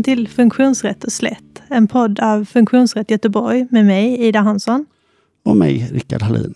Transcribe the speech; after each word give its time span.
Välkommen 0.00 0.16
till 0.16 0.28
Funktionsrätt 0.34 1.04
och 1.04 1.12
slätt, 1.12 1.62
en 1.68 1.88
podd 1.88 2.20
av 2.20 2.44
Funktionsrätt 2.44 3.10
Göteborg 3.10 3.66
med 3.70 3.86
mig, 3.86 4.26
Ida 4.26 4.40
Hansson. 4.40 4.86
Och 5.44 5.56
mig, 5.56 5.88
Rickard 5.92 6.22
Hallin. 6.22 6.54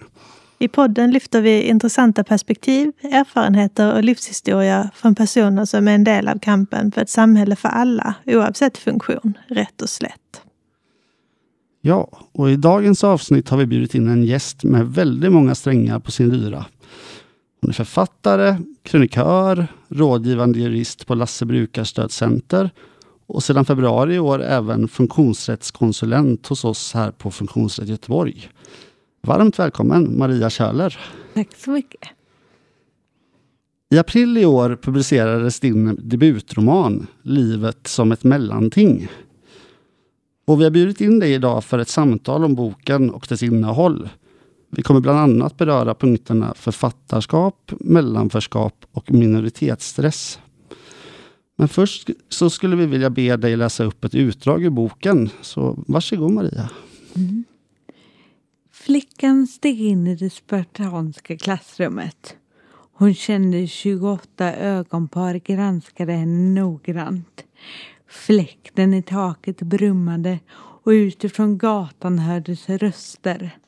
I 0.59 0.69
podden 0.69 1.11
lyfter 1.11 1.43
vi 1.43 1.63
intressanta 1.63 2.25
perspektiv, 2.25 2.93
erfarenheter 3.03 3.95
och 3.95 4.05
livshistoria 4.05 4.91
från 4.95 5.15
personer 5.15 5.65
som 5.65 5.89
är 5.89 5.95
en 5.95 6.05
del 6.05 6.29
av 6.29 6.39
kampen 6.39 6.93
för 6.93 7.03
ett 7.03 7.11
samhälle 7.11 7.57
för 7.57 7.69
alla, 7.69 8.15
oavsett 8.27 8.79
funktion, 8.79 9.39
rätt 9.49 9.83
och 9.83 9.89
slätt. 9.91 10.43
Ja, 11.81 12.09
och 12.33 12.51
i 12.51 12.57
dagens 12.57 13.05
avsnitt 13.05 13.49
har 13.49 13.59
vi 13.59 13.67
bjudit 13.67 13.95
in 13.95 14.09
en 14.09 14.25
gäst 14.25 14.65
med 14.65 14.87
väldigt 14.87 15.33
många 15.33 15.55
strängar 15.55 15.99
på 15.99 16.11
sin 16.11 16.29
lyra. 16.29 16.65
Hon 17.61 17.71
är 17.71 17.75
författare, 17.75 18.57
krönikör, 18.83 19.67
rådgivande 19.89 20.59
jurist 20.59 21.07
på 21.07 21.15
Lasse 21.15 21.47
Brukarstödcenter 21.47 22.71
och 23.27 23.43
sedan 23.43 23.65
februari 23.65 24.15
i 24.15 24.19
år 24.19 24.43
även 24.43 24.89
funktionsrättskonsulent 24.89 26.47
hos 26.47 26.65
oss 26.65 26.95
här 26.95 27.11
på 27.11 27.31
Funktionsrätt 27.31 27.89
Göteborg. 27.89 28.49
Varmt 29.23 29.59
välkommen 29.59 30.19
Maria 30.19 30.51
Köhler. 30.51 30.99
Tack 31.35 31.57
så 31.57 31.71
mycket. 31.71 32.09
I 33.91 33.99
april 33.99 34.39
i 34.39 34.47
år 34.47 34.79
publicerades 34.83 35.61
din 35.61 35.99
debutroman 36.03 37.07
Livet 37.23 37.87
som 37.87 38.13
ett 38.13 38.25
mellanting. 38.25 39.09
Och 40.47 40.61
vi 40.61 40.65
har 40.65 40.71
bjudit 40.71 41.01
in 41.01 41.19
dig 41.19 41.33
idag 41.33 41.65
för 41.65 41.79
ett 41.79 41.89
samtal 41.89 42.45
om 42.45 42.55
boken 42.55 43.11
och 43.11 43.27
dess 43.29 43.43
innehåll. 43.43 44.09
Vi 44.71 44.83
kommer 44.83 45.01
bland 45.01 45.19
annat 45.19 45.57
beröra 45.57 45.95
punkterna 45.95 46.55
författarskap, 46.57 47.73
mellanförskap 47.81 48.85
och 48.93 49.13
minoritetsstress. 49.13 50.39
Men 51.57 51.69
först 51.69 52.11
så 52.29 52.51
skulle 52.51 52.77
vi 52.77 52.87
vilja 52.87 53.11
be 53.11 53.37
dig 53.37 53.57
läsa 53.57 53.85
upp 53.85 54.05
ett 54.05 54.15
utdrag 54.15 54.65
ur 54.65 54.71
boken. 54.71 55.31
Så 55.41 55.85
varsågod 55.87 56.31
Maria. 56.31 56.71
Mm. 57.17 57.45
Flickan 58.73 59.47
steg 59.47 59.81
in 59.81 60.07
i 60.07 60.17
det 60.17 60.31
spartanska 60.31 61.37
klassrummet. 61.37 62.37
Hon 62.93 63.15
kände 63.15 63.67
28 63.67 64.55
ögonpar 64.55 65.35
granskade 65.35 66.13
henne 66.13 66.61
noggrant. 66.61 67.45
Fläkten 68.09 68.95
i 68.95 69.03
taket 69.03 69.63
brummade 69.63 70.39
och 70.57 70.91
utifrån 70.91 71.59
gatan 71.59 72.19
hördes 72.19 72.69
röster. 72.69 73.59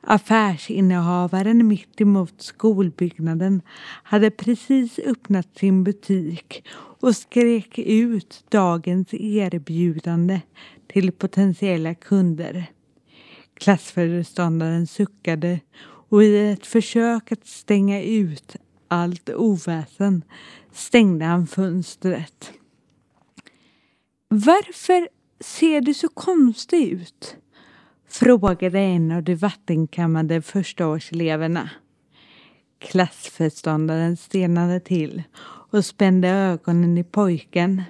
Affärsinnehavaren 0.00 1.66
mitt 1.66 2.00
emot 2.00 2.34
skolbyggnaden 2.42 3.62
hade 4.02 4.30
precis 4.30 4.98
öppnat 4.98 5.58
sin 5.58 5.84
butik 5.84 6.64
och 7.02 7.16
skrek 7.16 7.78
ut 7.78 8.44
dagens 8.48 9.08
erbjudande 9.14 10.40
till 10.86 11.12
potentiella 11.12 11.94
kunder. 11.94 12.66
Klassföreståndaren 13.54 14.86
suckade 14.86 15.60
och 16.08 16.24
i 16.24 16.50
ett 16.50 16.66
försök 16.66 17.32
att 17.32 17.46
stänga 17.46 18.02
ut 18.02 18.56
allt 18.88 19.30
oväsen 19.30 20.24
stängde 20.72 21.24
han 21.24 21.46
fönstret. 21.46 22.52
Varför 24.28 25.08
ser 25.40 25.80
du 25.80 25.94
så 25.94 26.08
konstig 26.08 26.88
ut? 26.88 27.36
frågade 28.08 28.78
en 28.78 29.12
av 29.12 29.22
de 29.22 29.34
vattenkammade 29.34 30.42
förstaårseleverna. 30.42 31.70
Klassföreståndaren 32.78 34.16
stelnade 34.16 34.80
till 34.80 35.22
och 35.72 35.84
spände 35.84 36.28
ögonen 36.28 36.98
i 36.98 37.04
pojken. 37.04 37.82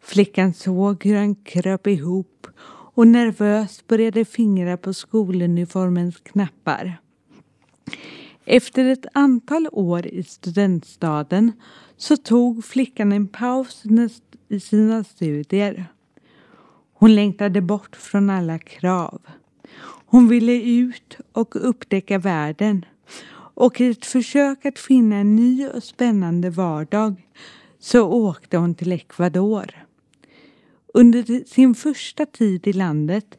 Flickan 0.00 0.54
såg 0.54 1.04
hur 1.04 1.16
han 1.16 1.34
kröp 1.34 1.86
ihop 1.86 2.46
och 2.94 3.06
nervöst 3.06 3.86
började 3.86 4.24
fingra 4.24 4.76
på 4.76 4.94
skoluniformens 4.94 6.16
knappar. 6.16 7.00
Efter 8.44 8.84
ett 8.84 9.06
antal 9.12 9.68
år 9.72 10.06
i 10.06 10.22
studentstaden 10.22 11.52
så 11.96 12.16
tog 12.16 12.64
flickan 12.64 13.12
en 13.12 13.28
paus 13.28 13.82
i 14.48 14.60
sina 14.60 15.04
studier. 15.04 15.86
Hon 16.92 17.14
längtade 17.14 17.60
bort 17.60 17.96
från 17.96 18.30
alla 18.30 18.58
krav. 18.58 19.20
Hon 20.06 20.28
ville 20.28 20.62
ut 20.62 21.16
och 21.32 21.68
upptäcka 21.68 22.18
världen. 22.18 22.84
Och 23.60 23.80
i 23.80 23.90
ett 23.90 24.06
försök 24.06 24.66
att 24.66 24.78
finna 24.78 25.16
en 25.16 25.36
ny 25.36 25.66
och 25.66 25.82
spännande 25.82 26.50
vardag 26.50 27.26
så 27.78 28.08
åkte 28.08 28.56
hon 28.56 28.74
till 28.74 28.92
Ecuador. 28.92 29.86
Under 30.94 31.44
sin 31.48 31.74
första 31.74 32.26
tid 32.26 32.66
i 32.66 32.72
landet 32.72 33.38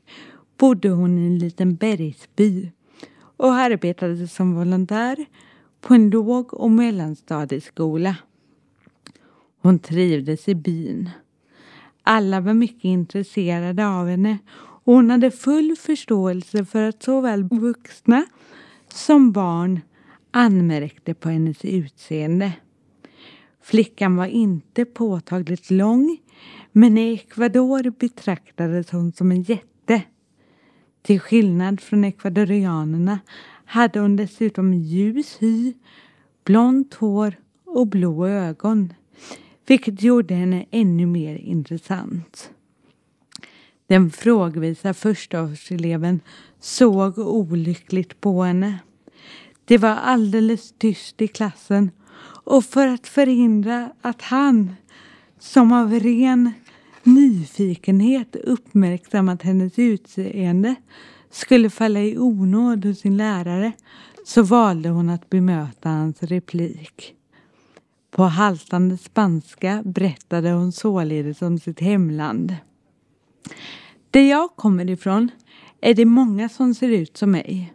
bodde 0.57 0.89
hon 0.89 1.17
i 1.17 1.25
en 1.25 1.39
liten 1.39 1.75
bergsby 1.75 2.71
och 3.37 3.53
arbetade 3.53 4.27
som 4.27 4.55
volontär 4.55 5.25
på 5.81 5.93
en 5.93 6.09
låg 6.09 6.53
och 6.53 6.71
mellanstadieskola. 6.71 8.15
Hon 9.61 9.79
trivdes 9.79 10.47
i 10.47 10.55
byn. 10.55 11.09
Alla 12.03 12.41
var 12.41 12.53
mycket 12.53 12.83
intresserade 12.83 13.87
av 13.87 14.07
henne 14.07 14.37
och 14.57 14.93
hon 14.93 15.09
hade 15.09 15.31
full 15.31 15.75
förståelse 15.75 16.65
för 16.65 16.89
att 16.89 17.03
såväl 17.03 17.43
vuxna 17.43 18.25
som 18.89 19.31
barn 19.31 19.79
anmärkte 20.31 21.13
på 21.13 21.29
hennes 21.29 21.65
utseende. 21.65 22.53
Flickan 23.61 24.15
var 24.15 24.25
inte 24.25 24.85
påtagligt 24.85 25.71
lång 25.71 26.17
men 26.71 26.97
i 26.97 27.13
Ecuador 27.13 27.93
betraktades 27.99 28.91
hon 28.91 29.11
som 29.11 29.31
en 29.31 29.41
jätte. 29.41 30.01
Till 31.01 31.19
skillnad 31.19 31.81
från 31.81 32.03
ecuadorianerna 32.03 33.19
hade 33.65 33.99
hon 33.99 34.15
dessutom 34.15 34.73
ljus 34.73 35.37
hy, 35.39 35.73
blont 36.43 36.93
hår 36.93 37.35
och 37.65 37.87
blå 37.87 38.27
ögon 38.27 38.93
vilket 39.65 40.01
gjorde 40.01 40.33
henne 40.33 40.65
ännu 40.71 41.05
mer 41.05 41.35
intressant. 41.35 42.51
Den 43.87 44.11
frågvisa 44.11 44.93
förstaårseleven 44.93 46.19
såg 46.59 47.17
olyckligt 47.17 48.21
på 48.21 48.43
henne. 48.43 48.79
Det 49.65 49.77
var 49.77 49.89
alldeles 49.89 50.73
tyst 50.77 51.21
i 51.21 51.27
klassen 51.27 51.91
och 52.43 52.65
för 52.65 52.87
att 52.87 53.07
förhindra 53.07 53.91
att 54.01 54.21
han, 54.21 54.75
som 55.39 55.71
av 55.71 55.99
ren 55.99 56.51
nyfikenhet 57.03 58.35
uppmärksammat 58.35 59.41
hennes 59.41 59.79
utseende, 59.79 60.75
skulle 61.31 61.69
falla 61.69 61.99
i 61.99 62.17
onåd 62.17 62.85
hos 62.85 62.99
sin 62.99 63.17
lärare 63.17 63.71
så 64.25 64.43
valde 64.43 64.89
hon 64.89 65.09
att 65.09 65.29
bemöta 65.29 65.89
hans 65.89 66.23
replik. 66.23 67.13
På 68.11 68.23
haltande 68.23 68.97
spanska 68.97 69.81
berättade 69.85 70.51
hon 70.51 70.71
således 70.71 71.41
om 71.41 71.59
sitt 71.59 71.79
hemland. 71.79 72.55
Där 74.11 74.29
jag 74.29 74.55
kommer 74.55 74.89
ifrån 74.89 75.31
är 75.81 75.93
det 75.93 76.05
många 76.05 76.49
som 76.49 76.73
ser 76.73 76.89
ut 76.89 77.17
som 77.17 77.31
mig. 77.31 77.73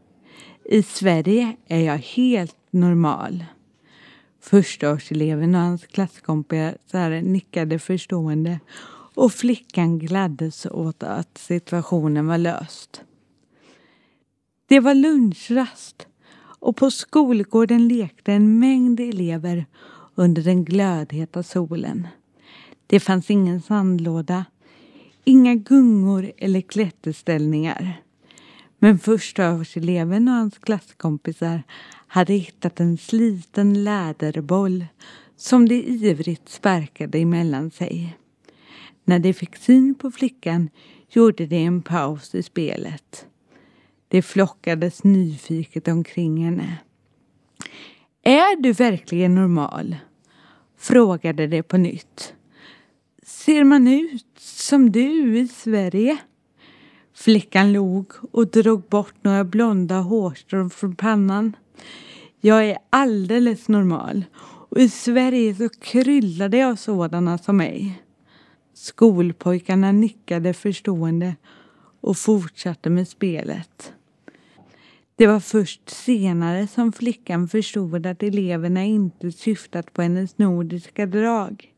I 0.68 0.82
Sverige 0.82 1.56
är 1.66 1.80
jag 1.80 1.98
helt 1.98 2.56
normal. 2.70 3.44
Förstaårseleven 4.40 5.54
och 5.54 5.60
hans 5.60 5.86
klasskompisar 5.86 7.22
nickade 7.22 7.78
förstående 7.78 8.60
och 9.14 9.32
flickan 9.32 9.98
gladdes 9.98 10.66
åt 10.66 11.02
att 11.02 11.38
situationen 11.38 12.26
var 12.26 12.38
löst. 12.38 13.02
Det 14.68 14.80
var 14.80 14.94
lunchrast 14.94 16.06
och 16.38 16.76
på 16.76 16.90
skolgården 16.90 17.88
lekte 17.88 18.32
en 18.32 18.58
mängd 18.58 19.00
elever 19.00 19.66
under 20.14 20.42
den 20.42 20.64
glödheta 20.64 21.42
solen. 21.42 22.08
Det 22.86 23.00
fanns 23.00 23.30
ingen 23.30 23.62
sandlåda, 23.62 24.44
inga 25.24 25.54
gungor 25.54 26.32
eller 26.36 26.60
klätterställningar. 26.60 28.05
Men 28.78 28.98
förstaårseleven 28.98 30.28
och 30.28 30.34
hans 30.34 30.58
klasskompisar 30.58 31.62
hade 32.06 32.32
hittat 32.32 32.80
en 32.80 32.98
sliten 32.98 33.84
läderboll 33.84 34.86
som 35.36 35.68
de 35.68 35.74
ivrigt 35.74 36.48
sparkade 36.48 37.18
emellan 37.18 37.70
sig. 37.70 38.16
När 39.04 39.18
de 39.18 39.34
fick 39.34 39.56
syn 39.56 39.94
på 39.94 40.10
flickan 40.10 40.70
gjorde 41.08 41.46
de 41.46 41.56
en 41.56 41.82
paus 41.82 42.34
i 42.34 42.42
spelet. 42.42 43.26
De 44.08 44.22
flockades 44.22 45.04
nyfiket 45.04 45.88
omkring 45.88 46.44
henne. 46.44 46.78
Är 48.22 48.62
du 48.62 48.72
verkligen 48.72 49.34
normal? 49.34 49.96
Frågade 50.78 51.46
de 51.46 51.62
på 51.62 51.76
nytt. 51.76 52.34
Ser 53.22 53.64
man 53.64 53.88
ut 53.88 54.26
som 54.38 54.92
du 54.92 55.38
i 55.38 55.48
Sverige? 55.48 56.18
Flickan 57.16 57.72
log 57.72 58.12
och 58.32 58.50
drog 58.50 58.82
bort 58.82 59.14
några 59.22 59.44
blonda 59.44 59.98
hårstrån 59.98 60.70
från 60.70 60.96
pannan. 60.96 61.56
Jag 62.40 62.64
är 62.68 62.78
alldeles 62.90 63.68
normal 63.68 64.24
och 64.68 64.78
i 64.78 64.88
Sverige 64.88 65.54
så 65.54 65.68
kryllar 65.68 66.48
det 66.48 66.62
av 66.62 66.76
sådana 66.76 67.38
som 67.38 67.56
mig. 67.56 68.02
Skolpojkarna 68.74 69.92
nickade 69.92 70.54
förstående 70.54 71.36
och 72.00 72.16
fortsatte 72.16 72.90
med 72.90 73.08
spelet. 73.08 73.92
Det 75.16 75.26
var 75.26 75.40
först 75.40 75.90
senare 75.90 76.66
som 76.66 76.92
flickan 76.92 77.48
förstod 77.48 78.06
att 78.06 78.22
eleverna 78.22 78.84
inte 78.84 79.32
syftat 79.32 79.92
på 79.92 80.02
hennes 80.02 80.38
nordiska 80.38 81.06
drag. 81.06 81.72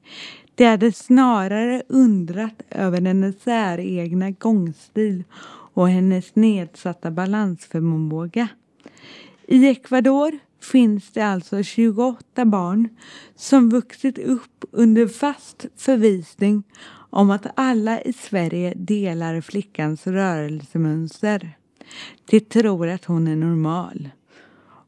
De 0.58 0.64
hade 0.64 0.93
snarare 0.93 1.82
undrat 1.88 2.62
över 2.70 3.00
hennes 3.00 3.43
säregna 3.43 4.31
gångstil 4.31 5.25
och 5.75 5.88
hennes 5.88 6.34
nedsatta 6.37 7.10
balansförmåga. 7.10 8.49
I 9.46 9.66
Ecuador 9.66 10.38
finns 10.60 11.10
det 11.10 11.20
alltså 11.20 11.62
28 11.62 12.44
barn 12.44 12.88
som 13.37 13.70
vuxit 13.70 14.19
upp 14.19 14.64
under 14.70 15.06
fast 15.06 15.66
förvisning 15.76 16.62
om 17.10 17.31
att 17.31 17.46
alla 17.55 18.00
i 18.00 18.12
Sverige 18.12 18.75
delar 18.76 19.40
flickans 19.40 20.06
rörelsemönster. 20.06 21.56
De 22.31 22.40
tror 22.40 22.88
att 22.88 23.05
hon 23.05 23.26
är 23.26 23.37
normal. 23.37 24.10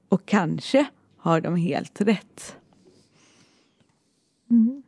Och 0.08 0.26
kanske 0.26 0.86
har 1.16 1.40
de 1.40 1.56
helt 1.56 2.00
rätt. 2.00 2.56
Mm. 4.50 4.82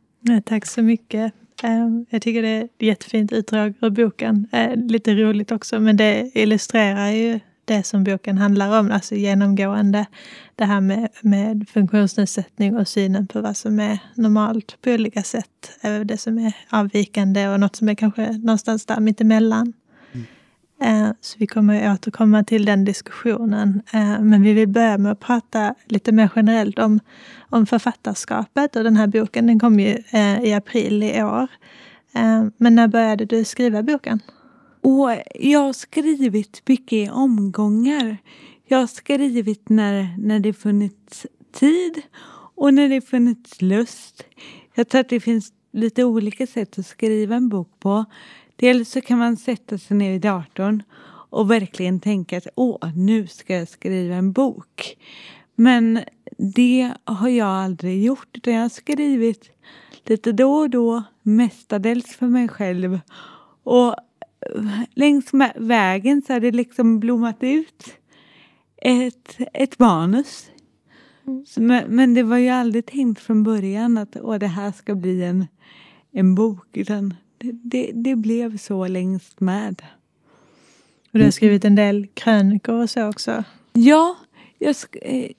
Tack 0.45 0.65
så 0.65 0.81
mycket. 0.81 1.33
Ehm, 1.63 2.05
jag 2.09 2.21
tycker 2.21 2.41
det 2.41 2.47
är 2.47 2.63
ett 2.63 2.71
jättefint 2.79 3.31
utdrag 3.31 3.73
ur 3.81 3.89
boken. 3.89 4.47
Eh, 4.51 4.75
lite 4.75 5.15
roligt 5.15 5.51
också, 5.51 5.79
men 5.79 5.97
det 5.97 6.31
illustrerar 6.33 7.09
ju 7.09 7.39
det 7.65 7.83
som 7.83 8.03
boken 8.03 8.37
handlar 8.37 8.79
om, 8.79 8.91
alltså 8.91 9.15
genomgående 9.15 10.05
det 10.55 10.65
här 10.65 10.81
med, 10.81 11.09
med 11.21 11.69
funktionsnedsättning 11.69 12.77
och 12.77 12.87
synen 12.87 13.27
på 13.27 13.41
vad 13.41 13.57
som 13.57 13.79
är 13.79 13.99
normalt 14.15 14.77
på 14.81 14.91
olika 14.91 15.23
sätt. 15.23 15.79
Det 16.05 16.17
som 16.17 16.39
är 16.39 16.53
avvikande 16.69 17.47
och 17.47 17.59
något 17.59 17.75
som 17.75 17.89
är 17.89 17.95
kanske 17.95 18.31
någonstans 18.31 18.85
där 18.85 18.99
mittemellan. 18.99 19.73
Eh, 20.83 21.09
så 21.21 21.35
vi 21.39 21.47
kommer 21.47 21.87
att 21.87 21.99
återkomma 21.99 22.43
till 22.43 22.65
den 22.65 22.85
diskussionen. 22.85 23.81
Eh, 23.93 24.19
men 24.19 24.41
vi 24.41 24.53
vill 24.53 24.67
börja 24.67 24.97
med 24.97 25.11
att 25.11 25.19
prata 25.19 25.75
lite 25.85 26.11
mer 26.11 26.29
generellt 26.35 26.79
om, 26.79 26.99
om 27.49 27.65
författarskapet. 27.65 28.75
Och 28.75 28.83
den 28.83 28.97
här 28.97 29.07
boken 29.07 29.47
den 29.47 29.59
kom 29.59 29.79
ju 29.79 29.97
eh, 30.11 30.43
i 30.43 30.53
april 30.53 31.03
i 31.03 31.23
år. 31.23 31.47
Men 32.57 32.75
när 32.75 32.87
började 32.87 33.25
du 33.25 33.43
skriva 33.43 33.83
boken? 33.83 34.19
Och 34.81 35.09
jag 35.35 35.59
har 35.59 35.73
skrivit 35.73 36.61
mycket 36.65 36.93
i 36.93 37.09
omgångar. 37.09 38.17
Jag 38.67 38.77
har 38.77 38.87
skrivit 38.87 39.69
när, 39.69 40.17
när 40.17 40.39
det 40.39 40.53
funnits 40.53 41.27
tid 41.53 42.01
och 42.55 42.73
när 42.73 42.89
det 42.89 43.01
funnits 43.01 43.61
lust. 43.61 44.23
Jag 44.75 44.89
tror 44.89 45.01
att 45.01 45.09
det 45.09 45.19
finns 45.19 45.53
lite 45.73 46.03
olika 46.03 46.47
sätt 46.47 46.79
att 46.79 46.85
skriva 46.85 47.35
en 47.35 47.49
bok 47.49 47.79
på. 47.79 48.05
Dels 48.55 48.89
så 48.89 49.01
kan 49.01 49.19
man 49.19 49.37
sätta 49.37 49.77
sig 49.77 49.97
ner 49.97 50.11
vid 50.11 50.21
datorn 50.21 50.83
och 51.29 51.51
verkligen 51.51 51.99
tänka 51.99 52.37
att 52.37 52.47
åh, 52.55 52.89
nu 52.95 53.27
ska 53.27 53.55
jag 53.55 53.67
skriva 53.67 54.15
en 54.15 54.31
bok. 54.31 54.97
Men 55.55 55.99
det 56.37 56.91
har 57.03 57.29
jag 57.29 57.47
aldrig 57.47 58.03
gjort, 58.03 58.27
utan 58.33 58.53
jag 58.53 58.61
har 58.61 58.69
skrivit 58.69 59.49
lite 60.05 60.31
då 60.31 60.53
och 60.53 60.69
då, 60.69 61.03
mestadels 61.21 62.15
för 62.15 62.27
mig 62.27 62.47
själv. 62.47 62.99
Och 63.63 63.95
längs 64.93 65.33
med 65.33 65.53
vägen 65.55 66.21
så 66.21 66.33
har 66.33 66.39
det 66.39 66.51
liksom 66.51 66.99
blommat 66.99 67.37
ut 67.39 67.85
ett, 68.77 69.37
ett 69.53 69.79
manus. 69.79 70.49
Mm. 71.27 71.45
Men, 71.55 71.95
men, 71.95 72.13
det 72.13 72.23
var 72.23 72.37
ju 72.37 72.49
aldrig 72.49 72.85
tänkt 72.85 73.21
från 73.21 73.43
början 73.43 73.97
att 73.97 74.17
åh, 74.21 74.37
det 74.37 74.47
här 74.47 74.71
ska 74.71 74.95
bli 74.95 75.23
en, 75.23 75.47
en 76.11 76.35
bok. 76.35 76.77
Utan 76.77 77.13
det, 77.51 77.91
det, 77.93 78.15
blev 78.15 78.57
så 78.57 78.87
längst 78.87 79.39
med. 79.39 79.81
Och 81.11 81.19
du 81.19 81.23
har 81.23 81.31
skrivit 81.31 81.65
en 81.65 81.75
del 81.75 82.07
krönikor 82.13 82.81
och 82.81 82.89
så 82.89 83.09
också? 83.09 83.43
Ja, 83.73 84.15
jag, 84.59 84.75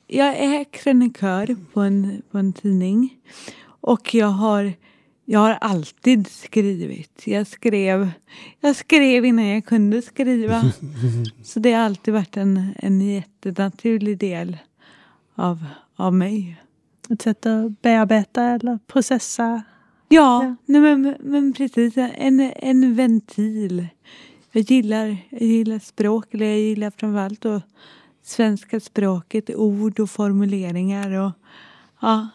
jag 0.06 0.37
är 0.37 0.65
krönikör 0.65 1.56
på 1.73 1.81
en, 1.81 2.23
på 2.31 2.39
en 2.39 2.53
tidning. 2.53 3.17
Och 3.81 4.15
jag 4.15 4.27
har 4.27 4.73
jag 5.25 5.41
har 5.41 5.59
alltid 5.61 6.27
skrivit. 6.27 7.23
Jag 7.27 7.47
skrev, 7.47 8.11
jag 8.61 8.77
skrev 8.77 9.25
innan 9.25 9.47
jag 9.47 9.65
kunde 9.65 10.03
skriva. 10.03 10.62
Så 11.45 11.61
det 11.61 11.73
har 11.73 11.85
alltid 11.85 12.15
varit 12.15 12.37
en, 12.37 12.75
en 12.77 13.01
jättenaturlig 13.01 14.19
del 14.19 14.56
av, 15.35 15.65
av 15.97 16.15
mig. 16.15 16.62
Ett 17.11 17.23
sätt 17.23 17.47
att 17.47 17.83
bearbeta 17.83 18.43
eller 18.45 18.79
processa? 18.87 19.62
Ja, 20.14 20.56
ja. 20.66 20.81
Men, 20.81 21.16
men 21.20 21.52
precis. 21.52 21.96
En, 21.96 22.40
en 22.40 22.94
ventil. 22.94 23.87
Jag 24.52 24.62
gillar, 24.62 25.16
jag 25.31 25.43
gillar 25.43 25.78
språk, 25.78 26.34
eller 26.34 26.46
jag 26.46 26.58
gillar 26.58 26.93
framförallt 26.96 27.40
då 27.40 27.61
svenska 28.22 28.81
språket, 28.81 29.50
ord 29.50 30.00
och 30.00 30.11
formuleringar. 30.11 31.11
Och, 31.11 31.32
ja, 32.00 32.28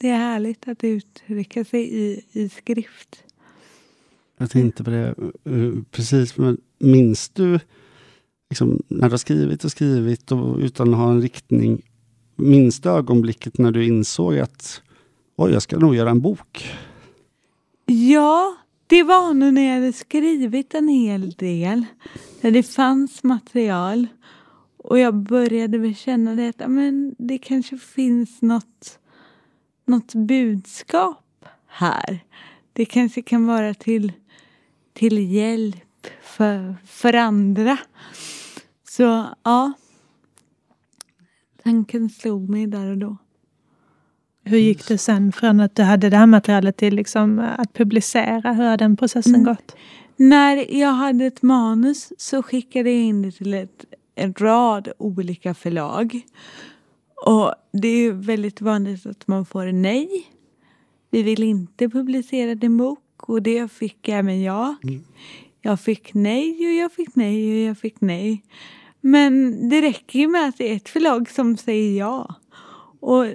det 0.00 0.08
är 0.08 0.16
härligt 0.16 0.68
att 0.68 0.84
uttrycka 0.84 1.64
sig 1.64 1.94
i, 1.94 2.20
i 2.32 2.48
skrift. 2.48 3.24
Jag 4.38 4.50
tänkte 4.50 4.84
på 4.84 4.90
det 4.90 5.14
eh, 5.44 5.82
precis. 5.90 6.36
Men 6.36 6.58
minns 6.78 7.28
du 7.28 7.60
liksom, 8.50 8.82
när 8.88 9.08
du 9.08 9.12
har 9.12 9.18
skrivit 9.18 9.64
och 9.64 9.70
skrivit 9.70 10.32
och 10.32 10.56
utan 10.56 10.94
att 10.94 11.00
ha 11.00 11.10
en 11.10 11.22
riktning. 11.22 11.82
Minns 12.36 12.80
du 12.80 12.88
ögonblicket 12.88 13.58
när 13.58 13.70
du 13.70 13.86
insåg 13.86 14.38
att 14.38 14.82
oj, 15.40 15.52
jag 15.52 15.62
ska 15.62 15.78
nog 15.78 15.94
göra 15.94 16.10
en 16.10 16.20
bok? 16.20 16.70
Ja, 17.86 18.56
det 18.86 19.02
var 19.02 19.34
nu 19.34 19.50
när 19.50 19.62
jag 19.62 19.74
hade 19.74 19.92
skrivit 19.92 20.74
en 20.74 20.88
hel 20.88 21.30
del. 21.30 21.84
När 22.40 22.50
det 22.50 22.62
fanns 22.62 23.22
material. 23.22 24.06
Och 24.76 24.98
jag 24.98 25.14
började 25.14 25.78
väl 25.78 25.96
känna 25.96 26.34
det 26.34 26.48
att 26.48 26.70
men, 26.70 27.14
det 27.18 27.38
kanske 27.38 27.78
finns 27.78 28.42
något 28.42 28.98
något 29.84 30.14
budskap 30.14 31.44
här. 31.66 32.20
Det 32.72 32.84
kanske 32.84 33.22
kan 33.22 33.46
vara 33.46 33.74
till, 33.74 34.12
till 34.92 35.32
hjälp 35.32 36.06
för, 36.22 36.76
för 36.86 37.14
andra. 37.14 37.78
Så 38.88 39.26
ja, 39.42 39.72
tanken 41.62 42.10
slog 42.10 42.48
mig 42.48 42.66
där 42.66 42.86
och 42.86 42.98
då. 42.98 43.16
Hur 44.50 44.58
gick 44.58 44.88
det 44.88 44.98
sen 44.98 45.32
från 45.32 45.60
att 45.60 45.76
du 45.76 45.82
hade 45.82 46.10
det 46.10 46.16
här 46.16 46.26
materialet 46.26 46.76
till 46.76 46.94
liksom 46.94 47.38
att 47.38 47.72
publicera? 47.72 48.52
Hur 48.52 48.64
har 48.64 48.76
den 48.76 48.96
processen 48.96 49.34
mm. 49.34 49.44
gått? 49.44 49.76
När 50.16 50.74
jag 50.78 50.92
hade 50.92 51.24
ett 51.26 51.42
manus 51.42 52.12
så 52.18 52.42
skickade 52.42 52.90
jag 52.90 53.00
in 53.00 53.22
det 53.22 53.32
till 53.32 53.54
ett, 53.54 53.84
en 54.14 54.34
rad 54.34 54.88
olika 54.98 55.54
förlag. 55.54 56.20
Och 57.26 57.54
det 57.72 57.88
är 57.88 58.12
väldigt 58.12 58.60
vanligt 58.60 59.06
att 59.06 59.26
man 59.26 59.46
får 59.46 59.72
nej. 59.72 60.08
Vi 61.10 61.22
vill 61.22 61.42
inte 61.42 61.88
publicera 61.88 62.54
din 62.54 62.76
bok 62.76 63.28
och 63.28 63.42
det 63.42 63.72
fick 63.72 64.08
även 64.08 64.42
jag. 64.42 64.74
Mm. 64.84 65.04
Jag 65.62 65.80
fick 65.80 66.14
nej 66.14 66.66
och 66.66 66.72
jag 66.72 66.92
fick 66.92 67.16
nej 67.16 67.52
och 67.52 67.68
jag 67.68 67.78
fick 67.78 68.00
nej. 68.00 68.42
Men 69.00 69.68
det 69.68 69.80
räcker 69.80 70.18
ju 70.18 70.28
med 70.28 70.48
att 70.48 70.58
det 70.58 70.72
är 70.72 70.76
ett 70.76 70.88
förlag 70.88 71.30
som 71.30 71.56
säger 71.56 71.98
ja. 71.98 72.34
Och 73.00 73.26
eh, 73.26 73.34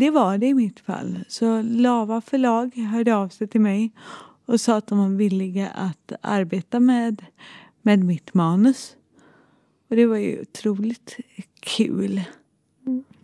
det 0.00 0.10
var 0.10 0.38
det 0.38 0.46
i 0.46 0.54
mitt 0.54 0.80
fall. 0.80 1.18
Så 1.28 1.62
Lava 1.62 2.20
förlag 2.20 2.76
hörde 2.76 3.16
av 3.16 3.28
sig 3.28 3.48
till 3.48 3.60
mig 3.60 3.92
och 4.46 4.60
sa 4.60 4.76
att 4.76 4.86
de 4.86 4.98
var 4.98 5.08
villiga 5.08 5.68
att 5.68 6.12
arbeta 6.20 6.80
med, 6.80 7.24
med 7.82 8.04
mitt 8.04 8.34
manus. 8.34 8.96
Och 9.90 9.96
det 9.96 10.06
var 10.06 10.16
ju 10.16 10.40
otroligt 10.40 11.16
kul. 11.60 12.20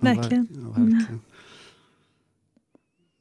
Verkligen. 0.00 0.48
Ja, 0.50 0.68
verkligen. 0.68 1.20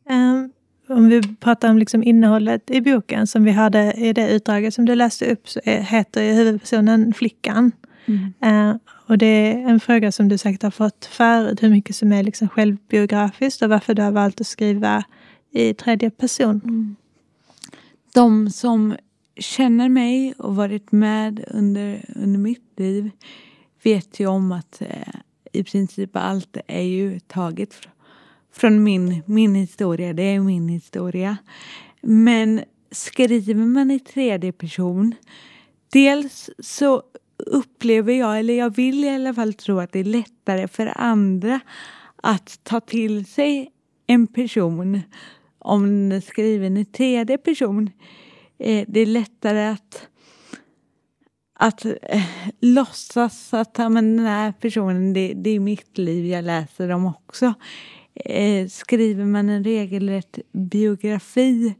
Mm. 0.10 0.44
Um, 0.44 0.52
om 0.88 1.10
vi 1.10 1.36
pratar 1.36 1.70
om 1.70 1.78
liksom 1.78 2.04
innehållet 2.04 2.72
i 2.72 2.82
boken 2.82 3.28
som 3.28 3.44
vi 3.44 3.52
hade 3.52 3.94
i 3.94 4.14
det 4.14 4.30
utdraget 4.30 4.74
som 4.74 4.86
du 4.86 4.96
läste 4.96 5.32
upp 5.32 5.50
så 5.50 5.60
heter 5.64 6.24
ju 6.24 6.32
huvudpersonen 6.32 7.14
Flickan. 7.14 7.72
Mm. 8.06 8.34
Uh, 8.46 8.76
och 9.14 9.18
det 9.18 9.26
är 9.26 9.70
en 9.70 9.80
fråga 9.80 10.12
som 10.12 10.30
du 10.30 10.38
säkert 10.38 10.64
har 10.64 10.72
fått 10.72 11.06
förut, 11.06 11.64
hur 11.64 11.70
mycket 11.70 11.96
som 11.96 12.12
är 12.12 12.24
liksom 12.24 12.50
självbiografiskt 12.50 13.62
och 13.62 13.70
varför 13.70 13.94
du 13.94 14.02
har 14.02 14.12
valt 14.12 14.42
att 14.42 14.48
skriva 14.48 15.04
i 15.52 15.74
tredje 15.74 16.10
person. 16.10 16.62
Mm. 16.64 16.96
De 18.14 18.50
som 18.50 18.96
känner 19.38 19.90
mig 19.90 20.34
och 20.38 20.56
varit 20.56 20.92
med 20.92 21.46
under, 21.48 22.06
under 22.16 22.40
mitt 22.40 22.80
liv 22.80 23.10
vet 23.84 24.20
ju 24.20 24.28
om 24.28 24.52
att 24.52 24.82
eh, 24.82 25.14
i 25.52 25.64
princip 25.64 26.10
allt 26.14 26.58
är 26.68 26.82
ju 26.82 27.20
taget 27.20 27.74
från 28.54 28.84
min, 28.84 29.24
min 29.26 29.56
historia. 29.56 30.14
Det 30.14 30.24
är 30.24 30.40
min 30.40 30.70
historia. 30.70 31.38
Men 32.02 32.64
skriver 32.92 33.56
man 33.56 33.92
i 33.92 34.00
tredje 34.00 34.52
person, 34.52 35.16
dels 35.90 36.50
så 36.60 37.04
upplever 37.46 38.14
jag, 38.14 38.40
eller 38.40 38.54
jag 38.54 38.76
vill 38.76 39.04
i 39.04 39.10
alla 39.10 39.34
fall 39.34 39.54
tro 39.54 39.80
att 39.80 39.92
det 39.92 40.00
är 40.00 40.04
lättare 40.04 40.68
för 40.68 40.94
andra 40.96 41.60
att 42.16 42.60
ta 42.64 42.80
till 42.80 43.26
sig 43.26 43.72
en 44.08 44.28
person 44.28 45.02
om 45.60 45.84
den 45.84 46.12
är 46.12 46.22
skriven 46.22 46.78
i 46.78 46.86
tredje 46.86 47.38
person. 47.38 47.90
Eh, 48.58 48.86
det 48.88 49.00
är 49.00 49.06
lättare 49.06 49.68
att 49.68 50.08
att 51.54 51.86
eh, 51.86 52.24
låtsas 52.60 53.54
att 53.54 53.78
men 53.78 54.18
den 54.18 54.26
här 54.26 54.52
personen, 54.52 55.14
det, 55.14 55.34
det 55.36 55.50
är 55.50 55.60
mitt 55.60 55.98
liv, 55.98 56.26
jag 56.26 56.46
läser 56.46 56.88
dem 56.88 57.06
också. 57.06 57.54
Eh, 58.16 58.68
skriver 58.68 59.26
man 59.26 59.50
en 59.50 59.64
regelrätt 59.64 60.40
biografi 60.52 61.76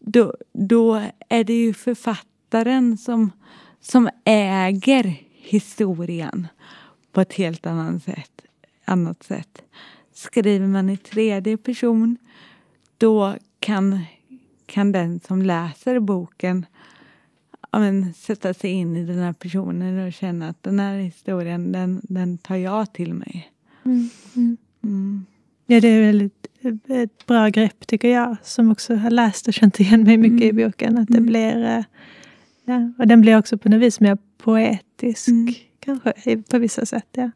då, 0.00 0.34
då 0.52 1.02
är 1.28 1.44
det 1.44 1.52
ju 1.52 1.74
författaren 1.74 2.98
som, 2.98 3.30
som 3.86 4.10
äger 4.24 5.16
historien 5.32 6.48
på 7.12 7.20
ett 7.20 7.32
helt 7.32 7.66
annat 7.66 8.02
sätt, 8.02 8.42
annat 8.84 9.22
sätt. 9.22 9.62
Skriver 10.14 10.66
man 10.66 10.90
i 10.90 10.96
tredje 10.96 11.56
person 11.56 12.16
då 12.98 13.34
kan, 13.60 14.00
kan 14.66 14.92
den 14.92 15.20
som 15.20 15.42
läser 15.42 15.98
boken 15.98 16.66
ja, 17.70 17.78
men, 17.78 18.14
sätta 18.14 18.54
sig 18.54 18.70
in 18.70 18.96
i 18.96 19.04
den 19.04 19.18
här 19.18 19.32
personen 19.32 20.06
och 20.06 20.12
känna 20.12 20.48
att 20.48 20.62
den 20.62 20.80
här 20.80 20.98
historien, 20.98 21.72
den, 21.72 22.00
den 22.02 22.38
tar 22.38 22.56
jag 22.56 22.92
till 22.92 23.14
mig. 23.14 23.52
Mm. 23.84 24.08
Mm. 24.36 24.56
Mm. 24.82 25.26
Ja, 25.66 25.80
det 25.80 25.88
är 25.88 26.00
väldigt 26.00 26.46
ett 26.88 27.26
bra 27.26 27.48
grepp 27.48 27.86
tycker 27.86 28.08
jag, 28.08 28.36
som 28.42 28.70
också 28.70 28.94
har 28.94 29.10
läst 29.10 29.48
och 29.48 29.54
känt 29.54 29.80
igen 29.80 30.02
mig 30.02 30.16
mycket 30.16 30.50
mm. 30.50 30.58
i 30.58 30.64
boken. 30.64 30.98
Att 30.98 31.08
det 31.08 31.18
mm. 31.18 31.26
blir, 31.26 31.64
eh, 31.64 31.84
ja, 32.64 32.92
och 32.98 33.06
den 33.06 33.20
blir 33.20 33.38
också 33.38 33.58
på 33.58 33.68
något 33.68 33.80
vis 33.80 34.00
mer 34.00 34.18
poetisk, 34.38 35.28
mm. 35.28 35.54
kanske, 35.80 36.42
på 36.50 36.58
vissa 36.58 36.86
sätt. 36.86 37.08
Ja, 37.12 37.30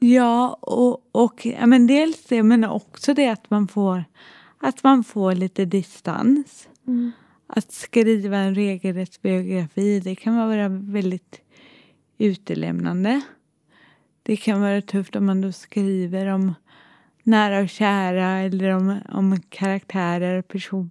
ja 0.00 0.58
och, 0.60 1.08
och 1.12 1.46
ja, 1.46 1.66
men 1.66 1.86
dels 1.86 2.24
det, 2.24 2.42
men 2.42 2.64
också 2.64 3.14
det 3.14 3.28
att 3.28 3.50
man 3.50 3.68
får, 3.68 4.04
att 4.58 4.82
man 4.82 5.04
får 5.04 5.34
lite 5.34 5.64
distans. 5.64 6.68
Mm. 6.86 7.12
Att 7.46 7.72
skriva 7.72 8.36
en 8.36 8.54
regelrätt 8.54 9.22
biografi, 9.22 10.00
det 10.00 10.14
kan 10.14 10.36
vara 10.36 10.68
väldigt 10.68 11.40
utelämnande. 12.18 13.20
Det 14.22 14.36
kan 14.36 14.60
vara 14.60 14.82
tufft 14.82 15.16
om 15.16 15.26
man 15.26 15.40
då 15.40 15.52
skriver 15.52 16.26
om 16.26 16.54
nära 17.22 17.60
och 17.60 17.68
kära 17.68 18.38
eller 18.38 18.70
om, 18.70 18.98
om 19.08 19.40
karaktärer 19.48 20.38
och 20.38 20.48
personer 20.48 20.90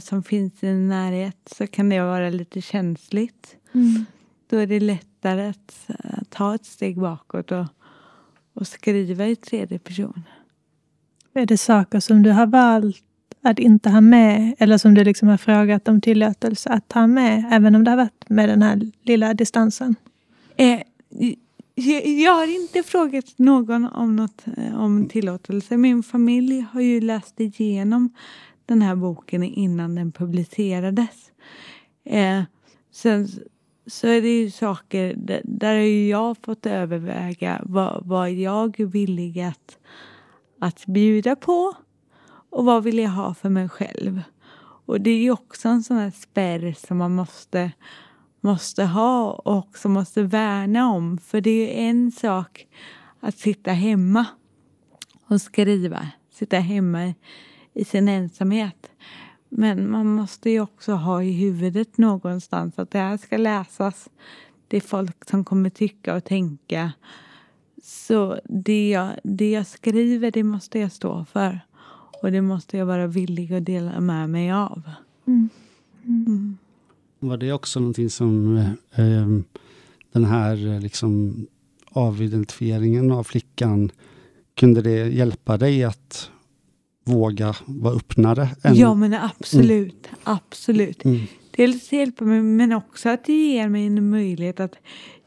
som 0.00 0.22
finns 0.22 0.64
i 0.64 0.66
en 0.66 0.88
närhet 0.88 1.36
så 1.46 1.66
kan 1.66 1.88
det 1.88 2.00
vara 2.00 2.30
lite 2.30 2.60
känsligt. 2.60 3.56
Mm. 3.72 4.04
Då 4.46 4.56
är 4.56 4.66
det 4.66 4.80
lättare 4.80 5.48
att, 5.48 5.90
att 6.04 6.30
ta 6.30 6.54
ett 6.54 6.64
steg 6.64 7.00
bakåt 7.00 7.52
och, 7.52 7.66
och 8.52 8.66
skriva 8.66 9.26
i 9.26 9.36
tredje 9.36 9.78
person. 9.78 10.22
Är 11.34 11.46
det 11.46 11.58
saker 11.58 12.00
som 12.00 12.22
du 12.22 12.30
har 12.30 12.46
valt 12.46 13.04
att 13.42 13.58
inte 13.58 13.90
ha 13.90 14.00
med 14.00 14.54
eller 14.58 14.78
som 14.78 14.94
du 14.94 15.04
liksom 15.04 15.28
har 15.28 15.36
frågat 15.36 15.88
om 15.88 16.00
tillåtelse 16.00 16.70
att 16.70 16.88
ta 16.88 17.06
med 17.06 17.44
även 17.52 17.74
om 17.74 17.84
det 17.84 17.90
har 17.90 17.96
varit 17.96 18.28
med 18.28 18.48
den 18.48 18.62
här 18.62 18.90
lilla 19.02 19.34
distansen? 19.34 19.96
Eh, 20.56 20.80
jag 22.24 22.34
har 22.34 22.62
inte 22.62 22.82
frågat 22.82 23.24
någon 23.36 23.84
om, 23.84 24.16
något, 24.16 24.44
eh, 24.56 24.80
om 24.80 25.08
tillåtelse. 25.08 25.76
Min 25.76 26.02
familj 26.02 26.66
har 26.72 26.80
ju 26.80 27.00
läst 27.00 27.40
igenom 27.40 28.10
den 28.66 28.82
här 28.82 28.96
boken 28.96 29.42
innan 29.42 29.94
den 29.94 30.12
publicerades. 30.12 31.32
Eh, 32.04 32.42
sen 32.90 33.28
så 33.86 34.06
är 34.06 34.22
det 34.22 34.40
ju 34.40 34.50
saker 34.50 35.14
där, 35.16 35.40
där 35.44 35.74
har 35.74 36.08
jag 36.08 36.36
fått 36.36 36.66
överväga 36.66 37.62
vad, 37.64 38.06
vad 38.06 38.30
jag 38.30 38.80
är 38.80 38.84
villig 38.84 39.40
att, 39.40 39.78
att 40.60 40.86
bjuda 40.86 41.36
på 41.36 41.74
och 42.50 42.64
vad 42.64 42.84
vill 42.84 42.98
jag 42.98 43.10
ha 43.10 43.34
för 43.34 43.48
mig 43.48 43.68
själv. 43.68 44.22
Och 44.86 45.00
det 45.00 45.10
är 45.10 45.18
ju 45.18 45.30
också 45.30 45.68
en 45.68 45.82
sån 45.82 45.96
här 45.96 46.10
spärr 46.10 46.72
som 46.86 46.98
man 46.98 47.14
måste 47.14 47.72
måste 48.42 48.84
ha 48.84 49.30
och 49.30 49.78
som 49.78 49.92
måste 49.92 50.22
värna 50.22 50.88
om. 50.88 51.18
För 51.18 51.40
det 51.40 51.50
är 51.50 51.66
ju 51.66 51.88
en 51.88 52.12
sak 52.12 52.66
att 53.20 53.38
sitta 53.38 53.72
hemma 53.72 54.26
och 55.26 55.40
skriva, 55.40 56.08
sitta 56.32 56.58
hemma 56.58 57.14
i 57.74 57.84
sin 57.84 58.08
ensamhet. 58.08 58.90
Men 59.48 59.90
man 59.90 60.06
måste 60.06 60.50
ju 60.50 60.60
också 60.60 60.92
ha 60.92 61.22
i 61.22 61.32
huvudet 61.32 61.98
någonstans 61.98 62.78
att 62.78 62.90
det 62.90 62.98
här 62.98 63.16
ska 63.16 63.36
läsas. 63.36 64.08
Det 64.68 64.76
är 64.76 64.80
folk 64.80 65.28
som 65.30 65.44
kommer 65.44 65.70
tycka 65.70 66.14
och 66.14 66.24
tänka. 66.24 66.92
Så 67.82 68.40
det 68.44 68.90
jag, 68.90 69.10
det 69.24 69.50
jag 69.50 69.66
skriver, 69.66 70.30
det 70.30 70.42
måste 70.42 70.78
jag 70.78 70.92
stå 70.92 71.24
för. 71.24 71.60
Och 72.22 72.32
det 72.32 72.42
måste 72.42 72.76
jag 72.76 72.86
vara 72.86 73.06
villig 73.06 73.52
att 73.52 73.64
dela 73.64 74.00
med 74.00 74.30
mig 74.30 74.52
av. 74.52 74.82
Mm. 75.26 75.48
Mm. 76.04 76.58
Var 77.18 77.36
det 77.36 77.52
också 77.52 77.80
någonting 77.80 78.10
som 78.10 78.56
eh, 78.94 79.26
den 80.12 80.24
här 80.24 80.80
liksom, 80.80 81.46
avidentifieringen 81.90 83.10
av 83.10 83.24
flickan, 83.24 83.90
kunde 84.54 84.82
det 84.82 85.08
hjälpa 85.08 85.56
dig 85.56 85.84
att 85.84 86.30
våga 87.04 87.54
vara 87.66 87.94
öppnare? 87.94 88.48
Än... 88.62 88.74
Ja, 88.74 88.94
men 88.94 89.14
absolut. 89.14 90.06
Mm. 90.06 90.18
Absolut. 90.22 91.04
Mm. 91.04 91.20
Dels 91.50 91.92
hjälper 91.92 92.24
mig, 92.24 92.42
men 92.42 92.72
också 92.72 93.08
att 93.08 93.24
det 93.24 93.32
ger 93.32 93.68
mig 93.68 93.86
en 93.86 94.10
möjlighet 94.10 94.60
att 94.60 94.74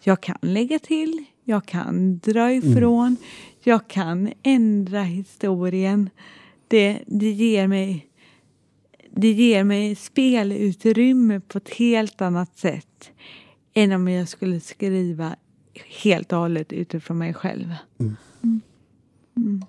jag 0.03 0.22
kan 0.22 0.38
lägga 0.41 0.79
till, 0.79 1.25
jag 1.44 1.65
kan 1.65 2.20
dra 2.20 2.51
mm. 2.51 2.72
ifrån, 2.72 3.08
mm. 3.08 3.17
jag 3.63 3.88
kan 3.88 4.34
ändra 4.44 5.01
historien. 5.01 6.10
Det, 6.67 7.00
det 7.08 7.32
ger 7.32 7.67
mig 7.67 8.08
det 9.17 9.32
ger 9.32 9.63
mig 9.63 9.96
spelutrymme 9.96 11.39
på 11.39 11.58
ett 11.58 11.70
helt 11.70 12.22
annat 12.22 12.58
sätt 12.58 13.12
än 13.74 13.91
om 13.91 14.08
jag 14.08 14.27
skulle 14.27 14.60
skriva 14.60 15.36
helt 16.01 16.34
och 16.34 16.39
hållet 16.39 16.74
utifrån 16.74 17.17
mig 17.17 17.34
själv. 17.34 17.74
Mm. 18.00 18.15
Mm. 18.44 18.62
mm. 19.38 19.63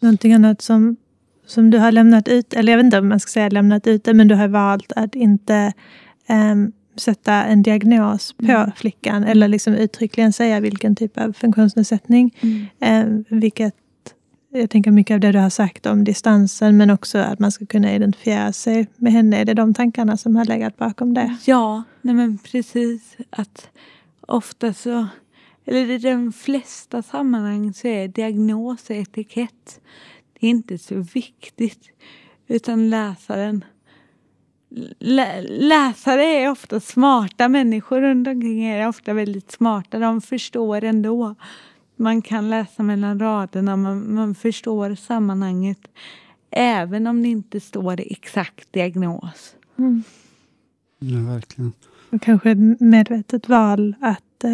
Någonting 0.00 0.32
annat 0.32 0.62
som, 0.62 0.96
som 1.46 1.70
du 1.70 1.78
har 1.78 1.92
lämnat 1.92 2.28
ut, 2.28 2.54
eller 2.54 2.72
jag 2.72 2.76
vet 2.76 2.84
inte 2.84 2.98
om 2.98 3.08
man 3.08 3.20
ska 3.20 3.30
säga 3.30 3.48
lämnat 3.48 3.86
ute, 3.86 4.14
men 4.14 4.28
du 4.28 4.34
har 4.34 4.48
valt 4.48 4.92
att 4.96 5.14
inte 5.14 5.72
um, 6.28 6.72
sätta 6.96 7.32
en 7.32 7.62
diagnos 7.62 8.32
på 8.32 8.44
mm. 8.44 8.70
flickan 8.76 9.24
eller 9.24 9.48
liksom 9.48 9.74
uttryckligen 9.74 10.32
säga 10.32 10.60
vilken 10.60 10.96
typ 10.96 11.18
av 11.18 11.32
funktionsnedsättning. 11.32 12.34
Um, 12.80 13.24
vilket 13.28 13.74
jag 14.50 14.70
tänker 14.70 14.90
mycket 14.90 15.14
av 15.14 15.20
det 15.20 15.32
du 15.32 15.38
har 15.38 15.50
sagt 15.50 15.86
om 15.86 16.04
distansen, 16.04 16.76
men 16.76 16.90
också 16.90 17.18
att 17.18 17.38
man 17.38 17.52
ska 17.52 17.66
kunna 17.66 17.94
identifiera 17.94 18.52
sig 18.52 18.86
med 18.96 19.12
henne. 19.12 19.36
Är 19.36 19.44
det 19.44 19.54
de 19.54 19.74
tankarna 19.74 20.16
som 20.16 20.36
har 20.36 20.44
legat 20.44 20.76
bakom 20.76 21.14
det? 21.14 21.36
Ja, 21.44 21.82
nej 22.02 22.14
men 22.14 22.38
precis. 22.38 23.16
Att 23.30 23.68
ofta 24.20 24.72
så, 24.72 25.06
eller 25.64 25.90
i 25.90 25.98
de 25.98 26.32
flesta 26.32 27.02
sammanhang 27.02 27.74
så 27.74 27.88
är 27.88 28.08
diagnos 28.08 28.90
och 28.90 28.96
etikett, 28.96 29.80
det 30.40 30.46
är 30.46 30.50
inte 30.50 30.78
så 30.78 30.94
viktigt. 30.94 31.90
Utan 32.46 32.90
läsaren 32.90 33.64
läsare 35.48 36.24
är 36.24 36.50
ofta 36.50 36.80
smarta 36.80 37.48
människor 37.48 38.00
runt 38.00 38.28
omkring 38.28 38.64
är 38.64 38.88
ofta 38.88 39.12
väldigt 39.12 39.50
smarta. 39.50 39.98
De 39.98 40.20
förstår 40.20 40.84
ändå 40.84 41.34
man 41.96 42.22
kan 42.22 42.50
läsa 42.50 42.82
mellan 42.82 43.20
raderna, 43.20 43.76
man, 43.76 44.14
man 44.14 44.34
förstår 44.34 44.94
sammanhanget 44.94 45.88
även 46.50 47.06
om 47.06 47.22
det 47.22 47.28
inte 47.28 47.60
står 47.60 48.00
exakt 48.00 48.72
diagnos. 48.72 49.54
Mm. 49.78 50.02
Ja, 50.98 51.18
verkligen. 51.18 51.72
Och 52.10 52.22
kanske 52.22 52.50
ett 52.50 52.80
medvetet 52.80 53.48
val 53.48 53.94
att, 54.00 54.44
eh, 54.44 54.50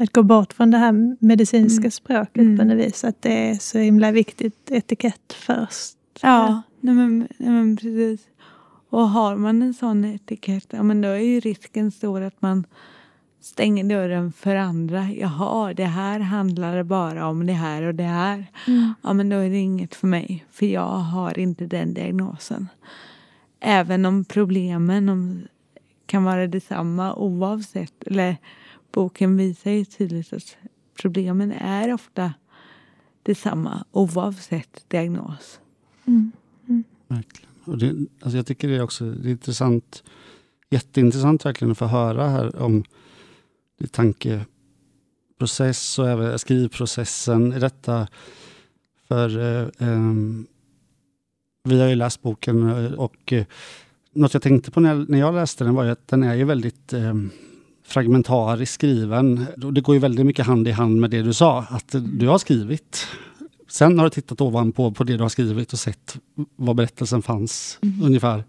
att 0.00 0.12
gå 0.12 0.22
bort 0.22 0.52
från 0.52 0.70
det 0.70 0.78
här 0.78 1.16
medicinska 1.24 1.82
mm. 1.82 1.90
språket 1.90 2.42
mm. 2.42 2.58
på 2.58 2.64
något 2.64 2.86
vis. 2.86 3.04
Att 3.04 3.22
det 3.22 3.50
är 3.50 3.54
så 3.54 3.78
himla 3.78 4.12
viktigt 4.12 4.70
etikett 4.70 5.32
först. 5.32 5.96
Ja, 6.22 6.62
nej 6.80 6.94
men, 6.94 7.18
nej 7.18 7.50
men 7.50 7.76
precis. 7.76 8.20
Och 8.90 9.08
har 9.08 9.36
man 9.36 9.62
en 9.62 9.74
sån 9.74 10.04
etikett, 10.04 10.66
ja 10.70 10.82
men 10.82 11.00
då 11.00 11.08
är 11.08 11.18
ju 11.18 11.40
risken 11.40 11.90
stor 11.90 12.22
att 12.22 12.42
man 12.42 12.66
stänger 13.40 13.84
dörren 13.84 14.32
för 14.32 14.56
andra. 14.56 15.10
Jaha, 15.10 15.74
det 15.74 15.84
här 15.84 16.20
handlar 16.20 16.82
bara 16.82 17.26
om 17.26 17.46
det 17.46 17.52
här 17.52 17.82
och 17.82 17.94
det 17.94 18.02
här. 18.02 18.46
Mm. 18.66 18.94
Ja, 19.02 19.12
men 19.12 19.28
då 19.28 19.36
är 19.36 19.50
det 19.50 19.58
inget 19.58 19.94
för 19.94 20.06
mig, 20.06 20.44
för 20.50 20.66
jag 20.66 20.88
har 20.88 21.38
inte 21.38 21.66
den 21.66 21.94
diagnosen. 21.94 22.68
Även 23.60 24.06
om 24.06 24.24
problemen 24.24 25.08
om, 25.08 25.42
kan 26.06 26.24
vara 26.24 26.46
detsamma 26.46 27.14
oavsett. 27.14 28.02
Eller 28.06 28.36
boken 28.92 29.36
visar 29.36 29.70
ju 29.70 29.84
tydligt 29.84 30.32
att 30.32 30.56
problemen 31.00 31.52
är 31.52 31.94
ofta 31.94 32.34
detsamma 33.22 33.84
oavsett 33.92 34.84
diagnos. 34.88 35.60
Mm. 36.06 36.32
Mm. 36.68 36.84
Verkligen. 37.08 37.50
Och 37.64 37.78
det, 37.78 37.96
alltså 38.20 38.36
jag 38.36 38.46
tycker 38.46 38.68
det 38.68 38.76
är 38.76 38.82
också 38.82 39.10
det 39.10 39.28
är 39.28 39.30
intressant, 39.30 40.02
jätteintressant 40.70 41.44
verkligen 41.44 41.72
att 41.72 41.78
få 41.78 41.86
höra 41.86 42.28
här 42.28 42.56
om 42.56 42.84
tankeprocess 43.90 45.98
och 45.98 46.08
även 46.08 46.38
skrivprocessen 46.38 47.52
i 47.52 47.58
detta. 47.58 48.08
För 49.08 49.38
eh, 49.38 49.68
um, 49.78 50.46
Vi 51.62 51.80
har 51.80 51.88
ju 51.88 51.94
läst 51.94 52.22
boken 52.22 52.68
eh, 52.68 52.92
och 52.92 53.32
eh, 53.32 53.44
något 54.12 54.34
jag 54.34 54.42
tänkte 54.42 54.70
på 54.70 54.80
när 54.80 54.94
jag, 54.94 55.08
när 55.08 55.18
jag 55.18 55.34
läste 55.34 55.64
den 55.64 55.74
var 55.74 55.86
att 55.86 56.08
den 56.08 56.22
är 56.22 56.34
ju 56.34 56.44
väldigt 56.44 56.92
eh, 56.92 57.14
fragmentariskt 57.90 58.74
skriven. 58.74 59.46
Det 59.56 59.80
går 59.80 59.94
ju 59.94 59.98
väldigt 59.98 60.26
mycket 60.26 60.46
hand 60.46 60.68
i 60.68 60.70
hand 60.70 61.00
med 61.00 61.10
det 61.10 61.22
du 61.22 61.32
sa, 61.32 61.64
att 61.70 61.94
du 62.18 62.28
har 62.28 62.38
skrivit. 62.38 63.06
Sen 63.68 63.98
har 63.98 64.06
du 64.06 64.10
tittat 64.10 64.40
ovanpå 64.40 64.90
på 64.90 65.04
det 65.04 65.16
du 65.16 65.22
har 65.22 65.28
skrivit 65.28 65.72
och 65.72 65.78
sett 65.78 66.18
vad 66.56 66.76
berättelsen 66.76 67.22
fanns 67.22 67.78
mm. 67.82 68.02
ungefär. 68.02 68.44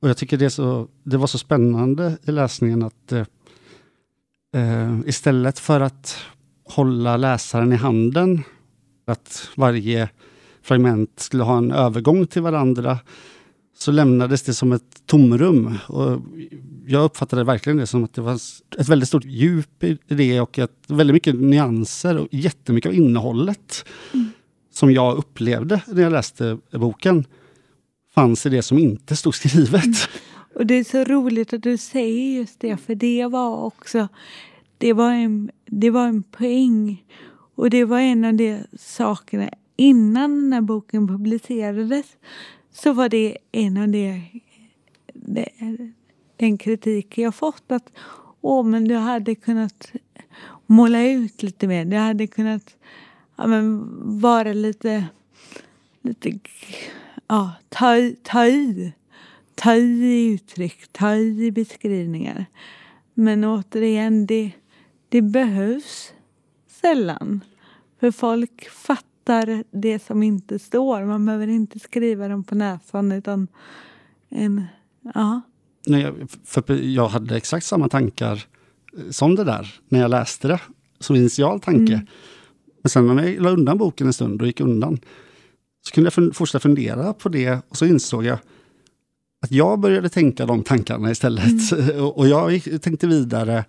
Och 0.00 0.08
jag 0.08 0.16
tycker 0.16 0.36
det, 0.36 0.50
så, 0.50 0.88
det 1.02 1.16
var 1.16 1.26
så 1.26 1.38
spännande 1.38 2.18
i 2.24 2.32
läsningen 2.32 2.82
att 2.82 3.12
eh, 3.12 4.98
istället 5.06 5.58
för 5.58 5.80
att 5.80 6.16
hålla 6.64 7.16
läsaren 7.16 7.72
i 7.72 7.76
handen, 7.76 8.42
att 9.06 9.48
varje 9.56 10.08
fragment 10.62 11.20
skulle 11.20 11.42
ha 11.42 11.58
en 11.58 11.70
övergång 11.70 12.26
till 12.26 12.42
varandra, 12.42 12.98
så 13.78 13.92
lämnades 13.92 14.42
det 14.42 14.54
som 14.54 14.72
ett 14.72 15.06
tomrum. 15.06 15.78
Och 15.88 16.20
jag 16.86 17.04
uppfattade 17.04 17.44
verkligen 17.44 17.76
det 17.76 17.86
som 17.86 18.04
att 18.04 18.14
det 18.14 18.20
var 18.20 18.34
ett 18.78 18.88
väldigt 18.88 19.08
stort 19.08 19.24
djup 19.24 19.84
i 19.84 19.98
det 20.08 20.40
och 20.40 20.58
ett, 20.58 20.84
väldigt 20.88 21.14
mycket 21.14 21.34
nyanser 21.34 22.18
och 22.18 22.28
jättemycket 22.30 22.88
av 22.88 22.94
innehållet 22.94 23.84
mm. 24.14 24.30
som 24.72 24.92
jag 24.92 25.16
upplevde 25.16 25.82
när 25.86 26.02
jag 26.02 26.12
läste 26.12 26.58
boken 26.70 27.24
fanns 28.14 28.46
i 28.46 28.48
det 28.48 28.62
som 28.62 28.78
inte 28.78 29.16
stod 29.16 29.34
skrivet. 29.34 29.84
Mm. 29.84 29.94
Och 30.54 30.66
det 30.66 30.74
är 30.74 30.84
så 30.84 31.04
roligt 31.04 31.52
att 31.52 31.62
du 31.62 31.76
säger 31.76 32.38
just 32.38 32.60
det, 32.60 32.76
för 32.76 32.94
det 32.94 33.26
var 33.26 33.64
också 33.64 34.08
det 34.78 34.92
var 34.92 35.12
en, 35.12 35.50
det 35.64 35.90
var 35.90 36.06
en 36.06 36.22
poäng. 36.22 37.04
Och 37.54 37.70
det 37.70 37.84
var 37.84 38.00
en 38.00 38.24
av 38.24 38.34
de 38.34 38.58
sakerna 38.78 39.50
innan 39.76 40.42
den 40.42 40.52
här 40.52 40.60
boken 40.60 41.08
publicerades 41.08 42.06
så 42.72 42.92
var 42.92 43.08
det 43.08 43.38
en 43.52 43.76
av 43.76 43.88
de, 43.88 44.30
de 45.14 45.94
den 46.36 46.58
kritik 46.58 47.18
jag 47.18 47.34
fått 47.34 47.72
att 47.72 47.92
åh, 48.40 48.66
men 48.66 48.88
du 48.88 48.94
hade 48.94 49.34
kunnat 49.34 49.92
måla 50.66 51.02
ut 51.02 51.42
lite 51.42 51.66
mer. 51.66 51.84
Du 51.84 51.96
hade 51.96 52.26
kunnat 52.26 52.76
ja, 53.36 53.46
men, 53.46 53.90
vara 54.20 54.52
lite, 54.52 55.06
lite 56.02 56.38
ja, 57.26 57.52
ta, 57.68 57.94
ta 58.22 58.46
i. 58.46 58.92
Ta 59.54 59.74
i 59.74 60.26
uttryck, 60.34 60.92
ta 60.92 61.14
i 61.14 61.50
beskrivningar. 61.50 62.46
Men 63.14 63.44
återigen, 63.44 64.26
det, 64.26 64.52
det 65.08 65.22
behövs 65.22 66.12
sällan. 66.66 67.40
För 68.00 68.10
folk 68.10 68.68
fattar 68.68 69.64
det 69.70 69.98
som 69.98 70.22
inte 70.22 70.58
står. 70.58 71.04
Man 71.04 71.26
behöver 71.26 71.46
inte 71.46 71.78
skriva 71.78 72.28
dem 72.28 72.44
på 72.44 72.54
näsan 72.54 73.12
utan 73.12 73.48
en, 74.28 74.64
ja. 75.14 75.40
Nej, 75.86 76.12
för 76.44 76.74
jag 76.74 77.08
hade 77.08 77.36
exakt 77.36 77.66
samma 77.66 77.88
tankar 77.88 78.44
eh, 78.98 79.10
som 79.10 79.34
det 79.34 79.44
där 79.44 79.74
när 79.88 80.00
jag 80.00 80.10
läste 80.10 80.48
det, 80.48 80.60
som 81.00 81.16
initial 81.16 81.60
tanke. 81.60 81.92
Mm. 81.92 82.06
Men 82.82 82.90
sen 82.90 83.16
när 83.16 83.24
jag 83.24 83.42
la 83.42 83.50
undan 83.50 83.78
boken 83.78 84.06
en 84.06 84.12
stund 84.12 84.40
och 84.40 84.46
gick 84.46 84.60
undan, 84.60 84.98
så 85.86 85.92
kunde 85.92 86.10
jag 86.16 86.36
fortsätta 86.36 86.60
fundera 86.60 87.12
på 87.12 87.28
det 87.28 87.58
och 87.68 87.76
så 87.76 87.86
insåg 87.86 88.24
jag 88.24 88.38
att 89.42 89.52
jag 89.52 89.80
började 89.80 90.08
tänka 90.08 90.46
de 90.46 90.62
tankarna 90.62 91.10
istället. 91.10 91.72
Mm. 91.72 92.04
och 92.04 92.28
jag 92.28 92.82
tänkte 92.82 93.06
vidare 93.06 93.64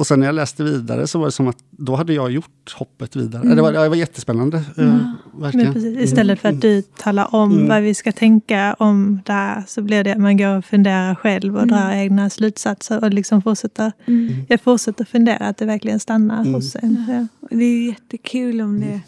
och 0.00 0.06
sen 0.06 0.20
när 0.20 0.26
jag 0.26 0.34
läste 0.34 0.64
vidare 0.64 1.06
så 1.06 1.18
var 1.18 1.26
det 1.26 1.32
som 1.32 1.48
att 1.48 1.58
då 1.70 1.94
hade 1.94 2.12
jag 2.12 2.30
gjort 2.30 2.74
hoppet 2.74 3.16
vidare. 3.16 3.42
Mm. 3.42 3.56
Det, 3.56 3.62
var, 3.62 3.72
det 3.72 3.88
var 3.88 3.96
jättespännande. 3.96 4.62
Ja. 4.76 5.14
verkligen. 5.32 5.72
Precis, 5.72 5.98
istället 5.98 6.40
för 6.40 6.48
att 6.48 6.60
du 6.60 6.82
talar 6.82 7.34
om 7.34 7.52
mm. 7.52 7.68
vad 7.68 7.82
vi 7.82 7.94
ska 7.94 8.12
tänka 8.12 8.76
om 8.78 9.20
det 9.26 9.32
här 9.32 9.64
så 9.66 9.82
blir 9.82 10.04
det 10.04 10.12
att 10.12 10.18
man 10.18 10.36
går 10.36 10.58
och 10.58 10.64
funderar 10.64 11.14
själv 11.14 11.56
och 11.56 11.62
mm. 11.62 11.74
drar 11.74 11.92
egna 11.92 12.30
slutsatser 12.30 13.04
och 13.04 13.10
liksom 13.10 13.42
fortsätter, 13.42 13.92
mm. 14.06 14.46
jag 14.48 14.60
fortsätter 14.60 15.04
fundera, 15.04 15.36
att 15.36 15.56
det 15.56 15.66
verkligen 15.66 16.00
stannar 16.00 16.40
mm. 16.40 16.54
hos 16.54 16.76
en. 16.76 17.04
Ja. 17.08 17.48
Det 17.56 17.64
är 17.64 17.86
jättekul 17.86 18.60
om 18.60 18.80
det, 18.80 19.00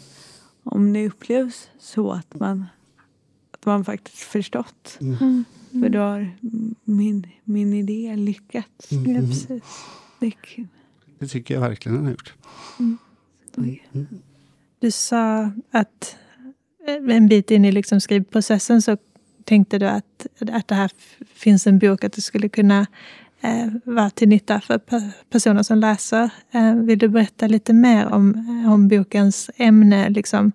om 0.63 0.93
det 0.93 1.07
upplevs 1.07 1.67
så 1.79 2.11
att 2.11 2.39
man, 2.39 2.65
att 3.53 3.65
man 3.65 3.85
faktiskt 3.85 4.17
förstått. 4.17 4.97
Mm. 5.01 5.45
För 5.71 5.89
då 5.89 5.99
har 5.99 6.31
min, 6.83 7.27
min 7.43 7.73
idé 7.73 8.15
lyckats. 8.15 8.87
Ja, 8.89 9.03
precis. 9.03 9.63
Det 10.19 10.27
är 10.27 10.31
kul. 10.31 10.67
Det 11.23 11.29
tycker 11.29 11.53
jag 11.53 11.61
verkligen 11.61 11.95
den 11.95 12.05
har 12.05 12.11
gjort. 12.11 12.33
Mm. 12.79 12.97
Mm. 13.57 14.07
Du 14.79 14.91
sa 14.91 15.51
att 15.71 16.15
en 16.87 17.27
bit 17.27 17.51
in 17.51 17.65
i 17.65 17.71
liksom 17.71 18.01
skrivprocessen 18.01 18.81
så 18.81 18.97
tänkte 19.43 19.79
du 19.79 19.85
att, 19.85 20.27
att 20.39 20.67
det 20.67 20.75
här 20.75 20.91
finns 21.33 21.67
en 21.67 21.79
bok, 21.79 22.03
att 22.03 22.13
det 22.13 22.21
skulle 22.21 22.49
kunna 22.49 22.87
eh, 23.41 23.67
vara 23.83 24.09
till 24.09 24.29
nytta 24.29 24.61
för 24.61 24.81
personer 25.29 25.63
som 25.63 25.77
läser. 25.77 26.29
Eh, 26.51 26.75
vill 26.75 26.99
du 26.99 27.07
berätta 27.07 27.47
lite 27.47 27.73
mer 27.73 28.05
om, 28.05 28.33
om 28.73 28.87
bokens 28.87 29.49
ämne? 29.55 30.09
Liksom, 30.09 30.51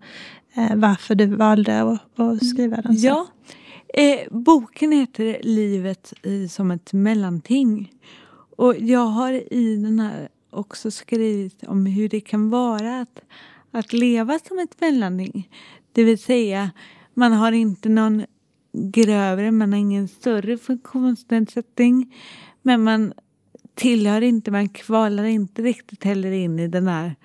eh, 0.55 0.77
varför 0.77 1.15
du 1.15 1.27
valde 1.27 1.83
att, 1.83 2.21
att 2.21 2.47
skriva 2.47 2.77
den? 2.77 2.99
Så? 2.99 3.07
Ja, 3.07 3.27
eh, 3.95 4.19
boken 4.31 4.93
heter 4.93 5.39
Livet 5.43 6.13
i, 6.23 6.49
som 6.49 6.71
ett 6.71 6.93
mellanting. 6.93 7.93
Och 8.57 8.75
jag 8.79 9.07
har 9.07 9.53
i 9.55 9.77
den 9.77 10.01
här 10.01 10.29
också 10.59 10.91
skrivit 10.91 11.65
om 11.67 11.87
hur 11.87 12.09
det 12.09 12.21
kan 12.21 12.51
vara 12.51 13.01
att, 13.01 13.21
att 13.71 13.93
leva 13.93 14.39
som 14.39 14.59
ett 14.59 14.81
mellanting. 14.81 15.51
Det 15.93 16.05
vill 16.05 16.19
säga, 16.19 16.71
man 17.15 17.33
har 17.33 17.53
inte 17.53 17.89
någon 17.89 18.25
grövre, 18.73 19.51
man 19.51 19.73
har 19.73 19.81
ingen 19.81 20.09
större 20.09 20.59
funktionsnedsättning. 20.59 22.15
Men 22.63 22.83
man 22.83 23.13
tillhör 23.75 24.21
inte, 24.21 24.51
man 24.51 24.69
kvalar 24.69 25.25
inte 25.25 25.63
riktigt 25.63 26.05
heller 26.05 26.31
in 26.31 26.59
i 26.59 26.69
den 26.69 26.89
här, 26.89 27.17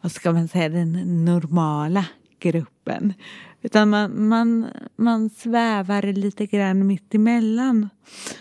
vad 0.00 0.12
ska 0.12 0.32
man 0.32 0.48
säga, 0.48 0.68
den 0.68 1.24
normala 1.24 2.06
gruppen. 2.38 3.14
Utan 3.62 3.90
man, 3.90 4.28
man, 4.28 4.66
man 4.96 5.30
svävar 5.30 6.12
lite 6.12 6.46
grann 6.46 6.86
mitt 6.86 7.14
emellan. 7.14 7.88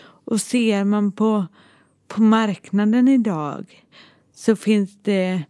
Och 0.04 0.42
ser 0.42 0.84
man 0.84 1.12
på, 1.12 1.46
på 2.08 2.22
marknaden 2.22 3.08
idag 3.08 3.84
så 4.42 4.56
finns 4.56 4.98
det 5.02 5.44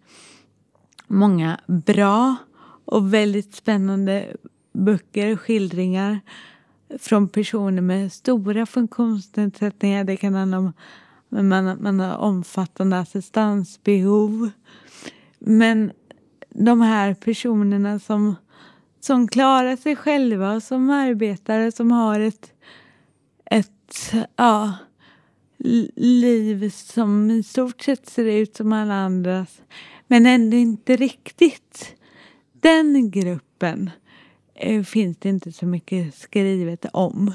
många 1.08 1.60
bra 1.67 2.36
och 2.86 3.13
väldigt 3.13 3.56
spännande 3.56 4.36
böcker 4.73 5.34
och 5.34 5.41
skildringar 5.41 6.19
från 6.99 7.27
personer 7.30 7.82
med 7.82 8.12
stora 8.12 8.65
funktionsnedsättningar. 8.65 10.04
Det 10.04 10.17
kan 10.17 10.34
handla 10.34 10.58
om 10.58 10.73
man, 11.30 11.84
man 11.84 11.99
har 11.99 12.17
omfattande 12.17 12.99
assistansbehov. 12.99 14.49
Men 15.39 15.91
de 16.49 16.82
här 16.82 17.13
personerna 17.13 17.99
som, 17.99 18.36
som 18.99 19.27
klarar 19.27 19.75
sig 19.75 19.95
själva, 19.95 20.62
som 20.62 20.89
arbetar, 20.89 21.71
som 21.71 21.91
har 21.91 22.19
ett, 22.19 22.54
ett 23.45 24.13
ja, 24.36 24.73
liv 25.95 26.69
som 26.69 27.32
i 27.32 27.43
stort 27.43 27.82
sett 27.82 28.10
ser 28.10 28.26
ut 28.26 28.56
som 28.56 28.74
alla 28.74 28.93
andras 28.93 29.62
men 30.12 30.26
ändå 30.26 30.58
inte 30.58 30.95
riktigt. 30.95 31.95
Den 32.54 33.12
gruppen 33.12 33.89
eh, 34.56 34.84
finns 34.84 35.17
det 35.17 35.30
inte 35.30 35.52
så 35.52 35.65
mycket 35.65 36.15
skrivet 36.15 36.86
om. 36.93 37.34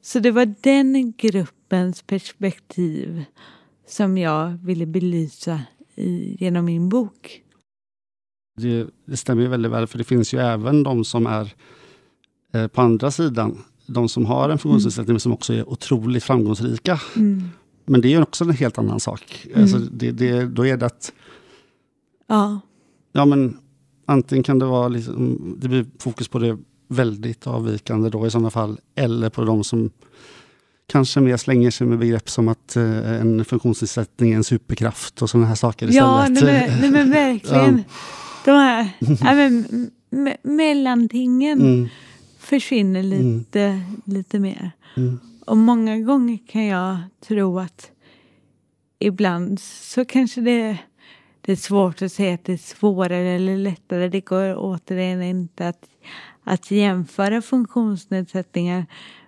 Så 0.00 0.18
det 0.18 0.30
var 0.30 0.54
den 0.60 1.12
gruppens 1.16 2.02
perspektiv 2.02 3.24
som 3.86 4.18
jag 4.18 4.48
ville 4.48 4.86
belysa 4.86 5.60
i, 5.94 6.36
genom 6.44 6.64
min 6.64 6.88
bok. 6.88 7.42
Det, 8.56 8.86
det 9.04 9.16
stämmer 9.16 9.48
väldigt 9.48 9.72
väl, 9.72 9.86
för 9.86 9.98
det 9.98 10.04
finns 10.04 10.34
ju 10.34 10.38
även 10.38 10.82
de 10.82 11.04
som 11.04 11.26
är 11.26 11.54
eh, 12.52 12.66
på 12.66 12.82
andra 12.82 13.10
sidan 13.10 13.64
de 13.86 14.08
som 14.08 14.26
har 14.26 14.48
en 14.48 14.58
funktionsnedsättning 14.58 15.12
mm. 15.12 15.20
som 15.20 15.32
också 15.32 15.54
är 15.54 15.68
otroligt 15.68 16.24
framgångsrika. 16.24 17.00
Mm. 17.16 17.48
Men 17.86 18.00
det 18.00 18.14
är 18.14 18.22
också 18.22 18.44
en 18.44 18.50
helt 18.50 18.78
annan 18.78 19.00
sak. 19.00 19.46
Mm. 19.46 19.62
Alltså 19.62 19.78
det, 19.78 20.10
det, 20.10 20.44
då 20.44 20.66
är 20.66 20.76
det 20.76 20.86
att... 20.86 21.12
Ja. 22.26 22.60
Ja, 23.12 23.24
men 23.24 23.56
antingen 24.06 24.42
kan 24.42 24.58
det 24.58 24.64
vara 24.64 24.88
liksom, 24.88 25.56
det 25.60 25.68
blir 25.68 25.86
fokus 25.98 26.28
på 26.28 26.38
det 26.38 26.58
väldigt 26.88 27.46
avvikande 27.46 28.10
då 28.10 28.26
i 28.26 28.30
sådana 28.30 28.50
fall. 28.50 28.78
Eller 28.94 29.30
på 29.30 29.44
de 29.44 29.64
som 29.64 29.90
kanske 30.86 31.20
mer 31.20 31.36
slänger 31.36 31.70
sig 31.70 31.86
med 31.86 31.98
begrepp 31.98 32.30
som 32.30 32.48
att 32.48 32.76
eh, 32.76 33.20
en 33.20 33.44
funktionsnedsättning 33.44 34.32
är 34.32 34.36
en 34.36 34.44
superkraft 34.44 35.22
och 35.22 35.30
sådana 35.30 35.46
här 35.46 35.54
saker 35.54 35.88
istället. 35.88 36.40
Ja, 36.40 36.46
nej 36.46 36.78
nej 36.80 36.90
men 36.90 37.10
verkligen. 37.10 37.76
ja. 37.76 37.94
De 38.44 38.50
här 38.50 38.88
ja, 39.00 39.34
men, 39.34 39.90
me 40.10 40.36
mellantingen 40.42 41.60
mm. 41.60 41.88
Försvinner 42.44 43.02
lite, 43.02 43.60
mm. 43.60 44.02
lite 44.04 44.38
mer. 44.38 44.70
Mm. 44.96 45.20
Och 45.46 45.56
många 45.56 45.98
gånger 45.98 46.38
kan 46.46 46.64
jag 46.64 46.98
tro 47.20 47.58
att 47.58 47.90
ibland 48.98 49.60
så 49.60 50.04
kanske 50.04 50.40
det, 50.40 50.78
det 51.40 51.52
är 51.52 51.56
svårt 51.56 52.02
att 52.02 52.12
säga 52.12 52.34
att 52.34 52.44
det 52.44 52.52
är 52.52 52.56
svårare 52.56 53.30
eller 53.30 53.56
lättare. 53.56 54.08
Det 54.08 54.20
går 54.20 54.54
återigen 54.56 55.22
inte 55.22 55.68
att, 55.68 55.88
att 56.44 56.70
jämföra 56.70 57.42
funktionsnedsättningar. 57.42 58.86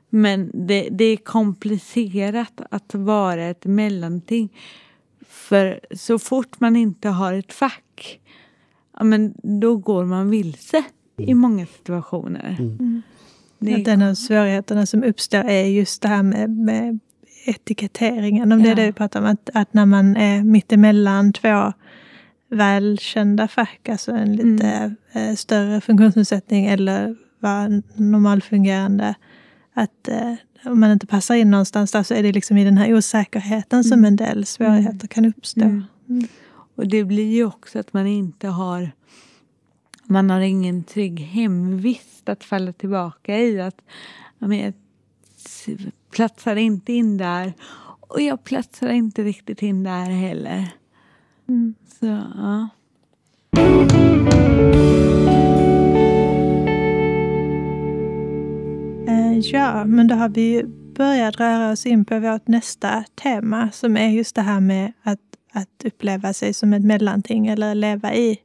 Men 0.08 0.50
det, 0.54 0.88
det 0.90 1.04
är 1.04 1.16
komplicerat 1.16 2.60
att 2.70 2.94
vara 2.94 3.44
ett 3.44 3.64
mellanting. 3.64 4.52
För 5.28 5.80
så 5.96 6.18
fort 6.18 6.60
man 6.60 6.76
inte 6.76 7.08
har 7.08 7.32
ett 7.32 7.52
fack, 7.52 8.20
ja, 8.98 9.04
men 9.04 9.34
då 9.42 9.76
går 9.76 10.04
man 10.04 10.30
vilse 10.30 10.84
i 11.16 11.34
många 11.34 11.66
situationer. 11.66 12.56
Mm. 12.58 13.02
Det 13.58 13.72
är- 13.74 13.80
Att 13.80 13.88
en 13.88 14.02
av 14.02 14.14
svårigheterna 14.14 14.86
som 14.86 15.02
uppstår 15.04 15.38
är 15.38 15.64
just 15.64 16.02
det 16.02 16.08
här 16.08 16.22
med, 16.22 16.50
med 16.50 16.98
etiketteringen. 17.46 18.52
Om 18.52 18.62
det 18.62 18.68
är 18.68 18.70
Ja. 18.70 18.74
det 18.76 18.86
vi 18.86 18.92
pratar 18.92 19.20
om. 19.20 19.26
Att, 19.26 19.50
att 19.54 19.74
när 19.74 19.86
man 19.86 20.16
är 20.16 20.42
mittemellan 20.42 21.32
två 21.32 21.72
välkända 22.50 23.48
fack, 23.48 23.88
alltså 23.88 24.12
en 24.12 24.36
lite 24.36 24.94
eh, 25.12 25.34
större 25.34 25.80
funktionsnedsättning 25.80 26.66
eller 26.66 27.16
vara 27.40 27.82
normalfungerande. 27.94 29.14
Att 29.74 30.08
eh, 30.08 30.34
om 30.64 30.80
man 30.80 30.90
inte 30.92 31.06
passar 31.06 31.34
in 31.34 31.50
någonstans 31.50 31.92
där 31.92 32.02
så 32.02 32.14
är 32.14 32.22
det 32.22 32.32
liksom 32.32 32.56
i 32.56 32.64
den 32.64 32.78
här 32.78 32.94
osäkerheten 32.94 33.84
som 33.84 34.04
en 34.04 34.16
del 34.16 34.46
svårigheter 34.46 35.06
kan 35.08 35.24
uppstå. 35.24 35.60
Mm. 35.60 35.84
Och 36.76 36.88
det 36.88 37.04
blir 37.04 37.34
ju 37.34 37.44
också 37.46 37.78
att 37.78 37.92
man 37.92 38.06
inte 38.06 38.48
har 38.48 38.90
man 40.08 40.30
har 40.30 40.40
ingen 40.40 40.84
trygg 40.84 41.20
hemvist 41.20 42.28
att 42.28 42.44
falla 42.44 42.72
tillbaka 42.72 43.38
i. 43.38 43.60
Att 43.60 43.82
men 44.38 44.58
jag 44.58 44.72
platsar 46.10 46.56
inte 46.56 46.92
in 46.92 47.16
där 47.16 47.52
och 48.00 48.20
jag 48.20 48.44
platsar 48.44 48.88
inte 48.88 49.22
riktigt 49.22 49.62
in 49.62 49.82
där 49.82 50.10
heller. 50.10 50.68
Mm. 51.48 51.74
Så 52.00 52.06
ja. 52.06 52.68
Eh, 59.08 59.38
Ja, 59.42 59.84
men 59.84 60.06
då 60.06 60.14
har 60.14 60.28
vi 60.28 60.64
börjat 60.96 61.40
röra 61.40 61.72
oss 61.72 61.86
in 61.86 62.04
på 62.04 62.18
vårt 62.18 62.48
nästa 62.48 63.04
tema 63.22 63.70
som 63.72 63.96
är 63.96 64.08
just 64.08 64.34
det 64.34 64.42
här 64.42 64.60
med 64.60 64.92
att, 65.02 65.20
att 65.52 65.84
uppleva 65.84 66.32
sig 66.32 66.54
som 66.54 66.72
ett 66.72 66.84
mellanting 66.84 67.46
eller 67.46 67.74
leva 67.74 68.14
i 68.14 68.38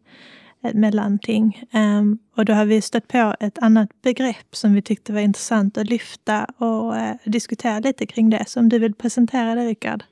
Eh, 0.64 0.74
mellanting. 0.74 1.64
Um, 1.74 2.20
och 2.36 2.46
då 2.46 2.54
har 2.54 2.66
vi 2.66 2.82
stött 2.82 3.08
på 3.08 3.36
ett 3.40 3.58
annat 3.58 4.02
begrepp 4.02 4.56
som 4.56 4.74
vi 4.74 4.82
tyckte 4.82 5.14
var 5.14 5.20
intressant 5.20 5.78
att 5.78 5.90
lyfta 5.90 6.46
och 6.46 6.94
uh, 6.94 7.12
diskutera 7.26 7.80
lite 7.80 8.06
kring 8.06 8.30
det. 8.30 8.44
Så 8.48 8.60
om 8.60 8.70
du 8.70 8.80
vill 8.80 8.94
presentera 8.94 9.56
det, 9.56 9.68
Rickard? 9.68 10.04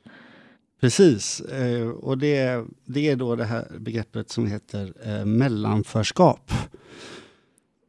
Precis, 0.82 1.42
uh, 1.62 1.90
och 1.90 2.18
det, 2.18 2.66
det 2.86 3.10
är 3.10 3.16
då 3.16 3.36
det 3.36 3.46
här 3.46 3.68
begreppet 3.80 4.30
som 4.30 4.48
heter 4.48 4.94
uh, 5.08 5.26
mellanförskap. 5.26 6.52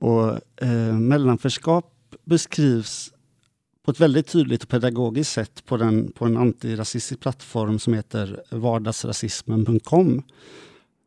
Och 0.00 0.38
mellanförskap 1.00 1.94
beskrivs 2.24 3.12
på 3.84 3.90
ett 3.90 4.00
väldigt 4.00 4.26
tydligt 4.26 4.62
och 4.62 4.68
pedagogiskt 4.68 5.32
sätt 5.32 5.64
på, 5.66 5.76
den, 5.76 6.12
på 6.12 6.24
en 6.24 6.36
antirasistisk 6.36 7.20
plattform 7.20 7.78
som 7.78 7.94
heter 7.94 8.42
vardagsrasismen.com 8.50 10.22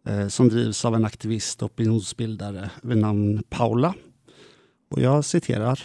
Eh, 0.05 0.27
som 0.27 0.49
drivs 0.49 0.85
av 0.85 0.95
en 0.95 1.05
aktivist 1.05 1.63
och 1.63 1.71
opinionsbildare 1.71 2.69
vid 2.81 2.97
namn 2.97 3.43
Paula. 3.49 3.93
Och 4.91 5.01
jag 5.01 5.25
citerar. 5.25 5.79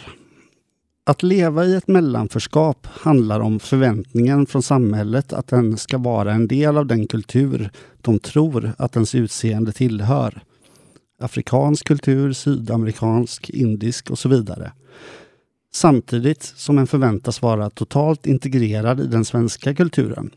Att 1.03 1.23
leva 1.23 1.65
i 1.65 1.75
ett 1.75 1.87
mellanförskap 1.87 2.87
handlar 2.91 3.39
om 3.39 3.59
förväntningen 3.59 4.45
från 4.45 4.63
samhället 4.63 5.33
att 5.33 5.47
den 5.47 5.77
ska 5.77 5.97
vara 5.97 6.33
en 6.33 6.47
del 6.47 6.77
av 6.77 6.85
den 6.85 7.07
kultur 7.07 7.69
de 8.01 8.19
tror 8.19 8.71
att 8.77 8.95
ens 8.95 9.15
utseende 9.15 9.71
tillhör. 9.71 10.43
Afrikansk 11.19 11.87
kultur, 11.87 12.33
sydamerikansk, 12.33 13.49
indisk 13.49 14.11
och 14.11 14.19
så 14.19 14.29
vidare. 14.29 14.71
Samtidigt 15.73 16.43
som 16.43 16.77
en 16.77 16.87
förväntas 16.87 17.41
vara 17.41 17.69
totalt 17.69 18.25
integrerad 18.25 18.99
i 18.99 19.07
den 19.07 19.25
svenska 19.25 19.75
kulturen. 19.75 20.31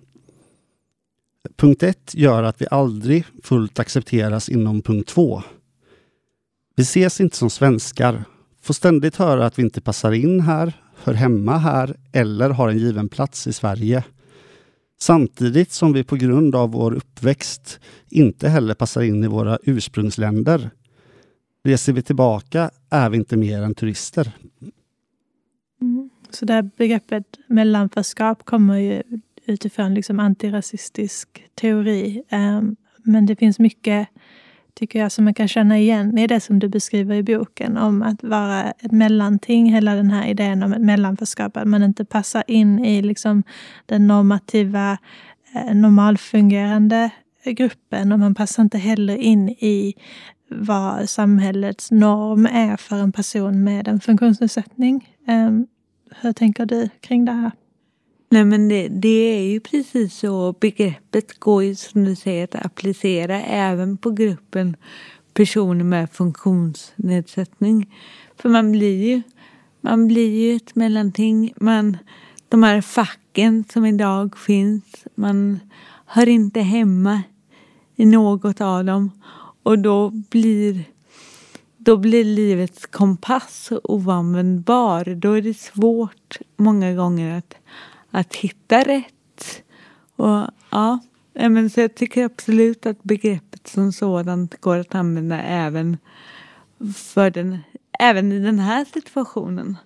Punkt 1.57 1.83
1 1.83 2.15
gör 2.15 2.43
att 2.43 2.63
vi 2.63 2.67
aldrig 2.71 3.25
fullt 3.43 3.79
accepteras 3.79 4.49
inom 4.49 4.83
punkt 4.83 5.09
2. 5.09 5.43
Vi 6.77 6.83
ses 6.83 7.21
inte 7.21 7.37
som 7.37 7.51
svenskar, 7.51 8.25
får 8.63 8.75
ständigt 8.75 9.17
höra 9.17 9.47
att 9.47 9.59
vi 9.59 9.63
inte 9.63 9.81
passar 9.81 10.13
in 10.13 10.41
här, 10.41 10.73
hör 10.97 11.15
hemma 11.15 11.59
här 11.59 11.97
eller 12.13 12.51
har 12.51 12.69
en 12.69 12.79
given 12.79 13.09
plats 13.09 13.47
i 13.47 13.53
Sverige. 13.53 14.05
Samtidigt 15.01 15.73
som 15.73 15.93
vi 15.93 16.05
på 16.05 16.17
grund 16.17 16.55
av 16.55 16.73
vår 16.73 16.93
uppväxt 16.93 17.81
inte 18.09 18.49
heller 18.49 18.75
passar 18.75 19.03
in 19.03 19.25
i 19.25 19.27
våra 19.27 19.59
ursprungsländer. 19.63 20.71
Reser 21.65 21.93
vi 21.93 22.03
tillbaka 22.03 22.71
är 22.91 23.11
vi 23.11 23.17
inte 23.17 23.37
mer 23.37 23.63
än 23.63 23.75
turister. 23.75 24.33
Mm. 25.81 26.11
Så 26.31 26.45
det 26.45 26.53
här 26.53 26.71
begreppet 26.77 27.25
mellanförskap 27.47 28.45
kommer 28.45 28.79
ju 28.79 29.03
utifrån 29.47 29.95
liksom 29.95 30.21
antirasistisk 30.21 31.43
teori. 31.55 32.23
Ehm, 32.29 32.77
men 33.03 33.27
det 33.27 33.37
finns 33.37 33.59
mycket, 33.59 34.09
tycker 34.75 34.99
jag, 34.99 35.13
som 35.13 35.25
man 35.25 35.35
kan 35.35 35.49
känna 35.49 35.79
igen 35.79 36.19
i 36.19 36.27
det 36.27 36.41
som 36.41 36.59
du 36.59 36.69
beskriver 36.69 37.15
i 37.15 37.23
boken 37.23 37.77
om 37.77 38.03
att 38.03 38.23
vara 38.23 38.71
ett 38.71 38.93
mellanting. 38.93 39.73
Hela 39.73 39.95
den 39.95 40.11
här 40.11 40.27
idén 40.27 40.63
om 40.63 40.73
ett 40.73 40.83
mellanförskap, 40.83 41.57
att 41.57 41.69
man 41.69 41.83
inte 41.83 42.05
passar 42.05 42.45
in 42.47 42.85
i 42.85 43.03
liksom 43.03 43.43
den 43.87 44.07
normativa, 44.07 44.99
eh, 45.55 45.75
normalfungerande 45.75 47.11
gruppen 47.45 48.13
och 48.13 48.19
man 48.19 48.35
passar 48.35 48.63
inte 48.63 48.79
heller 48.79 49.17
in 49.17 49.49
i 49.49 49.95
vad 50.49 51.09
samhällets 51.09 51.91
norm 51.91 52.47
är 52.47 52.77
för 52.77 52.97
en 52.97 53.13
person 53.13 53.65
med 53.65 53.89
en 53.89 54.01
funktionsnedsättning. 54.01 55.09
Ehm, 55.27 55.67
hur 56.21 56.33
tänker 56.33 56.67
du 56.67 56.89
kring 57.01 57.25
det 57.25 57.33
här? 57.33 57.51
Nej 58.33 58.45
men 58.45 58.69
det, 58.69 58.89
det 58.89 59.09
är 59.09 59.43
ju 59.43 59.61
precis 59.61 60.19
så. 60.19 60.55
Begreppet 60.61 61.41
går 61.41 61.65
ju 61.65 61.75
som 61.75 62.05
du 62.05 62.17
säger 62.17 62.45
att 62.45 62.67
applicera 62.67 63.43
även 63.43 63.97
på 63.97 64.11
gruppen 64.11 64.77
personer 65.35 65.85
med 65.85 66.11
funktionsnedsättning. 66.11 67.95
För 68.37 68.49
man 68.49 68.73
blir 68.73 69.05
ju, 69.05 69.23
man 69.81 70.09
blir 70.09 70.41
ju 70.41 70.57
ett 70.57 70.75
mellanting. 70.75 71.55
Man, 71.57 71.97
de 72.49 72.63
här 72.63 72.81
facken 72.81 73.65
som 73.73 73.87
idag 73.87 74.39
finns, 74.39 74.85
man 75.15 75.61
hör 76.07 76.29
inte 76.29 76.61
hemma 76.61 77.23
i 77.97 78.07
något 78.07 78.61
av 78.61 78.85
dem. 78.85 79.11
Och 79.63 79.79
då 79.79 80.11
blir, 80.11 80.85
då 81.79 81.97
blir 81.97 82.25
livets 82.25 82.87
kompass 82.87 83.73
oanvändbar. 83.85 85.15
Då 85.15 85.33
är 85.33 85.43
det 85.43 85.55
svårt 85.55 86.39
många 86.57 86.95
gånger 86.95 87.39
att, 87.39 87.55
att 88.13 88.35
hitta 88.35 88.83
rätt. 88.83 89.63
Och 90.17 90.47
ja, 90.71 91.01
men 91.33 91.71
så 91.71 91.81
jag 91.81 91.95
tycker 91.95 92.25
absolut 92.25 92.87
att 92.87 93.03
begreppet 93.03 93.67
som 93.69 93.93
sådant 93.93 94.61
går 94.61 94.77
att 94.77 94.95
använda 94.95 95.43
även, 95.43 95.99
för 96.97 97.31
den, 97.31 97.59
även 97.99 98.33
i 98.33 98.39
den 98.39 98.59
här 98.59 98.85
situationen. 98.85 99.77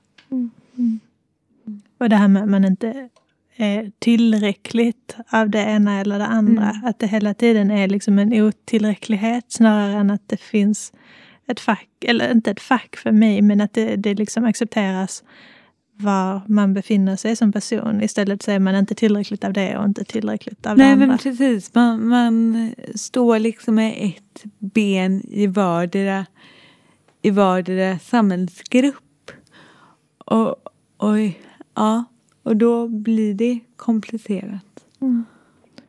Och 1.99 2.09
det 2.09 2.17
här 2.17 2.29
med 2.29 2.43
att 2.43 2.49
man 2.49 2.65
inte 2.65 3.09
är 3.57 3.93
tillräckligt 3.99 5.17
av 5.29 5.51
det 5.51 5.63
ena 5.63 6.01
eller 6.01 6.19
det 6.19 6.27
andra. 6.27 6.71
Mm. 6.71 6.85
Att 6.85 6.99
det 6.99 7.07
hela 7.07 7.35
tiden 7.35 7.71
är 7.71 7.89
liksom 7.89 8.19
en 8.19 8.33
otillräcklighet 8.33 9.45
snarare 9.49 9.93
än 9.93 10.11
att 10.11 10.29
det 10.29 10.41
finns 10.41 10.93
ett 11.47 11.61
fack, 11.61 11.89
eller 12.01 12.33
inte 12.33 12.51
ett 12.51 12.61
fack 12.61 12.97
för 12.97 13.13
mig, 13.13 13.43
men 13.43 13.61
att 13.61 13.73
det, 13.73 13.97
det 13.97 14.15
liksom 14.15 14.45
accepteras 14.45 15.25
var 15.97 16.41
man 16.47 16.75
befinner 16.75 17.17
sig 17.17 17.37
som 17.37 17.53
person. 17.53 18.03
Istället 18.03 18.43
så 18.43 18.51
är 18.51 18.59
man 18.59 18.77
inte 18.77 18.95
tillräckligt 18.95 19.45
av 19.45 19.53
det 19.53 19.77
och 19.77 19.85
inte 19.85 20.05
tillräckligt 20.05 20.67
av 20.67 20.77
det 20.77 20.83
Nej 20.83 20.93
andra. 20.93 21.07
men 21.07 21.19
precis, 21.19 21.75
man, 21.75 22.09
man 22.09 22.75
står 22.95 23.39
liksom 23.39 23.75
med 23.75 23.95
ett 23.99 24.45
ben 24.59 25.23
i 25.29 25.47
vardera, 25.47 26.27
i 27.23 27.31
vardera 27.31 27.99
samhällsgrupp. 27.99 29.31
Och, 30.19 30.57
och, 30.97 31.17
ja, 31.75 32.05
och 32.43 32.57
då 32.57 32.89
blir 32.89 33.35
det 33.35 33.59
komplicerat. 33.77 34.63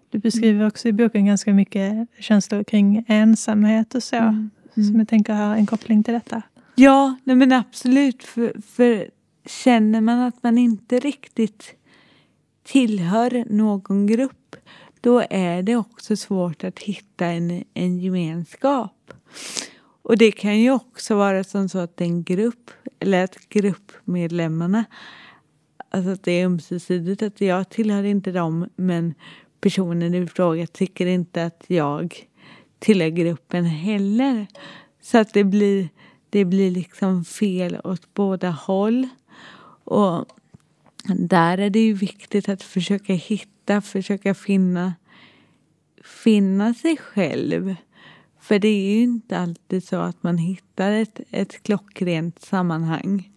Du 0.10 0.20
beskriver 0.20 0.68
också 0.68 0.88
i 0.88 0.94
boken 0.94 1.26
ganska 1.26 1.54
mycket 1.54 2.08
känslor 2.20 2.64
kring 2.64 3.06
ensamhet 3.08 3.96
och 3.96 4.04
så. 4.04 4.16
Mm. 4.16 4.50
Som 4.74 5.00
jag 5.00 5.08
tänker 5.08 5.34
har 5.34 5.56
en 5.56 5.66
koppling 5.66 6.04
till 6.04 6.14
detta. 6.14 6.42
Ja, 6.76 7.16
nej 7.24 7.36
men 7.36 7.52
absolut. 7.52 8.24
För, 8.24 8.62
för 8.62 9.10
känner 9.48 10.02
man 10.02 10.20
att 10.20 10.44
man 10.44 10.58
inte 10.58 11.00
riktigt 11.00 11.76
tillhör 12.64 13.46
någon 13.50 14.08
grupp 14.08 14.56
då 15.02 15.24
är 15.30 15.64
det 15.64 15.76
också 15.76 16.16
svårt 16.16 16.64
att 16.64 16.80
hitta 16.80 17.26
en, 17.26 17.64
en 17.74 18.00
gemenskap. 18.00 19.14
Och 20.02 20.18
det 20.18 20.32
kan 20.32 20.60
ju 20.60 20.72
också 20.72 21.16
vara 21.16 21.44
som 21.44 21.70
så 21.70 21.80
att 21.80 22.02
en 22.02 22.24
grupp, 22.24 22.72
eller 23.00 23.24
att 23.24 23.50
gruppmedlemmarna, 23.50 24.86
alltså 25.90 26.12
att 26.12 26.24
det 26.24 26.32
är 26.32 26.46
ömsesidigt, 26.46 27.22
att 27.22 27.42
jag 27.42 27.70
tillhör 27.70 28.04
inte 28.04 28.32
dem 28.32 28.70
men 28.76 29.14
personen 29.62 30.16
i 30.16 30.28
fråga 30.28 30.68
tycker 30.68 31.06
inte 31.06 31.46
att 31.46 31.64
jag 31.68 32.16
tillhör 32.80 33.10
gruppen 33.10 33.66
heller. 33.66 34.48
Så 35.02 35.18
att 35.18 35.34
det 35.34 35.44
blir, 35.44 35.90
det 36.30 36.46
blir 36.46 36.72
liksom 36.72 37.26
fel 37.26 37.78
åt 37.84 38.14
båda 38.14 38.50
håll. 38.50 39.08
Och 39.88 40.26
där 41.16 41.58
är 41.58 41.70
det 41.70 41.80
ju 41.80 41.94
viktigt 41.94 42.50
att 42.50 42.64
försöka 42.64 43.14
hitta, 43.14 43.82
försöka 43.82 44.34
finna, 44.34 44.94
finna 46.24 46.74
sig 46.74 46.98
själv. 46.98 47.76
För 48.40 48.60
det 48.60 48.68
är 48.68 48.96
ju 48.96 49.04
inte 49.04 49.38
alltid 49.40 49.84
så 49.84 49.96
att 49.96 50.24
man 50.24 50.38
hittar 50.38 50.92
ett, 50.92 51.20
ett 51.32 51.64
klockrent 51.64 52.42
sammanhang. 52.42 53.32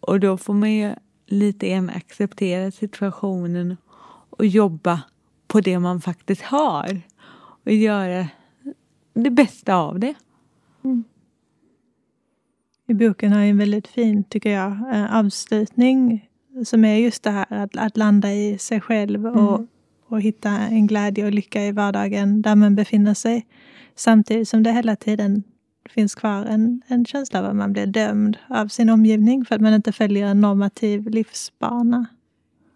Och 0.00 0.20
då 0.20 0.36
får 0.36 0.54
man 0.54 0.72
ju 0.72 0.94
lite 1.26 1.68
grann 1.68 1.90
acceptera 1.90 2.70
situationen 2.70 3.76
och 4.30 4.46
jobba 4.46 5.02
på 5.46 5.60
det 5.60 5.78
man 5.78 6.00
faktiskt 6.00 6.42
har. 6.42 7.00
Och 7.64 7.72
göra 7.72 8.28
det 9.14 9.30
bästa 9.30 9.74
av 9.74 9.98
det. 9.98 10.14
Mm. 10.84 11.04
I 12.86 12.94
boken 12.94 13.32
har 13.32 13.40
en 13.40 13.58
väldigt 13.58 13.88
fin, 13.88 14.24
tycker 14.24 14.50
jag, 14.50 14.70
eh, 14.94 15.16
avslutning 15.16 16.28
som 16.64 16.84
är 16.84 16.96
just 16.96 17.22
det 17.22 17.30
här 17.30 17.46
att, 17.50 17.76
att 17.76 17.96
landa 17.96 18.32
i 18.32 18.58
sig 18.58 18.80
själv 18.80 19.26
och, 19.26 19.54
mm. 19.54 19.68
och 20.08 20.20
hitta 20.20 20.50
en 20.50 20.86
glädje 20.86 21.24
och 21.24 21.32
lycka 21.32 21.64
i 21.64 21.72
vardagen 21.72 22.42
där 22.42 22.54
man 22.54 22.74
befinner 22.74 23.14
sig. 23.14 23.46
Samtidigt 23.94 24.48
som 24.48 24.62
det 24.62 24.72
hela 24.72 24.96
tiden 24.96 25.42
finns 25.90 26.14
kvar 26.14 26.44
en, 26.44 26.82
en 26.86 27.04
känsla 27.04 27.38
av 27.38 27.44
att 27.44 27.56
man 27.56 27.72
blir 27.72 27.86
dömd 27.86 28.36
av 28.48 28.68
sin 28.68 28.90
omgivning 28.90 29.44
för 29.44 29.54
att 29.54 29.60
man 29.60 29.74
inte 29.74 29.92
följer 29.92 30.26
en 30.26 30.40
normativ 30.40 31.10
livsbana. 31.10 32.06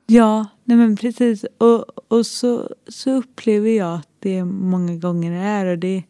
Ja, 0.06 0.46
nej 0.64 0.76
men 0.76 0.96
precis. 0.96 1.44
Och, 1.58 2.12
och 2.12 2.26
så, 2.26 2.70
så 2.88 3.10
upplever 3.10 3.70
jag 3.70 3.94
att 3.94 4.08
det 4.18 4.44
många 4.44 4.96
gånger 4.96 5.32
är. 5.32 5.66
Och 5.66 5.78
det 5.78 6.04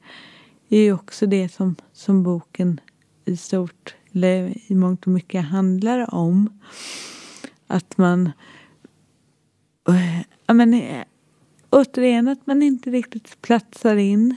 är 0.68 0.78
ju 0.80 0.92
också 0.92 1.26
det 1.26 1.48
som, 1.48 1.76
som 1.92 2.22
boken 2.22 2.80
i 3.28 3.36
stort, 3.36 3.94
eller 4.12 4.54
i 4.66 4.74
mångt 4.74 5.06
och 5.06 5.12
mycket 5.12 5.44
handlar 5.44 6.14
om. 6.14 6.60
Att 7.66 7.98
man... 7.98 8.30
Ja, 10.46 10.54
men, 10.54 10.82
återigen, 11.70 12.28
att 12.28 12.46
man 12.46 12.62
inte 12.62 12.90
riktigt 12.90 13.42
platsar 13.42 13.96
in. 13.96 14.36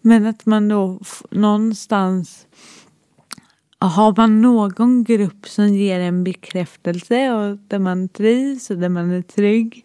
Men 0.00 0.26
att 0.26 0.46
man 0.46 0.68
då 0.68 1.00
någonstans 1.30 2.46
har 3.78 4.14
man 4.16 4.42
någon 4.42 5.04
grupp 5.04 5.48
som 5.48 5.74
ger 5.74 6.00
en 6.00 6.24
bekräftelse 6.24 7.32
och 7.32 7.58
där 7.68 7.78
man 7.78 8.08
trivs 8.08 8.70
och 8.70 8.78
där 8.78 8.88
man 8.88 9.10
är 9.10 9.22
trygg 9.22 9.84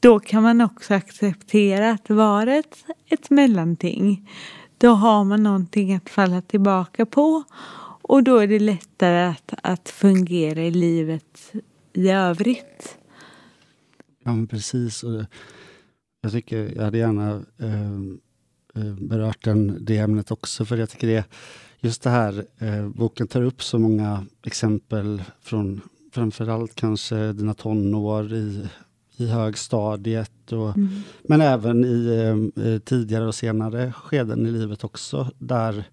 då 0.00 0.20
kan 0.20 0.42
man 0.42 0.60
också 0.60 0.94
acceptera 0.94 1.90
att 1.90 2.10
vara 2.10 2.54
ett, 2.54 2.76
ett 3.06 3.30
mellanting. 3.30 4.30
Då 4.80 4.88
har 4.88 5.24
man 5.24 5.42
någonting 5.42 5.94
att 5.94 6.08
falla 6.10 6.40
tillbaka 6.40 7.06
på 7.06 7.42
och 8.02 8.22
då 8.22 8.38
är 8.38 8.46
det 8.46 8.58
lättare 8.58 9.22
att, 9.22 9.54
att 9.62 9.88
fungera 9.88 10.62
i 10.62 10.70
livet 10.70 11.52
i 11.92 12.08
övrigt. 12.08 12.98
Ja, 14.24 14.32
men 14.32 14.46
precis. 14.46 15.04
Jag 16.20 16.32
tycker 16.32 16.72
jag 16.76 16.84
hade 16.84 16.98
gärna 16.98 17.42
ehm, 17.58 18.20
eh, 18.74 18.94
berört 18.94 19.44
den, 19.44 19.84
det 19.84 19.98
ämnet 19.98 20.30
också, 20.30 20.64
för 20.64 20.76
jag 20.76 20.90
tycker 20.90 21.06
det 21.06 21.24
just 21.80 22.02
det 22.02 22.10
här, 22.10 22.44
eh, 22.58 22.88
boken 22.88 23.28
tar 23.28 23.42
upp 23.42 23.62
så 23.62 23.78
många 23.78 24.26
exempel 24.42 25.22
från 25.40 25.80
framförallt 26.12 26.74
kanske 26.74 27.32
dina 27.32 27.54
tonår 27.54 28.32
i, 28.32 28.68
i 29.20 29.26
högstadiet, 29.26 30.52
och, 30.52 30.76
mm. 30.76 30.88
men 31.22 31.40
även 31.40 31.84
i 31.84 32.08
eh, 32.56 32.78
tidigare 32.78 33.26
och 33.26 33.34
senare 33.34 33.92
skeden 33.92 34.46
i 34.46 34.50
livet 34.50 34.84
också, 34.84 35.30
där 35.38 35.84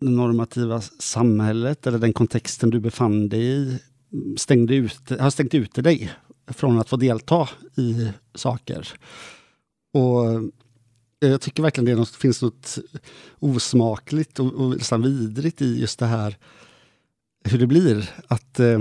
det 0.00 0.10
normativa 0.10 0.80
samhället, 0.80 1.86
eller 1.86 1.98
den 1.98 2.12
kontexten 2.12 2.70
du 2.70 2.80
befann 2.80 3.28
dig 3.28 3.44
i, 3.44 3.78
stängde 4.36 4.74
ut, 4.74 5.10
har 5.20 5.30
stängt 5.30 5.54
ute 5.54 5.82
dig 5.82 6.12
från 6.46 6.78
att 6.78 6.88
få 6.88 6.96
delta 6.96 7.48
i 7.76 8.10
saker. 8.34 8.88
Och 9.92 10.52
jag 11.18 11.40
tycker 11.40 11.62
verkligen 11.62 11.84
det 11.84 11.94
något, 11.94 12.08
finns 12.08 12.42
något 12.42 12.78
osmakligt 13.38 14.40
och, 14.40 14.52
och 14.52 15.04
vidrigt 15.04 15.62
i 15.62 15.80
just 15.80 15.98
det 15.98 16.06
här 16.06 16.36
hur 17.44 17.58
det 17.58 17.66
blir 17.66 18.10
att 18.28 18.60
eh, 18.60 18.80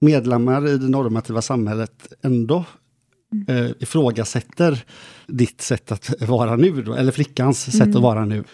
medlemmar 0.00 0.68
i 0.68 0.78
det 0.78 0.88
normativa 0.88 1.42
samhället 1.42 2.12
ändå 2.22 2.64
mm. 3.32 3.64
eh, 3.64 3.72
ifrågasätter 3.78 4.84
ditt 5.26 5.60
sätt 5.60 5.92
att 5.92 6.14
vara 6.20 6.56
nu, 6.56 6.82
då, 6.82 6.94
eller 6.94 7.12
flickans 7.12 7.68
mm. 7.68 7.86
sätt 7.86 7.96
att 7.96 8.02
vara 8.02 8.24
nu. 8.24 8.44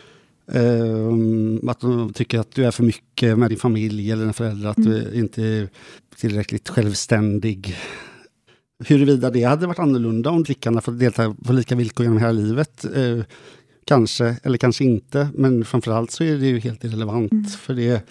Uh, 0.54 1.70
att 1.70 1.80
de 1.80 2.12
tycker 2.12 2.38
att 2.38 2.54
du 2.54 2.64
är 2.64 2.70
för 2.70 2.83
mycket 2.83 3.38
med 3.38 3.50
din 3.50 3.59
familj 3.59 4.11
eller 4.11 4.22
dina 4.22 4.33
föräldrar, 4.33 4.70
att 4.70 4.76
mm. 4.76 4.90
du 4.90 5.18
inte 5.18 5.42
är 5.42 5.68
tillräckligt 6.16 6.68
självständig. 6.68 7.76
Huruvida 8.85 9.30
det 9.30 9.42
hade 9.42 9.66
varit 9.66 9.78
annorlunda 9.78 10.30
om 10.30 10.44
flickan 10.44 10.74
hade 10.74 10.85
fått 10.85 10.98
delta 10.98 11.37
på 11.44 11.52
lika 11.52 11.74
villkor 11.74 12.04
genom 12.04 12.18
hela 12.18 12.33
livet. 12.33 12.85
Uh, 12.96 13.22
kanske, 13.87 14.37
eller 14.42 14.59
kanske 14.59 14.85
inte, 14.85 15.28
men 15.35 15.64
framförallt 15.64 16.11
så 16.11 16.24
är 16.24 16.37
det 16.37 16.46
ju 16.46 16.59
helt 16.59 16.85
irrelevant. 16.85 17.33
Mm. 17.33 17.44
För 17.44 17.74
det 17.74 18.02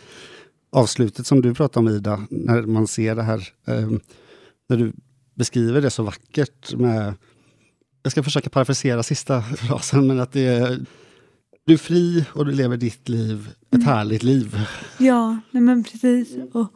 avslutet 0.73 1.27
som 1.27 1.41
du 1.41 1.53
pratar 1.53 1.81
om 1.81 1.87
Ida, 1.87 2.27
när 2.29 2.61
man 2.61 2.87
ser 2.87 3.15
det 3.15 3.23
här, 3.23 3.37
uh, 3.69 3.97
när 4.69 4.77
du 4.77 4.93
beskriver 5.35 5.81
det 5.81 5.89
så 5.89 6.03
vackert 6.03 6.73
med 6.73 7.13
jag 8.03 8.11
ska 8.11 8.23
försöka 8.23 8.49
parafrasera 8.49 9.03
sista 9.03 9.41
frasen, 9.41 10.07
men 10.07 10.19
att 10.19 10.31
det 10.31 10.45
är 10.45 10.85
du 11.65 11.73
är 11.73 11.77
fri 11.77 12.25
och 12.33 12.45
du 12.45 12.51
lever 12.51 12.77
ditt 12.77 13.09
liv, 13.09 13.49
ett 13.67 13.73
mm. 13.73 13.87
härligt 13.87 14.23
liv. 14.23 14.57
Ja, 14.99 15.37
nej 15.51 15.63
men 15.63 15.83
precis. 15.83 16.35
Och, 16.53 16.73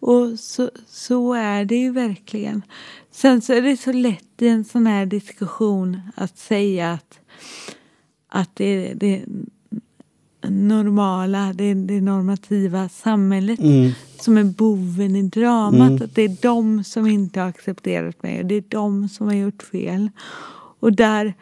och 0.00 0.38
så, 0.38 0.70
så 0.86 1.34
är 1.34 1.64
det 1.64 1.76
ju 1.76 1.92
verkligen. 1.92 2.62
Sen 3.10 3.42
så 3.42 3.52
är 3.52 3.62
det 3.62 3.76
så 3.76 3.92
lätt 3.92 4.42
i 4.42 4.48
en 4.48 4.64
sån 4.64 4.86
här 4.86 5.06
diskussion 5.06 6.00
att 6.14 6.38
säga 6.38 6.92
att, 6.92 7.20
att 8.28 8.56
det 8.56 8.94
det 8.94 9.24
normala, 10.48 11.52
det, 11.52 11.74
det 11.74 12.00
normativa 12.00 12.88
samhället 12.88 13.60
mm. 13.60 13.90
som 14.20 14.38
är 14.38 14.44
boven 14.44 15.16
i 15.16 15.22
dramat. 15.22 15.90
Mm. 15.90 16.02
Att 16.02 16.14
det 16.14 16.22
är 16.22 16.36
de 16.42 16.84
som 16.84 17.06
inte 17.06 17.40
har 17.40 17.48
accepterat 17.48 18.22
mig 18.22 18.40
och 18.40 18.46
det 18.46 18.54
är 18.54 18.64
de 18.68 19.08
som 19.08 19.26
har 19.26 19.34
gjort 19.34 19.62
fel. 19.62 20.10
Och 20.80 20.92
där 20.92 21.34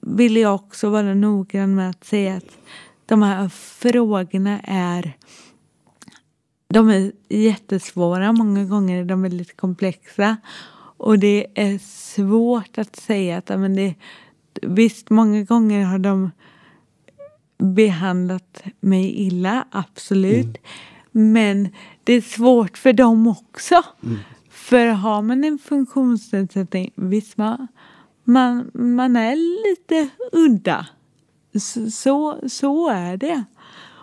vill 0.00 0.36
jag 0.36 0.54
också 0.54 0.90
vara 0.90 1.14
noggrann 1.14 1.74
med 1.74 1.90
att 1.90 2.04
säga 2.04 2.36
att 2.36 2.58
de 3.06 3.22
här 3.22 3.48
frågorna 3.48 4.60
är 4.64 5.16
de 6.68 6.88
är 6.88 7.12
jättesvåra, 7.28 8.32
många 8.32 8.64
gånger 8.64 9.00
är 9.00 9.04
de 9.04 9.22
väldigt 9.22 9.56
komplexa. 9.56 10.36
Och 10.96 11.18
det 11.18 11.46
är 11.54 11.78
svårt 11.78 12.78
att 12.78 12.96
säga 12.96 13.38
att 13.38 13.48
men 13.48 13.76
det, 13.76 13.94
visst, 14.62 15.10
många 15.10 15.42
gånger 15.42 15.84
har 15.84 15.98
de 15.98 16.30
behandlat 17.60 18.62
mig 18.80 19.26
illa, 19.26 19.64
absolut. 19.70 20.56
Mm. 21.14 21.32
Men 21.32 21.68
det 22.04 22.12
är 22.12 22.20
svårt 22.20 22.78
för 22.78 22.92
dem 22.92 23.26
också. 23.26 23.82
Mm. 24.02 24.18
För 24.50 24.86
har 24.86 25.22
man 25.22 25.44
en 25.44 25.58
funktionsnedsättning, 25.58 26.92
visst 26.94 27.36
man, 27.36 27.66
man, 28.24 28.70
man 28.74 29.16
är 29.16 29.36
lite 29.36 30.08
udda. 30.32 30.86
Så, 31.90 32.38
så 32.48 32.88
är 32.88 33.16
det. 33.16 33.44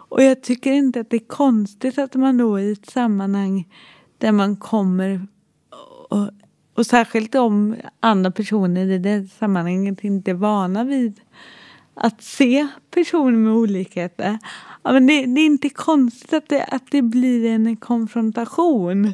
Och 0.10 0.24
jag 0.24 0.44
tycker 0.44 0.72
inte 0.72 1.00
att 1.00 1.10
det 1.10 1.18
är 1.18 1.28
konstigt 1.28 1.98
att 1.98 2.16
man 2.16 2.38
då 2.38 2.60
i 2.60 2.72
ett 2.72 2.90
sammanhang 2.90 3.68
där 4.18 4.32
man 4.32 4.56
kommer 4.56 5.28
och, 6.10 6.30
och 6.74 6.86
särskilt 6.86 7.36
om 7.36 7.76
andra 8.00 8.32
personer 8.32 8.86
i 8.86 8.98
det 8.98 9.28
sammanhanget 9.28 10.04
inte 10.04 10.32
är 10.32 10.36
vana 10.36 10.84
vid 10.84 11.20
att 11.98 12.24
se 12.24 12.68
personer 12.92 13.38
med 13.38 13.54
olikheter. 13.54 14.40
Ja, 14.84 14.94
men 14.94 15.08
det, 15.08 15.26
det 15.26 15.42
är 15.42 15.46
inte 15.46 15.70
konstigt 15.70 16.34
att 16.34 16.50
det, 16.50 16.64
att 16.64 16.92
det 16.92 17.02
blir 17.02 17.46
en 17.46 17.76
konfrontation. 17.76 19.14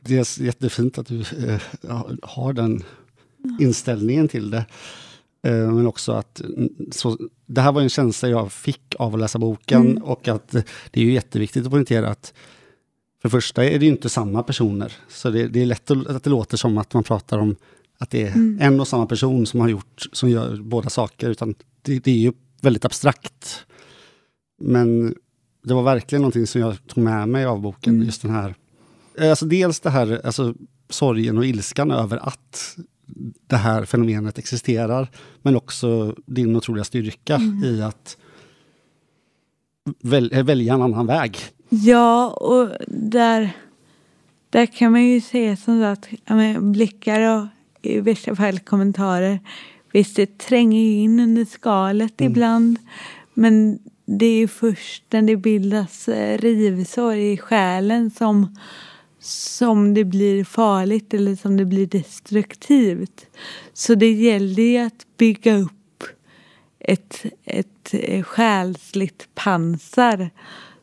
Det 0.00 0.18
är 0.18 0.42
jättefint 0.42 0.98
att 0.98 1.06
du 1.06 1.20
eh, 1.20 1.60
har 2.22 2.52
den 2.52 2.82
inställningen 3.60 4.28
till 4.28 4.50
det. 4.50 4.66
Eh, 5.42 5.72
men 5.72 5.86
också 5.86 6.12
att 6.12 6.42
så, 6.90 7.18
det 7.46 7.60
här 7.60 7.72
var 7.72 7.82
en 7.82 7.88
känsla 7.88 8.28
jag 8.28 8.52
fick 8.52 8.94
av 8.98 9.14
att 9.14 9.20
läsa 9.20 9.38
boken 9.38 9.80
mm. 9.80 10.02
och 10.02 10.28
att 10.28 10.50
det 10.90 11.00
är 11.00 11.04
ju 11.04 11.12
jätteviktigt 11.12 11.64
att 11.64 11.70
poängtera 11.70 12.08
att 12.08 12.32
för 13.22 13.28
det 13.28 13.30
första 13.30 13.64
är 13.64 13.78
det 13.78 13.86
inte 13.86 14.08
samma 14.08 14.42
personer. 14.42 14.92
Så 15.08 15.30
det, 15.30 15.48
det 15.48 15.62
är 15.62 15.66
lätt 15.66 15.90
att, 15.90 16.24
det 16.24 16.30
låter 16.30 16.56
som 16.56 16.78
att 16.78 16.94
man 16.94 17.02
pratar 17.02 17.38
om 17.38 17.56
att 17.98 18.10
det 18.10 18.22
är 18.22 18.32
mm. 18.32 18.58
en 18.60 18.80
och 18.80 18.88
samma 18.88 19.06
person 19.06 19.46
som 19.46 19.60
har 19.60 19.68
gjort, 19.68 20.06
som 20.12 20.30
gör 20.30 20.56
båda 20.56 20.90
saker. 20.90 21.30
Utan 21.30 21.54
det, 21.82 22.04
det 22.04 22.10
är 22.10 22.18
ju 22.18 22.32
väldigt 22.60 22.84
abstrakt. 22.84 23.66
Men 24.60 25.14
det 25.64 25.74
var 25.74 25.82
verkligen 25.82 26.22
någonting 26.22 26.46
som 26.46 26.60
jag 26.60 26.86
tog 26.86 27.04
med 27.04 27.28
mig 27.28 27.44
av 27.44 27.60
boken. 27.60 27.94
Mm. 27.94 28.06
Just 28.06 28.22
den 28.22 28.30
här 28.30 28.54
Eh, 29.18 29.30
alltså 29.30 29.46
dels 29.46 29.80
det 29.80 29.90
här 29.90 30.20
alltså, 30.24 30.54
sorgen 30.88 31.38
och 31.38 31.46
ilskan 31.46 31.90
över 31.90 32.16
att 32.16 32.76
det 33.46 33.56
här 33.56 33.84
fenomenet 33.84 34.38
existerar. 34.38 35.10
Men 35.42 35.56
också 35.56 36.16
din 36.26 36.56
otroliga 36.56 36.84
styrka 36.84 37.34
mm. 37.34 37.64
i 37.64 37.82
att 37.82 38.16
väl, 40.02 40.42
välja 40.44 40.74
en 40.74 40.82
annan 40.82 41.06
väg. 41.06 41.38
Ja, 41.68 42.30
och 42.30 42.70
där, 42.88 43.52
där 44.50 44.66
kan 44.66 44.92
man 44.92 45.04
ju 45.04 45.20
se 45.20 45.56
som 45.56 45.80
sagt 45.80 46.08
blickar 46.60 47.20
och 47.20 47.46
i 47.86 48.00
vissa 48.00 48.36
fall 48.36 48.58
kommentarer. 48.58 49.40
Visst, 49.92 50.16
det 50.16 50.38
tränger 50.38 50.80
in 50.80 51.20
under 51.20 51.44
skalet 51.44 52.20
mm. 52.20 52.32
ibland. 52.32 52.78
Men 53.34 53.78
det 54.06 54.26
är 54.26 54.46
först 54.46 55.04
när 55.10 55.22
det 55.22 55.36
bildas 55.36 56.08
eh, 56.08 56.38
rivsår 56.38 57.14
i 57.14 57.36
själen 57.36 58.10
som, 58.10 58.56
som 59.20 59.94
det 59.94 60.04
blir 60.04 60.44
farligt 60.44 61.14
eller 61.14 61.36
som 61.36 61.56
det 61.56 61.64
blir 61.64 61.86
destruktivt. 61.86 63.26
Så 63.72 63.94
det 63.94 64.12
gäller 64.12 64.62
ju 64.62 64.78
att 64.78 65.06
bygga 65.16 65.56
upp 65.56 66.04
ett, 66.78 67.24
ett 67.44 67.90
eh, 67.92 68.22
själsligt 68.22 69.28
pansar 69.34 70.30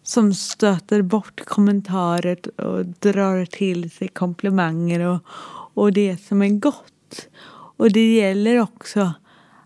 som 0.03 0.33
stöter 0.33 1.01
bort 1.01 1.45
kommentarer 1.45 2.61
och 2.61 2.85
drar 2.85 3.45
till 3.45 3.91
sig 3.91 4.07
komplimanger 4.07 4.99
och, 4.99 5.19
och 5.73 5.93
det 5.93 6.17
som 6.27 6.41
är 6.41 6.49
gott. 6.49 6.90
Och 7.53 7.91
det 7.91 8.15
gäller 8.15 8.59
också 8.59 9.13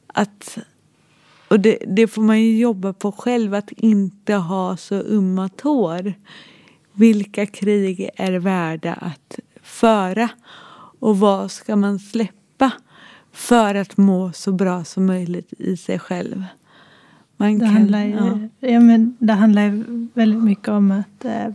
att 0.08 0.58
och 1.48 1.60
det, 1.60 1.78
det, 1.88 2.08
får 2.08 2.22
man 2.22 2.42
ju 2.42 2.58
jobba 2.58 2.94
på 2.94 3.12
själv, 3.12 3.54
att 3.54 3.72
inte 3.72 4.34
ha 4.34 4.78
så 4.78 4.96
umma 4.96 5.50
tår. 5.50 6.14
Vilka 6.94 7.46
krig 7.46 8.10
är 8.16 8.34
värda 8.34 8.94
att 8.94 9.40
föra? 9.62 10.30
Och 11.00 11.20
vad 11.20 11.52
ska 11.52 11.76
man 11.76 12.00
släppa 12.00 12.72
för 13.32 13.76
att 13.76 13.98
må 13.98 14.32
så 14.32 14.52
bra 14.52 14.84
som 14.84 15.06
möjligt 15.06 15.54
i 15.58 15.78
sig 15.78 16.00
själv? 16.00 16.44
Man 17.38 17.54
det, 17.54 17.66
kan, 17.66 17.74
handlar 17.74 18.04
ju, 18.04 18.12
ja. 18.12 18.40
Ja, 18.70 18.80
men 18.80 19.18
det 19.20 19.34
handlar 19.34 19.84
väldigt 20.14 20.44
mycket 20.44 20.68
om 20.68 20.92
att 20.92 21.26
äh, 21.26 21.48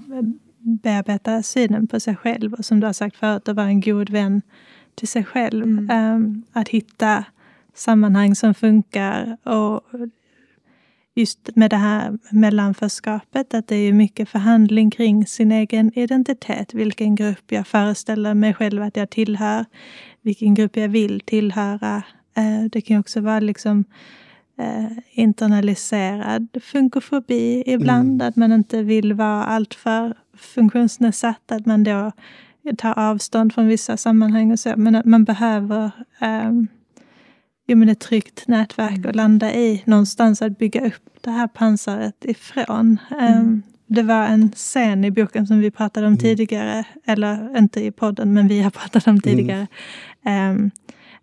bearbeta 0.59 1.43
synen 1.43 1.87
på 1.87 2.01
sig 2.01 2.17
själv 2.17 2.55
och 2.55 2.65
som 2.65 2.81
du 2.81 2.87
har 2.87 2.93
sagt 2.93 3.17
förut, 3.17 3.49
att 3.49 3.57
vara 3.57 3.67
en 3.67 3.81
god 3.81 4.11
vän 4.11 4.43
till 5.01 5.09
sig 5.09 5.25
själv. 5.25 5.65
Mm. 5.65 5.91
Ähm, 5.91 6.43
att 6.53 6.69
hitta 6.69 7.25
sammanhang 7.75 8.35
som 8.35 8.55
funkar. 8.55 9.37
Och 9.45 9.83
just 11.15 11.51
med 11.57 11.71
det 11.71 11.77
här 11.77 12.19
mellanförskapet, 12.31 13.55
att 13.55 13.69
det 13.69 13.77
är 13.77 13.93
mycket 13.93 14.29
förhandling 14.29 14.91
kring 14.91 15.27
sin 15.27 15.53
egen 15.53 15.99
identitet. 15.99 16.75
Vilken 16.75 17.15
grupp 17.15 17.53
jag 17.53 17.67
föreställer 17.67 18.35
mig 18.35 18.55
själv 18.55 18.83
att 18.83 18.97
jag 18.97 19.11
tillhör. 19.11 19.65
Vilken 20.23 20.55
grupp 20.55 20.77
jag 20.77 20.89
vill 20.89 21.21
tillhöra. 21.21 22.03
Eh, 22.37 22.65
det 22.73 22.81
kan 22.81 23.01
också 23.01 23.21
vara 23.21 23.41
liksom 23.41 23.85
eh, 24.59 24.99
internaliserad 25.11 26.49
funkofobi 26.63 27.63
ibland. 27.67 28.23
Mm. 28.23 28.29
Att 28.29 28.37
man 28.37 28.53
inte 28.53 28.83
vill 28.83 29.13
vara 29.13 29.45
alltför 29.45 30.15
funktionsnedsatt. 30.37 31.53
Att 31.53 31.67
man 31.67 31.85
då 31.85 32.13
tar 32.79 32.99
avstånd 32.99 33.55
från 33.55 33.67
vissa 33.67 33.97
sammanhang 33.97 34.53
och 34.53 34.59
så. 34.59 34.77
Men 34.77 34.95
att 34.95 35.05
man 35.05 35.25
behöver 35.25 35.91
um, 36.21 36.69
jo, 37.67 37.77
men 37.77 37.89
ett 37.89 38.01
tryggt 38.01 38.49
nätverk 38.49 38.97
mm. 38.97 39.11
att 39.11 39.17
landa 39.17 39.55
i. 39.55 39.83
Någonstans 39.85 40.43
att 40.43 40.59
bygga 40.59 40.87
upp 40.87 41.11
det 41.21 41.31
här 41.31 41.47
pansaret 41.49 42.25
ifrån. 42.25 42.99
Mm. 43.11 43.41
Um, 43.41 43.63
det 43.87 44.03
var 44.03 44.27
en 44.27 44.53
scen 44.53 45.05
i 45.05 45.11
boken 45.11 45.47
som 45.47 45.61
vi 45.61 45.71
pratade 45.71 46.07
om 46.07 46.13
mm. 46.13 46.21
tidigare, 46.21 46.85
eller 47.07 47.59
inte 47.59 47.85
i 47.85 47.91
podden, 47.91 48.33
men 48.33 48.49
vi 48.49 48.63
har 48.63 48.71
pratat 48.71 49.07
om 49.07 49.21
tidigare. 49.21 49.67
Um, 50.27 50.71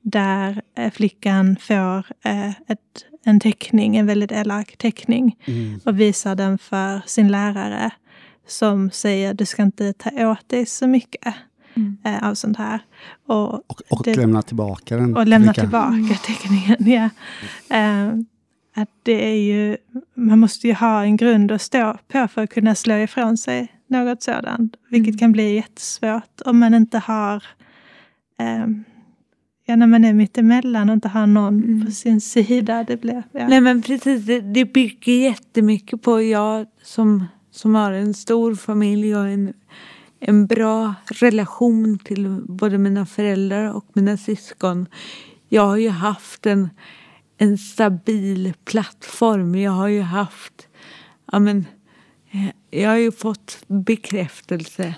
där 0.02 0.62
eh, 0.78 0.92
flickan 0.92 1.58
får 1.62 1.98
uh, 1.98 2.50
ett, 2.50 3.06
en 3.24 3.40
teckning, 3.40 3.98
en 3.98 4.06
väldigt 4.06 4.32
elak 4.32 4.78
teckning 4.78 5.38
mm. 5.46 5.80
och 5.86 6.00
visar 6.00 6.36
den 6.36 6.58
för 6.58 7.02
sin 7.06 7.28
lärare 7.28 7.92
som 8.48 8.92
säger 8.92 9.34
du 9.34 9.46
ska 9.46 9.64
inte 9.64 9.94
ta 9.94 10.30
åt 10.30 10.50
dig 10.50 10.66
så 10.66 10.88
mycket 10.88 11.36
mm. 11.74 11.98
eh, 12.04 12.30
av 12.30 12.36
sånt 12.36 12.58
här. 12.58 12.80
Och, 13.26 13.54
och, 13.54 13.82
och 13.90 14.02
det, 14.04 14.16
lämna 14.16 14.42
tillbaka 14.42 14.98
den. 14.98 15.18
Och 15.18 15.28
lämna 15.28 15.54
tillbaka 15.54 16.18
teckningen, 16.26 16.78
ja. 16.80 17.10
Eh, 17.78 18.08
att 18.76 18.90
det 19.04 19.26
är 19.26 19.42
ju, 19.42 19.78
man 20.14 20.40
måste 20.40 20.68
ju 20.68 20.74
ha 20.74 21.04
en 21.04 21.18
grund 21.18 21.52
att 21.52 21.62
stå 21.62 21.98
på 22.08 22.28
för 22.28 22.44
att 22.44 22.50
kunna 22.50 22.76
slå 22.76 22.96
ifrån 22.96 23.38
sig 23.38 23.68
något 23.88 24.24
sådant. 24.24 24.76
Vilket 24.90 25.12
mm. 25.12 25.20
kan 25.20 25.32
bli 25.32 25.56
jättesvårt 25.56 26.42
om 26.46 26.60
man 26.60 26.74
inte 26.74 26.98
har 26.98 27.44
eh, 28.40 28.68
Ja, 29.70 29.76
när 29.76 29.88
man 29.88 30.06
är 30.06 30.14
mittemellan 30.14 30.90
och 30.90 30.94
inte 30.94 31.08
har 31.08 31.28
någon 31.28 31.64
mm. 31.64 31.86
på 31.86 31.92
sin 31.92 32.22
sida. 32.22 32.84
Det 32.84 32.98
blir, 32.98 33.24
ja. 33.32 33.48
Nej 33.48 33.62
men 33.62 33.82
precis, 33.82 34.26
det, 34.26 34.40
det 34.40 34.66
bygger 34.66 35.14
jättemycket 35.14 36.02
på 36.02 36.22
jag 36.22 36.66
som, 36.84 37.26
som 37.58 37.76
har 37.76 37.92
en 37.92 38.14
stor 38.14 38.56
familj 38.56 39.16
och 39.16 39.28
en 39.28 39.54
en 40.20 40.48
bra 40.48 40.96
relation 41.12 42.00
till 42.00 42.42
både 42.48 42.78
mina 42.78 43.06
föräldrar 43.06 43.74
och 43.74 43.86
mina 43.94 44.18
syskon. 44.18 44.88
Jag 45.50 45.66
har 45.66 45.78
ju 45.78 45.90
haft 45.90 46.46
en, 46.46 46.70
en 47.38 47.58
stabil 47.58 48.54
plattform. 48.66 49.56
Jag 49.56 49.72
har 49.72 49.88
ju 49.88 50.02
haft... 50.02 50.68
Ja, 51.32 51.40
men, 51.40 51.66
eh, 52.32 52.80
jag 52.82 52.90
har 52.90 52.98
ju 52.98 53.12
fått 53.12 53.60
bekräftelse 53.68 54.96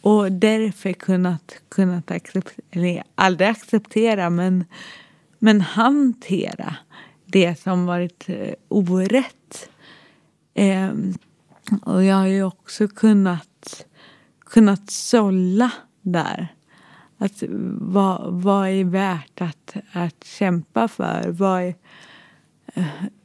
och 0.00 0.32
därför 0.32 0.92
kunnat, 0.92 1.60
kunnat 1.68 2.10
acceptera, 2.10 2.64
eller 2.70 3.02
aldrig 3.14 3.48
acceptera, 3.48 4.30
men, 4.30 4.64
men 5.38 5.60
hantera 5.60 6.76
det 7.26 7.60
som 7.60 7.86
varit 7.86 8.28
eh, 8.28 8.54
orätt. 8.68 9.70
Ehm, 10.54 11.14
Eh, 11.72 11.78
och 11.82 12.04
jag 12.04 12.16
har 12.16 12.26
ju 12.26 12.42
också 12.42 12.88
kunnat 12.88 13.86
kunnat 14.46 14.90
sålla 14.90 15.72
där. 16.02 16.54
Att, 17.18 17.42
vad, 17.80 18.42
vad 18.42 18.68
är 18.68 18.84
värt 18.84 19.40
att, 19.40 19.76
att 19.92 20.24
kämpa 20.24 20.88
för? 20.88 21.28
Vad 21.28 21.62
är, 21.62 21.74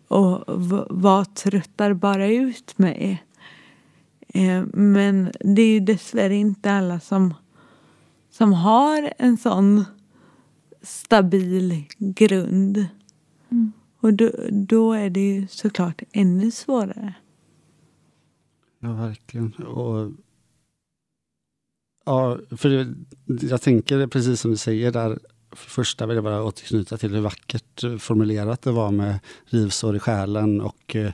och 0.08 0.44
vad 0.90 1.36
tröttar 1.36 1.94
bara 1.94 2.28
ut 2.28 2.78
mig? 2.78 3.24
Eh, 4.28 4.64
men 4.74 5.32
det 5.40 5.62
är 5.62 5.74
ju 5.74 5.80
dessvärre 5.80 6.36
inte 6.36 6.72
alla 6.72 7.00
som, 7.00 7.34
som 8.30 8.54
har 8.54 9.14
en 9.18 9.38
sån 9.38 9.86
stabil 10.82 11.84
grund. 11.98 12.86
Mm. 13.52 13.72
Och 14.00 14.14
då, 14.14 14.32
då 14.52 14.94
är 14.94 15.10
det 15.10 15.20
ju 15.20 15.48
såklart 15.48 16.02
ännu 16.12 16.52
svårare. 16.52 17.14
Ja, 18.82 18.94
verkligen. 18.94 19.54
Och 19.54 20.12
Ja, 22.06 22.38
för 22.58 22.96
jag 23.42 23.62
tänker 23.62 24.08
precis 24.08 24.42
som 24.42 24.52
du 24.52 24.58
säger 24.58 24.92
där. 24.92 25.20
För 25.52 25.70
första 25.70 26.06
vill 26.06 26.16
jag 26.16 26.24
bara 26.24 26.44
återknyta 26.44 26.98
till 26.98 27.14
hur 27.14 27.22
vackert 27.22 27.84
eh, 27.84 27.98
formulerat 27.98 28.62
det 28.62 28.72
var 28.72 28.92
med 28.92 29.20
rivsår 29.46 29.96
i 29.96 30.00
själen 30.00 30.62
och 30.62 30.96
eh, 30.96 31.12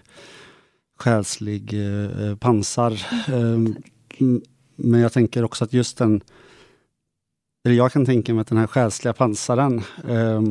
själslig 1.00 1.74
eh, 1.74 2.22
eh 2.22 2.36
pansar. 2.36 3.02
Mm. 3.28 3.76
Men 4.76 5.00
jag 5.00 5.14
tänker 5.14 5.44
också 5.44 5.64
att 5.64 5.74
just 5.74 5.98
den, 5.98 6.22
eller 7.66 7.76
jag 7.76 7.92
kan 7.92 8.06
tänka 8.06 8.34
mig 8.34 8.42
att 8.42 8.48
den 8.48 8.58
här 8.58 8.68
själsliga 8.68 9.14
pansaren 9.14 9.82
eh, 10.08 10.42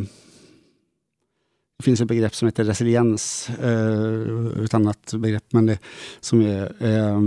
det 1.76 1.84
finns 1.84 2.00
ett 2.00 2.08
begrepp 2.08 2.34
som 2.34 2.48
heter 2.48 2.64
resiliens, 2.64 3.50
eh, 3.62 4.64
ett 4.64 4.74
annat 4.74 5.14
begrepp, 5.14 5.52
men 5.52 5.66
det 5.66 5.78
som 6.20 6.40
är 6.40 6.72
eh, 6.80 7.20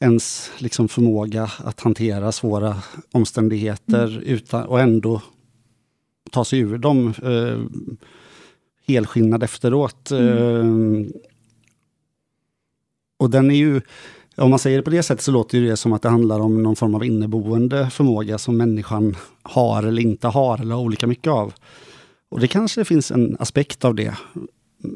ens 0.00 0.50
liksom 0.58 0.88
förmåga 0.88 1.50
att 1.58 1.80
hantera 1.80 2.32
svåra 2.32 2.76
omständigheter 3.12 4.06
mm. 4.06 4.22
utan, 4.22 4.66
och 4.66 4.80
ändå 4.80 5.22
ta 6.30 6.44
sig 6.44 6.58
ur 6.58 6.78
dem 6.78 7.14
eh, 7.22 7.86
helskinnad 8.86 9.42
efteråt. 9.42 10.10
Mm. 10.10 11.04
Eh, 11.04 11.10
och 13.18 13.30
den 13.30 13.50
är 13.50 13.54
ju, 13.54 13.80
om 14.36 14.50
man 14.50 14.58
säger 14.58 14.76
det 14.76 14.82
på 14.82 14.90
det 14.90 15.02
sättet 15.02 15.24
så 15.24 15.32
låter 15.32 15.60
det 15.60 15.76
som 15.76 15.92
att 15.92 16.02
det 16.02 16.08
handlar 16.08 16.40
om 16.40 16.62
någon 16.62 16.76
form 16.76 16.94
av 16.94 17.04
inneboende 17.04 17.90
förmåga 17.90 18.38
som 18.38 18.56
människan 18.56 19.16
har 19.42 19.82
eller 19.82 20.02
inte 20.02 20.28
har, 20.28 20.58
eller 20.58 20.74
har 20.74 20.82
olika 20.82 21.06
mycket 21.06 21.30
av. 21.30 21.54
Och 22.36 22.42
det 22.42 22.48
kanske 22.48 22.84
finns 22.84 23.10
en 23.10 23.36
aspekt 23.40 23.84
av 23.84 23.94
det. 23.94 24.14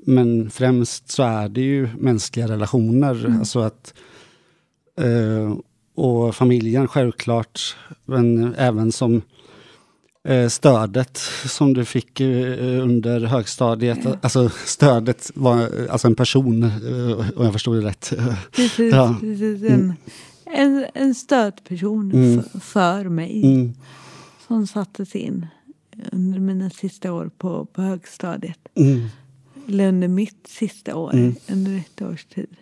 Men 0.07 0.51
främst 0.51 1.11
så 1.11 1.23
är 1.23 1.49
det 1.49 1.61
ju 1.61 1.89
mänskliga 1.99 2.49
relationer. 2.49 3.27
Mm. 3.27 3.39
Alltså 3.39 3.61
att 3.61 3.95
Eh, 5.01 5.57
och 5.95 6.35
familjen 6.35 6.89
självklart, 6.89 7.77
men 8.05 8.55
även 8.55 8.93
som 8.93 9.23
eh, 10.29 10.49
stödet 10.49 11.17
som 11.47 11.75
du 11.75 11.85
fick 11.85 12.21
eh, 12.21 12.83
under 12.83 13.21
högstadiet. 13.21 14.25
Alltså 14.25 14.49
stödet 14.49 15.31
var 15.35 15.69
alltså 15.91 16.09
en 16.09 16.15
person, 16.15 16.65
om 17.37 17.45
jag 17.45 17.53
förstod 17.53 17.77
det 17.77 17.89
rätt. 17.89 18.13
Precis, 18.53 18.95
ja. 18.95 19.17
precis. 19.21 19.63
En, 19.63 19.73
mm. 19.73 19.95
en, 20.47 20.87
en 20.95 21.15
stödperson 21.15 22.13
mm. 22.13 22.43
för, 22.43 22.61
för 22.61 23.05
mig. 23.05 23.43
Mm. 23.45 23.73
Som 24.47 24.67
sattes 24.67 25.15
in 25.17 25.47
under 26.13 26.41
mina 26.41 26.71
sista 26.71 27.13
år 27.13 27.31
på, 27.39 27.65
på 27.65 27.83
högstadiet. 27.83 28.69
Mm. 28.75 29.07
eller 29.69 29.89
under 29.89 30.09
mitt 30.09 30.47
sista 30.47 30.97
år, 30.97 31.15
Mm. 31.15 31.35
under 31.51 31.77
ett 31.79 32.03
års 32.03 32.25
tid. 32.25 32.57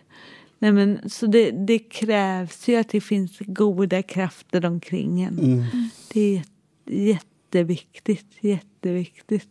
Nej, 0.59 0.71
men, 0.71 1.09
så 1.09 1.25
det, 1.27 1.51
det 1.51 1.79
krävs 1.79 2.67
ju 2.67 2.75
att 2.75 2.89
det 2.89 3.01
finns 3.01 3.37
goda 3.39 4.01
krafter 4.03 4.65
omkring 4.65 5.21
en. 5.21 5.39
Mm. 5.39 5.63
Det 6.13 6.19
är 6.21 6.35
jätte- 6.35 7.25
jätteviktigt, 7.51 8.27
jätteviktigt. 8.41 9.47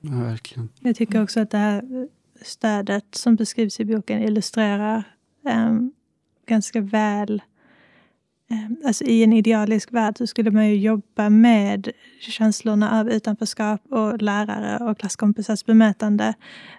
Ja, 0.00 0.10
verkligen. 0.10 0.68
Jag 0.80 0.96
tycker 0.96 1.22
också 1.22 1.40
att 1.40 1.50
det 1.50 1.58
här 1.58 2.08
stödet 2.42 3.04
som 3.14 3.36
beskrivs 3.36 3.80
i 3.80 3.84
boken 3.84 4.22
illustrerar 4.22 5.04
em, 5.48 5.92
ganska 6.46 6.80
väl 6.80 7.42
Alltså 8.84 9.04
I 9.04 9.22
en 9.22 9.32
idealisk 9.32 9.92
värld 9.92 10.18
så 10.18 10.26
skulle 10.26 10.50
man 10.50 10.68
ju 10.68 10.76
jobba 10.76 11.30
med 11.30 11.90
känslorna 12.20 13.00
av 13.00 13.10
utanförskap 13.10 13.92
och 13.92 14.22
lärare 14.22 14.84
och 14.84 14.98
klasskompisars 14.98 15.64
bemötande. 15.64 16.34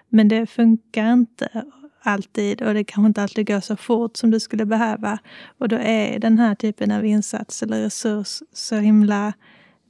Men 0.08 0.28
det 0.28 0.46
funkar 0.46 1.12
inte 1.12 1.64
alltid 2.02 2.62
och 2.62 2.74
det 2.74 2.84
kanske 2.84 3.06
inte 3.06 3.22
alltid 3.22 3.46
går 3.46 3.60
så 3.60 3.76
fort 3.76 4.16
som 4.16 4.30
det 4.30 4.40
skulle 4.40 4.66
behöva. 4.66 5.18
Och 5.58 5.68
då 5.68 5.76
är 5.76 6.18
den 6.18 6.38
här 6.38 6.54
typen 6.54 6.90
av 6.90 7.04
insats 7.04 7.62
eller 7.62 7.82
resurs 7.82 8.42
så 8.52 8.76
himla 8.76 9.32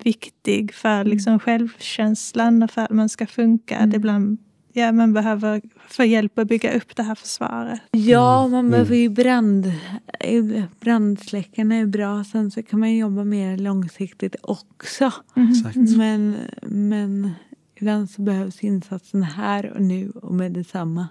viktig 0.02 0.74
för 0.74 1.04
liksom 1.04 1.38
självkänslan 1.38 2.62
och 2.62 2.70
för 2.70 2.82
att 2.82 2.90
man 2.90 3.08
ska 3.08 3.26
funka. 3.26 3.76
Mm. 3.76 3.88
Att 3.88 3.96
ibland, 3.96 4.38
ja, 4.78 4.92
man 4.92 5.12
behöver 5.12 5.62
få 5.88 6.04
hjälp 6.04 6.38
att 6.38 6.48
bygga 6.48 6.76
upp 6.76 6.96
det 6.96 7.02
här 7.02 7.14
försvaret. 7.14 7.80
Ja, 7.90 8.42
man 8.48 8.58
Mm. 8.58 8.70
behöver 8.70 8.96
ju 8.96 9.08
brand... 9.08 9.72
Brandsläckarna 10.80 11.74
är 11.74 11.86
bra. 11.86 12.24
Sen 12.24 12.50
så 12.50 12.62
kan 12.62 12.80
man 12.80 12.96
jobba 12.96 13.24
mer 13.24 13.56
långsiktigt 13.56 14.36
också. 14.42 15.12
Exakt. 15.50 15.76
Men, 15.96 16.36
men 16.62 17.30
ibland 17.80 18.10
så 18.10 18.22
behövs 18.22 18.64
insatsen 18.64 19.22
här 19.22 19.72
och 19.72 19.80
nu 19.82 20.10
och 20.10 20.34
med 20.34 20.52
detsamma. 20.52 21.08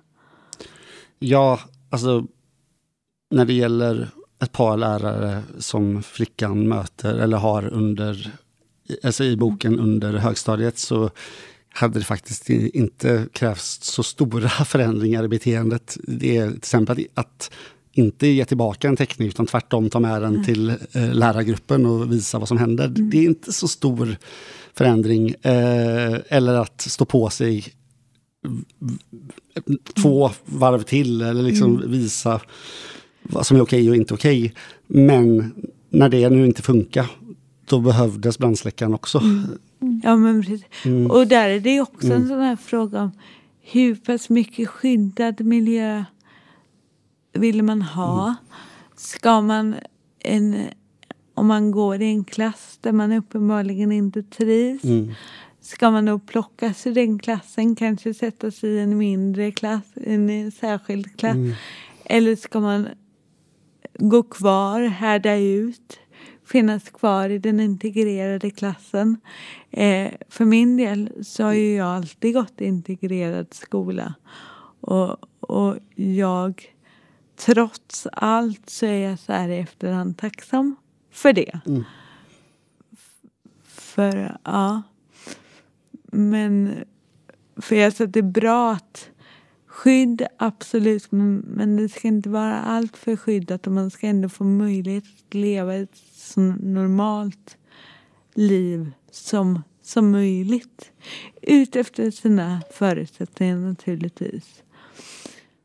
Ja, 1.20 1.60
alltså 1.90 2.28
när 3.32 3.46
det 3.46 3.54
gäller 3.54 4.08
ett 4.44 4.52
par 4.52 4.78
lärare 4.78 5.44
som 5.58 6.04
flickan 6.04 6.68
möter 6.68 7.16
eller 7.16 7.38
har 7.38 7.68
under, 7.68 8.32
alltså 9.04 9.24
i 9.24 9.38
boken 9.38 9.80
under 9.80 10.14
högstadiet 10.14 10.78
så 10.78 11.10
hade 11.78 12.00
det 12.00 12.06
faktiskt 12.06 12.50
inte 12.50 13.28
krävts 13.32 13.80
så 13.82 14.04
stora 14.04 14.50
förändringar 14.66 15.24
i 15.24 15.28
beteendet. 15.28 15.98
Det 16.04 16.38
är 16.38 16.48
till 16.48 16.58
exempel 16.58 17.08
att 17.14 17.52
inte 17.92 18.28
ge 18.28 18.46
tillbaka 18.46 18.88
en 18.88 18.96
teckning 18.96 19.28
utan 19.28 19.46
tvärtom 19.46 19.90
ta 19.90 20.00
med 20.00 20.22
den 20.22 20.44
till 20.44 20.70
eh, 20.70 21.14
lärargruppen 21.14 21.86
och 21.86 22.12
visa 22.12 22.40
vad 22.40 22.48
som 22.48 22.58
händer. 22.58 22.88
Det 22.88 23.18
är 23.18 23.24
inte 23.24 23.54
så 23.54 23.68
stor 23.68 24.18
förändring. 24.74 25.30
Eh, 25.30 26.18
eller 26.28 26.54
att 26.54 26.82
stå 26.82 27.06
på 27.06 27.30
sig 27.30 27.66
två 30.02 30.32
varv 30.46 30.84
till 30.84 31.22
eller 31.22 31.44
liksom 31.44 31.92
visa 31.92 32.42
vad 33.24 33.46
som 33.46 33.58
är 33.58 33.62
okej 33.62 33.90
och 33.90 33.96
inte 33.96 34.14
okej. 34.14 34.54
Men 34.88 35.54
när 35.90 36.10
det 36.10 36.30
nu 36.30 36.46
inte 36.46 36.62
funkar, 36.62 37.06
då 37.66 37.80
behövdes 37.80 38.38
brandsläckaren 38.38 38.94
också. 38.94 39.22
Ja, 40.04 40.16
men 40.16 40.42
precis. 40.44 40.66
Mm. 40.86 41.12
Och 41.12 41.28
där 41.28 41.50
är 41.50 41.60
det 41.60 41.74
ju 41.74 41.82
också 41.82 42.08
en 42.08 42.12
Mm. 42.14 42.28
sån 42.28 42.40
här 42.42 42.56
fråga 42.56 43.02
om 43.02 43.12
hur 43.62 43.96
pass 43.96 44.30
mycket 44.30 44.68
skyddad 44.70 45.42
miljö 45.46 46.04
vill 47.34 47.64
man 47.64 47.82
ha? 47.82 48.24
Mm. 48.24 48.36
Ska 48.96 49.42
man, 49.42 49.76
en, 50.20 50.56
om 51.34 51.48
man 51.48 51.72
går 51.72 52.02
i 52.02 52.06
en 52.06 52.24
klass 52.24 52.78
där 52.82 52.92
man 52.92 53.12
uppenbarligen 53.12 53.92
inte 53.92 54.24
trivs, 54.24 54.84
Mm. 54.84 55.12
ska 55.62 55.92
man 55.92 56.06
då 56.06 56.20
plockas 56.20 56.88
ur 56.88 56.94
den 56.94 57.20
klassen, 57.20 57.76
kanske 57.76 58.14
sättas 58.14 58.64
i 58.64 58.80
en 58.80 58.98
mindre 58.98 59.52
klass, 59.52 59.84
en 59.96 60.52
särskild 60.52 61.18
klass? 61.18 61.36
Mm. 61.36 61.54
Eller 62.06 62.36
ska 62.36 62.60
man 62.60 62.88
gå 64.00 64.24
kvar, 64.24 64.82
härda 64.82 65.36
ut, 65.36 66.00
finnas 66.48 66.90
kvar 66.90 67.30
i 67.30 67.38
den 67.38 67.60
integrerade 67.60 68.50
klassen? 68.50 69.18
Eh, 69.72 70.12
för 70.30 70.46
min 70.46 70.78
del 70.78 71.26
så 71.26 71.44
har 71.44 71.54
ju 71.54 71.76
jag 71.76 71.88
alltid 71.88 72.34
gått 72.34 72.62
i 72.62 72.66
integrerad 72.66 73.54
skola. 73.54 74.14
Och, 74.82 75.18
och 75.40 75.78
jag, 75.96 76.76
trots 77.36 78.08
allt 78.12 78.70
så 78.70 78.86
är 78.86 79.10
jag 79.10 79.20
så 79.20 79.34
här 79.34 79.50
i 79.50 79.58
efterhand 79.58 80.18
tacksam 80.18 80.76
för 81.12 81.34
det. 81.34 81.60
Mm. 81.66 81.84
För, 83.64 84.38
ja. 84.44 84.82
Men, 86.12 86.76
för 87.58 87.76
jag 87.76 87.96
tror 87.96 88.08
att 88.08 88.14
det 88.14 88.20
är 88.20 88.24
bra 88.24 88.72
att 88.72 89.10
Skydd, 89.78 90.28
absolut, 90.38 91.12
men, 91.12 91.38
men 91.38 91.76
det 91.76 91.90
ska 91.90 92.08
inte 92.08 92.30
vara 92.30 92.62
allt 92.62 92.98
för 92.98 93.16
skyddat 93.16 93.68
och 93.68 93.74
man 93.74 93.92
ska 93.92 94.08
ändå 94.08 94.30
få 94.30 94.44
möjlighet 94.44 95.04
att 95.04 95.34
leva 95.34 95.76
ett 95.76 95.98
så 96.34 96.40
normalt 96.60 97.58
liv 98.34 98.92
som, 99.12 99.64
som 99.82 100.12
möjligt. 100.12 100.92
Utefter 101.42 102.12
sina 102.12 102.62
förutsättningar 102.74 103.58
naturligtvis. 103.58 104.64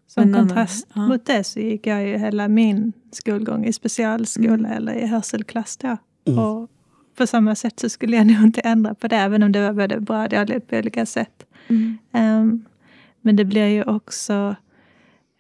Som 0.07 0.23
Men 0.25 0.35
annan- 0.35 0.49
kontrast 0.49 0.87
ja. 0.95 1.07
mot 1.09 1.27
det 1.27 1.45
så 1.45 1.61
gick 1.61 1.87
jag 1.87 2.09
ju 2.09 2.17
hela 2.19 2.49
min 2.49 2.93
skolgång 3.13 3.65
i 3.67 3.73
specialskola 3.73 4.55
Mm. 4.55 4.73
eller 4.73 4.93
i 4.95 5.07
hörselklass 5.07 5.77
då. 5.77 5.97
Mm. 6.25 6.39
Och 6.39 6.71
på 7.17 7.27
samma 7.27 7.55
sätt 7.55 7.81
så 7.81 7.89
skulle 7.89 8.17
jag 8.17 8.27
nog 8.33 8.43
inte 8.43 8.61
ändra 8.61 8.95
på 8.95 9.09
det, 9.09 9.17
även 9.17 9.43
om 9.43 9.53
det 9.53 9.61
var 9.61 9.73
både 9.73 10.01
bra 10.01 10.23
och 10.23 10.29
dåligt 10.29 10.67
på 10.69 10.77
olika 10.77 11.07
sätt. 11.07 11.47
Mm. 11.69 11.99
Ehm, 12.13 12.65
men 13.21 13.37
det 13.37 13.45
blir 13.45 13.67
ju 13.67 13.83
också, 13.85 14.57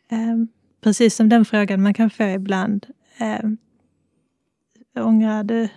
ehm, 0.08 0.48
precis 0.80 1.14
som 1.16 1.28
den 1.28 1.44
frågan 1.44 1.82
man 1.82 1.94
kan 1.94 2.10
få 2.10 2.22
ibland, 2.24 2.86
um, 3.42 3.56
ångrar 4.97 5.45
du 5.45 5.68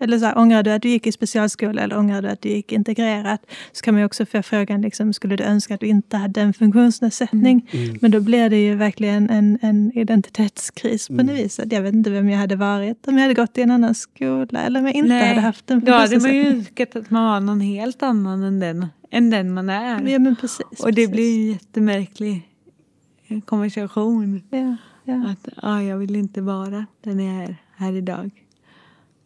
eller 0.00 0.18
så 0.18 0.24
här, 0.26 0.38
ångrar 0.38 0.62
du 0.62 0.70
att 0.70 0.82
du 0.82 0.88
gick 0.88 1.06
i 1.06 1.12
specialskola 1.12 1.82
eller 1.82 1.98
ångrar 1.98 2.22
du 2.22 2.28
att 2.28 2.42
du 2.42 2.48
gick 2.48 2.72
integrerat? 2.72 3.46
Så 3.72 3.82
kan 3.82 3.94
man 3.94 4.04
också 4.04 4.26
få 4.26 4.42
frågan, 4.42 4.80
liksom, 4.82 5.12
skulle 5.12 5.36
du 5.36 5.44
önska 5.44 5.74
att 5.74 5.80
du 5.80 5.86
inte 5.86 6.16
hade 6.16 6.40
en 6.40 6.52
funktionsnedsättning? 6.52 7.68
Mm. 7.72 7.98
Men 8.00 8.10
då 8.10 8.20
blir 8.20 8.50
det 8.50 8.56
ju 8.56 8.74
verkligen 8.74 9.30
en, 9.30 9.58
en 9.62 9.92
identitetskris 9.98 11.08
på 11.08 11.12
Mm. 11.14 11.26
något 11.26 11.36
vis. 11.36 11.58
Att 11.60 11.72
Jag 11.72 11.82
vet 11.82 11.94
inte 11.94 12.10
vem 12.10 12.28
jag 12.30 12.38
hade 12.38 12.56
varit 12.56 13.08
om 13.08 13.14
jag 13.14 13.22
hade 13.22 13.34
gått 13.34 13.58
i 13.58 13.62
en 13.62 13.70
annan 13.70 13.94
skola 13.94 14.60
eller 14.60 14.80
om 14.80 14.86
jag 14.86 14.94
inte 14.94 15.08
Nej, 15.08 15.28
hade 15.28 15.40
haft 15.40 15.70
en 15.70 15.80
Då 15.84 15.92
hade 15.92 16.20
man 16.20 16.34
ju 16.34 16.44
funktionsnedsättning. 16.44 16.58
önskat 16.58 16.96
att 16.96 17.10
man 17.10 17.24
var 17.24 17.40
någon 17.40 17.60
helt 17.60 18.02
annan 18.02 18.42
än 18.42 18.60
den, 18.60 18.86
än 19.10 19.30
den 19.30 19.54
man 19.54 19.70
är. 19.70 20.08
Ja, 20.08 20.18
men 20.18 20.36
precis. 20.36 20.60
och 20.80 20.88
det 20.88 20.94
precis. 20.94 21.10
blir 21.10 21.40
en 21.42 21.52
jättemärklig 21.52 22.42
konversation. 23.44 24.42
Ja, 24.50 24.76
ja. 25.04 25.28
Att 25.30 25.48
ah, 25.56 25.80
jag 25.80 25.96
vill 25.98 26.16
inte 26.16 26.40
vara 26.40 26.86
den 27.04 27.20
jag 27.20 27.44
är 27.44 27.56
här 27.78 27.92
idag. 27.92 28.30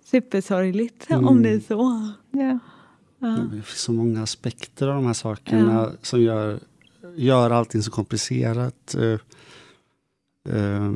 Supersorgligt 0.05 1.11
Mm. 1.11 1.29
om 1.29 1.43
det 1.43 1.49
är 1.51 1.61
så. 1.61 2.13
ja. 2.31 2.59
Ja. 3.19 3.29
Det 3.29 3.63
finns 3.63 3.81
så 3.81 3.93
många 3.93 4.23
aspekter 4.23 4.89
av 4.89 4.95
de 4.95 5.07
här 5.07 5.13
sakerna 5.13 5.91
som 6.03 6.23
gör, 6.23 6.61
gör 7.17 7.51
allting 7.51 7.83
så 7.83 7.91
komplicerat. 7.91 8.95
Eh, 8.95 9.19
eh, 10.57 10.93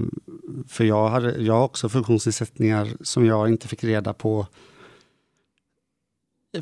För 0.69 0.85
jag, 0.85 1.09
hade, 1.09 1.37
jag 1.43 1.55
har 1.55 1.65
också 1.65 1.89
funktionsnedsättningar 1.89 2.89
som 3.01 3.27
jag 3.27 3.49
inte 3.49 3.69
fick 3.69 3.85
reda 3.85 4.13
på 4.13 4.47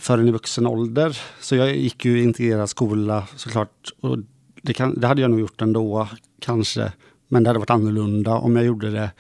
förrän 0.01 0.29
i 0.29 0.31
vuxen 0.33 0.67
ålder. 0.67 1.19
Så 1.41 1.57
jag 1.57 1.77
gick 1.77 2.05
ju 2.05 2.19
i 2.21 2.23
integrerad 2.23 2.71
skola 2.71 3.29
såklart. 3.37 3.93
Och 4.01 4.19
det, 4.63 4.73
kan, 4.75 5.01
det 5.01 5.07
hade 5.07 5.23
jag 5.23 5.31
nog 5.31 5.41
gjort 5.41 5.63
ändå, 5.63 6.09
kanske. 6.41 6.93
Men 7.29 7.43
det 7.43 7.49
hade 7.51 7.59
varit 7.59 7.71
annorlunda 7.71 8.35
om 8.35 8.57
jag 8.57 8.65
gjorde 8.65 8.91
det. 8.91 9.11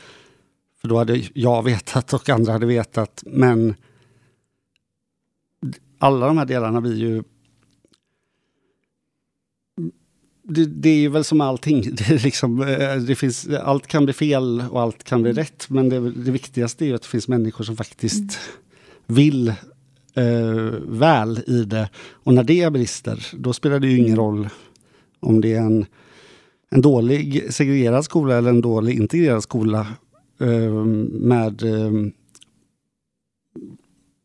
För 0.85 0.89
då 0.89 0.99
hade 0.99 1.23
jag 1.35 1.63
vetat 1.63 2.13
och 2.13 2.29
andra 2.29 2.53
hade 2.53 2.67
vetat. 2.67 3.23
Men 3.27 3.75
alla 5.99 6.27
de 6.27 6.39
här 6.39 6.45
delarna 6.45 6.81
blir 6.81 6.97
ju... 6.97 7.23
Det, 10.43 10.65
det 10.65 11.05
är 11.05 11.09
väl 11.09 11.25
som 11.25 11.41
allting. 11.41 11.83
Det, 11.97 12.09
är 12.09 12.19
liksom, 12.19 12.63
eh, 12.63 12.97
det 12.97 13.15
finns, 13.15 13.49
allt 13.49 13.87
kan 13.87 14.05
bli 14.05 14.13
fel 14.13 14.65
och 14.71 14.81
allt 14.81 15.05
kan 15.05 15.23
bli 15.23 15.33
rätt. 15.33 15.71
Men 15.71 15.89
det, 15.89 16.11
det 16.11 16.31
viktigaste 16.31 16.85
är 16.85 16.87
ju 16.87 16.95
att 16.95 17.03
det 17.03 17.09
finns 17.09 17.29
människor 17.29 17.65
som 17.65 17.77
faktiskt 17.77 18.39
vill 19.07 19.49
eh, 20.15 20.73
väl 20.87 21.41
i 21.47 21.65
det. 21.65 21.91
Och 22.13 22.35
när 22.35 22.45
det 22.45 22.73
brister, 22.73 23.27
då 23.33 23.53
spelar 23.53 23.79
det 23.81 23.89
ju 23.89 23.99
ingen 23.99 24.17
roll 24.17 24.49
om 25.21 25.41
det 25.41 25.55
är 25.55 25.61
en, 25.61 25.87
en 26.71 26.83
dålig 26.83 27.47
segregerad 27.51 28.05
skola 28.05 28.37
eller 28.37 28.51
en 28.51 28.61
dålig 28.61 28.99
integrerad 28.99 29.43
skola 29.43 29.87
med 31.11 31.63
eh, 31.63 31.93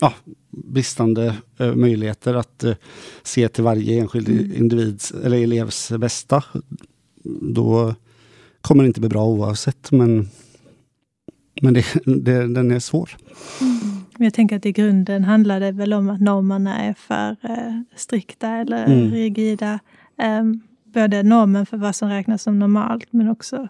ja, 0.01 0.13
bristande 0.49 1.35
eh, 1.57 1.75
möjligheter 1.75 2.33
att 2.33 2.63
eh, 2.63 2.75
se 3.23 3.47
till 3.49 3.63
varje 3.63 3.99
enskild 3.99 4.29
individs 4.53 5.11
eller 5.11 5.37
elevs 5.43 5.91
bästa. 5.91 6.43
Då 7.53 7.95
kommer 8.61 8.83
det 8.83 8.87
inte 8.87 8.99
bli 8.99 9.09
bra 9.09 9.25
oavsett, 9.25 9.91
men, 9.91 10.29
men 11.61 11.73
det, 11.73 11.85
det, 12.05 12.47
den 12.53 12.71
är 12.71 12.79
svår. 12.79 13.09
Men 14.17 14.25
Jag 14.25 14.33
tänker 14.33 14.55
att 14.55 14.65
i 14.65 14.71
grunden 14.71 15.23
handlar 15.23 15.59
det 15.59 15.71
väl 15.71 15.93
om 15.93 16.09
att 16.09 16.21
normerna 16.21 16.77
är 16.79 16.93
för 16.93 17.35
eh, 17.43 17.81
strikta 17.95 18.47
eller 18.49 18.85
Mm. 18.85 19.11
rigida. 19.11 19.79
Ehm, 20.17 20.61
både 20.83 21.23
normen 21.23 21.65
för 21.65 21.77
vad 21.77 21.95
som 21.95 22.09
räknas 22.09 22.43
som 22.43 22.59
normalt 22.59 23.07
men 23.13 23.29
också 23.29 23.67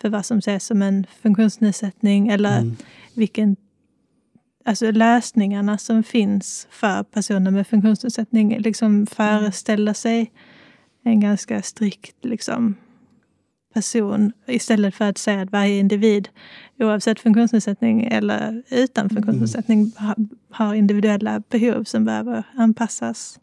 för 0.00 0.08
vad 0.08 0.26
som 0.26 0.38
ses 0.38 0.64
som 0.66 0.82
en 0.82 1.06
funktionsnedsättning 1.22 2.28
eller 2.28 2.58
Mm. 2.60 2.76
vilken 3.14 3.56
Alltså 4.64 4.90
lösningarna 4.90 5.78
som 5.78 6.02
finns 6.02 6.66
för 6.70 7.02
personer 7.02 7.50
med 7.50 7.66
funktionsnedsättning 7.66 8.58
liksom 8.58 9.06
föreställer 9.06 9.92
sig 9.92 10.32
en 11.02 11.20
ganska 11.20 11.62
strikt 11.62 12.24
liksom, 12.24 12.74
person 13.74 14.32
istället 14.46 14.94
för 14.94 15.04
att 15.08 15.18
säga 15.18 15.42
att 15.42 15.52
varje 15.52 15.78
individ 15.78 16.28
oavsett 16.78 17.20
funktionsnedsättning 17.20 18.04
eller 18.04 18.62
utan 18.70 19.10
funktionsnedsättning 19.10 19.92
ha- 19.98 20.16
har 20.50 20.74
individuella 20.74 21.42
behov 21.48 21.84
som 21.84 22.04
behöver 22.04 22.42
anpassas. 22.56 23.38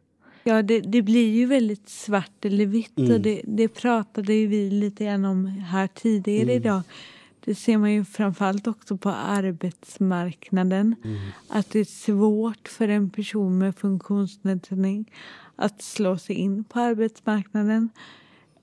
Ja, 0.48 0.62
det, 0.62 0.80
det 0.80 1.02
blir 1.02 1.34
ju 1.36 1.46
väldigt 1.46 1.90
svart 1.90 2.46
eller 2.46 2.66
vitt 2.66 2.98
Mm. 2.98 3.12
och 3.12 3.22
det, 3.22 3.42
det 3.44 3.68
pratade 3.68 4.46
vi 4.46 4.70
lite 4.70 5.06
grann 5.06 5.26
om 5.26 5.46
här 5.46 5.88
tidigare 5.88 6.42
Mm. 6.52 6.56
idag. 6.56 6.82
Det 7.46 7.56
ser 7.56 7.78
man 7.78 7.92
ju 7.94 8.06
framförallt 8.06 8.68
också 8.68 8.98
på 8.98 9.10
arbetsmarknaden. 9.10 10.96
Mm. 11.04 11.18
Att 11.50 11.70
det 11.70 11.80
är 11.80 11.84
svårt 11.86 12.68
för 12.68 12.88
en 12.88 13.10
person 13.10 13.58
med 13.58 13.76
funktionsnedsättning 13.76 15.12
att 15.56 15.82
slå 15.82 16.18
sig 16.18 16.36
in 16.36 16.64
på 16.64 16.80
arbetsmarknaden. 16.80 17.90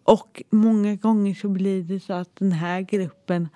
Och 0.05 0.43
många 0.51 0.95
gånger 0.97 1.35
så 1.35 1.49
blir 1.49 1.83
det 1.83 2.01
så 2.01 2.13
att 2.13 2.37
den 2.37 2.53
här 2.53 2.81
gruppen 2.81 3.49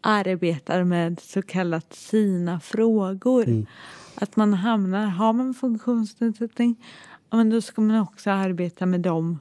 arbetar 0.00 0.84
med 0.84 1.20
så 1.20 1.42
kallat 1.42 1.94
sina 1.94 2.60
frågor. 2.60 3.48
Mm. 3.48 3.66
Att 4.14 4.36
man 4.36 4.54
hamnar, 4.54 5.06
har 5.06 5.32
man 5.32 5.54
funktionsnedsättning, 5.54 6.76
men 7.36 7.50
då 7.50 7.60
ska 7.60 7.80
man 7.80 8.00
också 8.00 8.30
arbeta 8.30 8.86
med 8.86 9.00
dem, 9.00 9.38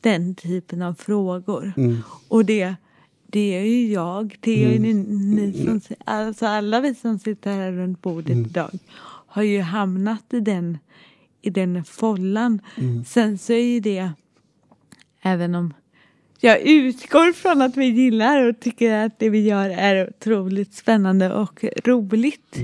den 0.00 0.34
typen 0.34 0.82
av 0.82 0.94
frågor. 0.94 1.72
Mm. 1.76 1.98
Och 2.28 2.44
det, 2.44 2.74
det 3.26 3.56
är 3.56 3.62
ju 3.64 3.92
jag, 3.92 4.36
det 4.40 4.64
är 4.64 4.70
ju 4.70 4.76
Mm. 4.76 5.02
ni, 5.34 5.64
som, 5.64 5.80
alltså 6.04 6.46
alla 6.46 6.80
vi 6.80 6.94
som 6.94 7.18
sitter 7.18 7.52
här 7.52 7.72
runt 7.72 8.02
bordet 8.02 8.30
Mm. 8.30 8.44
idag 8.44 8.70
har 9.28 9.42
ju 9.42 9.60
hamnat 9.60 10.24
i 10.32 10.40
den, 10.40 10.78
i 11.42 11.50
den 11.50 11.84
follan. 11.84 12.60
Mm. 12.76 13.04
Sen 13.04 13.38
så 13.38 13.52
är 13.52 13.64
ju 13.74 13.80
det, 13.80 14.10
även 15.22 15.54
om 15.54 15.74
jag 16.40 16.60
utgår 16.60 17.32
från 17.32 17.62
att 17.62 17.76
vi 17.76 17.86
gillar 17.86 18.48
och 18.48 18.60
tycker 18.60 18.92
att 18.92 19.18
det 19.18 19.30
vi 19.30 19.40
gör 19.40 19.70
är 19.70 20.08
otroligt 20.08 20.74
spännande 20.74 21.34
och 21.34 21.64
roligt. 21.84 22.56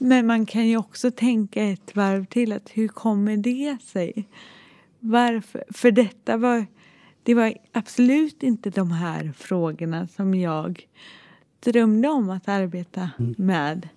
Mm. 0.00 0.08
Men 0.08 0.26
man 0.26 0.46
kan 0.46 0.66
ju 0.66 0.76
också 0.76 1.10
tänka 1.10 1.64
ett 1.64 1.96
varv 1.96 2.24
till 2.24 2.52
att 2.52 2.70
hur 2.70 2.88
kommer 2.88 3.36
det 3.36 3.76
sig? 3.82 4.28
Varför? 5.00 5.64
För 5.70 5.90
detta 5.90 6.36
var, 6.36 6.66
det 7.22 7.34
var 7.34 7.54
absolut 7.72 8.42
inte 8.42 8.70
de 8.70 8.90
här 8.90 9.32
frågorna 9.36 10.08
som 10.08 10.34
jag 10.34 10.86
drömde 11.60 12.08
om 12.08 12.30
att 12.30 12.48
arbeta 12.48 13.10
med 13.36 13.88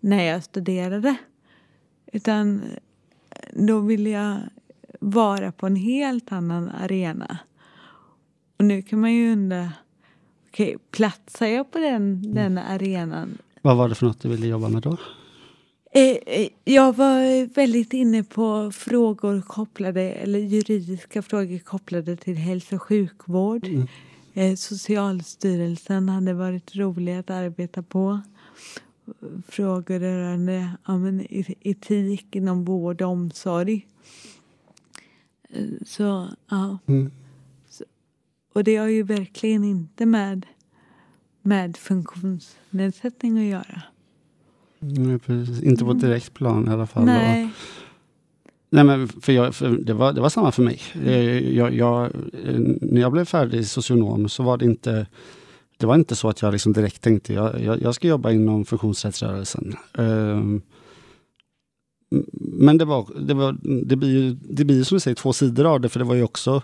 när 0.00 0.24
jag 0.24 0.44
studerade. 0.44 1.16
Utan 2.12 2.62
då 3.52 3.80
ville 3.80 4.10
jag 4.10 4.38
vara 5.00 5.52
på 5.52 5.66
en 5.66 5.76
helt 5.76 6.32
annan 6.32 6.68
arena. 6.68 7.38
Och 8.56 8.64
nu 8.64 8.82
kan 8.82 9.00
man 9.00 9.12
ju 9.12 9.32
undra, 9.32 9.72
okej, 10.48 10.76
platsar 10.90 11.46
jag 11.46 11.70
på 11.70 11.78
den, 11.78 12.34
den 12.34 12.58
arenan? 12.58 13.38
Vad 13.62 13.76
var 13.76 13.88
det 13.88 13.94
för 13.94 14.06
något 14.06 14.20
du 14.20 14.28
ville 14.28 14.46
jobba 14.46 14.68
med 14.68 14.82
då? 14.82 14.96
Eh, 15.94 16.16
eh, 16.26 16.48
Jag 16.64 16.96
var 16.96 17.46
väldigt 17.54 17.92
inne 17.92 18.24
på 18.24 18.70
frågor 18.72 19.40
kopplade, 19.40 20.00
eller 20.02 20.38
juridiska 20.38 21.22
frågor 21.22 21.58
kopplade 21.58 22.16
till 22.16 22.36
hälso 22.36 22.76
och 22.76 22.82
sjukvård. 22.82 23.66
Mm. 23.66 23.86
Eh, 24.34 24.54
Socialstyrelsen 24.54 26.08
hade 26.08 26.34
varit 26.34 26.76
rolig 26.76 27.16
att 27.16 27.30
arbeta 27.30 27.82
på. 27.82 28.20
Frågor 29.48 29.98
rörande 29.98 30.70
ja, 30.86 30.98
men, 30.98 31.20
e- 31.20 31.54
etik 31.60 32.36
inom 32.36 32.64
vård 32.64 33.02
och 33.02 33.08
omsorg. 33.08 33.86
Så, 35.86 36.28
ja. 36.50 36.78
Mm. 36.86 37.10
Och 38.54 38.64
det 38.64 38.76
har 38.76 38.86
ju 38.86 39.02
verkligen 39.02 39.64
inte 39.64 40.06
med, 40.06 40.46
med 41.42 41.76
funktionsnedsättning 41.76 43.38
att 43.38 43.44
göra. 43.44 43.82
Nej, 44.82 45.18
precis. 45.18 45.62
Inte 45.62 45.84
på 45.84 45.90
ett 45.90 46.00
direkt 46.00 46.34
plan 46.34 46.68
i 46.68 46.70
alla 46.70 46.86
fall. 46.86 47.02
Och- 47.02 47.06
Nej. 47.06 47.50
Nej, 48.70 48.84
men 48.84 49.08
för 49.08 49.32
jag, 49.32 49.54
för 49.54 49.70
det, 49.70 49.92
var, 49.94 50.12
det 50.12 50.20
var 50.20 50.28
samma 50.28 50.52
för 50.52 50.62
mig. 50.62 50.80
Eh, 51.04 51.54
Jag, 51.56 51.74
jag, 51.74 52.04
eh, 52.44 52.58
när 52.80 53.00
jag 53.00 53.12
blev 53.12 53.24
färdig 53.24 53.66
socionom 53.66 54.28
så 54.28 54.42
var 54.42 54.56
det 54.58 54.64
inte 54.64 55.06
det 55.76 55.86
var 55.86 55.94
inte 55.94 56.16
så 56.16 56.28
att 56.28 56.42
jag 56.42 56.52
liksom 56.52 56.72
direkt 56.72 57.00
tänkte 57.02 57.32
jag, 57.34 57.60
jag, 57.62 57.82
jag 57.82 57.94
ska 57.94 58.08
jobba 58.08 58.30
inom 58.30 58.64
funktionsrättsrörelsen. 58.64 59.74
Ehm, 59.98 60.62
m- 62.12 62.24
men 62.34 62.78
det, 62.78 62.84
var, 62.84 63.06
det, 63.20 63.34
var, 63.34 63.56
det, 63.84 63.96
blir 63.96 64.08
ju, 64.10 64.36
det 64.50 64.64
blir 64.64 64.76
ju 64.76 64.84
som 64.84 64.96
du 64.96 65.00
säger 65.00 65.14
två 65.14 65.32
sidor 65.32 65.64
av 65.66 65.80
det, 65.80 65.88
för 65.88 65.98
det 65.98 66.04
var 66.06 66.14
ju 66.14 66.22
också 66.22 66.62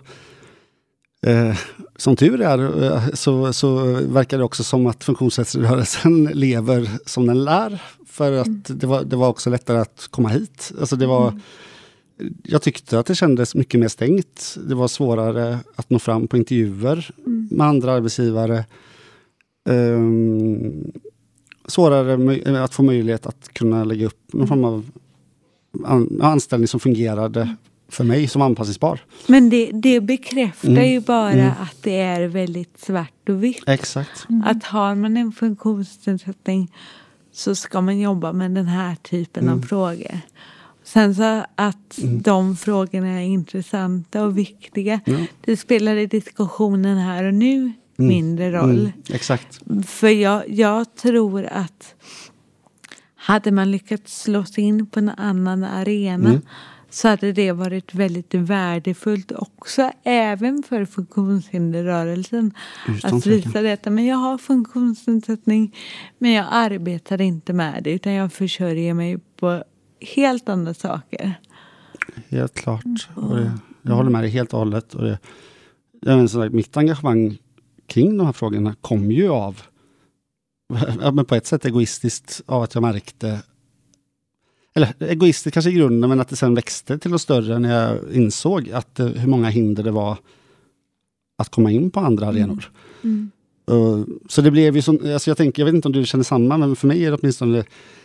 Eh, 1.21 1.57
som 1.95 2.15
tur 2.15 2.41
är 2.41 2.83
eh, 2.83 3.09
så, 3.13 3.53
så 3.53 3.83
verkar 3.93 4.37
det 4.37 4.43
också 4.43 4.63
som 4.63 4.87
att 4.87 5.03
funktionsrättsrörelsen 5.03 6.23
lever 6.33 6.89
som 7.05 7.25
den 7.25 7.43
lär. 7.43 7.81
För 8.05 8.31
att 8.31 8.79
det, 8.79 8.87
var, 8.87 9.03
det 9.03 9.15
var 9.15 9.27
också 9.27 9.49
lättare 9.49 9.77
att 9.77 10.07
komma 10.09 10.29
hit. 10.29 10.71
Alltså 10.79 10.95
det 10.95 11.07
var, 11.07 11.39
Jag 12.43 12.61
tyckte 12.61 12.99
att 12.99 13.05
det 13.05 13.15
kändes 13.15 13.55
mycket 13.55 13.79
mer 13.79 13.87
stängt. 13.87 14.57
Det 14.67 14.75
var 14.75 14.87
svårare 14.87 15.59
att 15.75 15.89
nå 15.89 15.99
fram 15.99 16.27
på 16.27 16.37
intervjuer 16.37 17.11
med 17.51 17.67
andra 17.67 17.93
arbetsgivare. 17.93 18.65
Ehm, 19.69 20.91
svårare 21.65 22.63
att 22.63 22.73
få 22.73 22.83
möjlighet 22.83 23.25
att 23.25 23.53
kunna 23.53 23.83
lägga 23.83 24.05
upp 24.05 24.33
någon 24.33 24.47
form 24.47 24.63
av 24.63 24.89
an, 25.85 26.19
anställning 26.21 26.67
som 26.67 26.79
fungerade 26.79 27.55
för 27.89 28.03
mig 28.03 28.27
som 28.27 28.41
anpassningsbar. 28.41 28.99
Men 29.27 29.49
det, 29.49 29.71
det 29.73 30.01
bekräftar 30.01 30.69
Mm. 30.69 30.89
ju 30.91 30.99
bara 30.99 31.31
Mm. 31.31 31.51
att 31.61 31.83
det 31.83 31.99
är 32.01 32.27
väldigt 32.27 32.79
svart 32.79 33.29
och 33.29 33.43
vitt. 33.43 33.63
Exakt. 33.67 34.27
Att 34.45 34.63
har 34.63 34.95
man 34.95 35.17
en 35.17 35.31
funktionsnedsättning 35.31 36.71
så 37.31 37.55
ska 37.55 37.81
man 37.81 37.99
jobba 37.99 38.33
med 38.33 38.51
den 38.51 38.67
här 38.67 38.95
typen 38.95 39.43
Mm. 39.43 39.57
av 39.57 39.61
frågor. 39.61 40.19
Sen 40.83 41.15
så 41.15 41.43
att 41.55 41.97
Mm. 42.01 42.21
de 42.21 42.55
frågorna 42.57 43.07
är 43.07 43.25
intressanta 43.25 44.23
och 44.23 44.37
viktiga. 44.37 44.99
Det 45.41 45.57
spelar 45.57 45.95
i 45.95 46.05
diskussionen 46.05 46.97
här 46.97 47.23
och 47.23 47.33
nu 47.33 47.55
Mm. 47.55 47.73
mindre 48.07 48.51
roll. 48.51 48.79
Mm, 48.79 48.91
exakt. 49.09 49.59
För 49.85 50.07
jag, 50.09 50.49
jag 50.49 50.95
tror 50.95 51.45
att 51.45 51.95
hade 53.15 53.51
man 53.51 53.71
lyckats 53.71 54.21
slå 54.21 54.43
sig 54.45 54.63
in 54.63 54.85
på 54.85 54.99
en 54.99 55.09
annan 55.09 55.63
arena 55.63 56.29
Mm. 56.29 56.41
Så 56.89 57.07
hade 57.07 57.31
det 57.31 57.51
varit 57.51 57.95
väldigt 57.95 58.33
värdefullt 58.33 59.31
också, 59.31 59.91
även 60.03 60.63
för 60.63 60.85
funktionshinderrörelsen. 60.85 62.53
Utan 62.87 63.17
Att 63.17 63.25
visa 63.25 63.61
detta, 63.61 63.89
men 63.89 64.05
jag 64.05 64.17
har 64.17 64.37
funktionsnedsättning 64.37 65.75
men 66.17 66.31
jag 66.31 66.45
arbetar 66.51 67.21
inte 67.21 67.53
med 67.53 67.83
det 67.83 67.91
utan 67.91 68.13
jag 68.13 68.33
försörjer 68.33 68.93
mig 68.93 69.17
på 69.39 69.63
helt 70.15 70.49
andra 70.49 70.73
saker. 70.73 71.33
Helt 72.29 72.53
klart. 72.53 73.09
Och 73.15 73.35
det, 73.35 73.51
jag 73.81 73.93
håller 73.93 74.09
med 74.09 74.23
dig 74.23 74.29
helt 74.29 74.53
och 74.53 74.59
hållet. 74.59 74.93
Och 74.93 75.03
det, 75.03 75.19
jag 76.01 76.15
menar, 76.15 76.27
så 76.27 76.39
där, 76.39 76.49
mitt 76.49 76.77
engagemang 76.77 77.37
kring 77.87 78.17
de 78.17 78.25
här 78.25 78.33
frågorna 78.33 78.75
kom 78.81 79.11
ju 79.11 79.29
av, 79.29 79.61
men 81.13 81.25
på 81.25 81.35
ett 81.35 81.45
sätt 81.45 81.65
egoistiskt, 81.65 82.41
av 82.45 82.63
att 82.63 82.75
jag 82.75 82.81
märkte 82.81 83.41
eller 84.79 85.11
egoistiskt 85.11 85.53
kanske 85.53 85.71
i 85.71 85.73
grunden, 85.73 86.09
men 86.09 86.19
att 86.19 86.29
det 86.29 86.35
sen 86.35 86.55
växte 86.55 86.97
till 86.97 87.11
något 87.11 87.21
större 87.21 87.59
när 87.59 87.83
jag 87.83 88.13
insåg 88.13 88.71
att, 88.71 88.99
eh, 88.99 89.07
hur 89.07 89.27
många 89.27 89.49
hinder 89.49 89.83
det 89.83 89.91
var 89.91 90.17
att 91.37 91.49
komma 91.49 91.71
in 91.71 91.91
på 91.91 91.99
andra 91.99 92.27
arenor. 92.27 92.71
Mm. 93.03 93.31
Uh, 93.71 94.03
så 94.29 94.41
det 94.41 94.51
blev 94.51 94.75
ju 94.75 94.81
som, 94.81 94.99
alltså 95.13 95.29
jag, 95.29 95.37
tänker, 95.37 95.61
jag 95.61 95.65
vet 95.65 95.75
inte 95.75 95.87
om 95.87 95.91
du 95.91 96.05
känner 96.05 96.23
samma, 96.23 96.57
men 96.57 96.75
för 96.75 96.87
mig 96.87 97.05
är 97.05 97.11
det 97.11 97.17
åtminstone, 97.17 97.63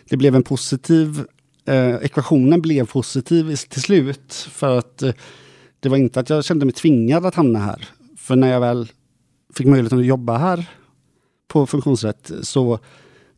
det, 0.09 0.17
blev 0.17 0.35
en 0.35 0.43
positiv, 0.43 1.21
eh, 1.65 1.95
ekvationen 1.95 2.61
blev 2.61 2.85
positiv 2.85 3.55
till 3.55 3.81
slut. 3.81 4.33
För 4.33 4.77
att 4.77 5.01
eh, 5.01 5.13
det 5.79 5.89
var 5.89 5.97
inte 5.97 6.19
att 6.19 6.29
jag 6.29 6.45
kände 6.45 6.65
mig 6.65 6.73
tvingad 6.73 7.25
att 7.25 7.35
hamna 7.35 7.59
här. 7.59 7.87
För 8.17 8.35
när 8.35 8.47
jag 8.51 8.59
väl 8.59 8.87
fick 9.55 9.67
möjligheten 9.67 9.99
att 9.99 10.05
jobba 10.05 10.37
här 10.37 10.69
på 11.47 11.65
funktionsrätt, 11.65 12.31
så 12.41 12.79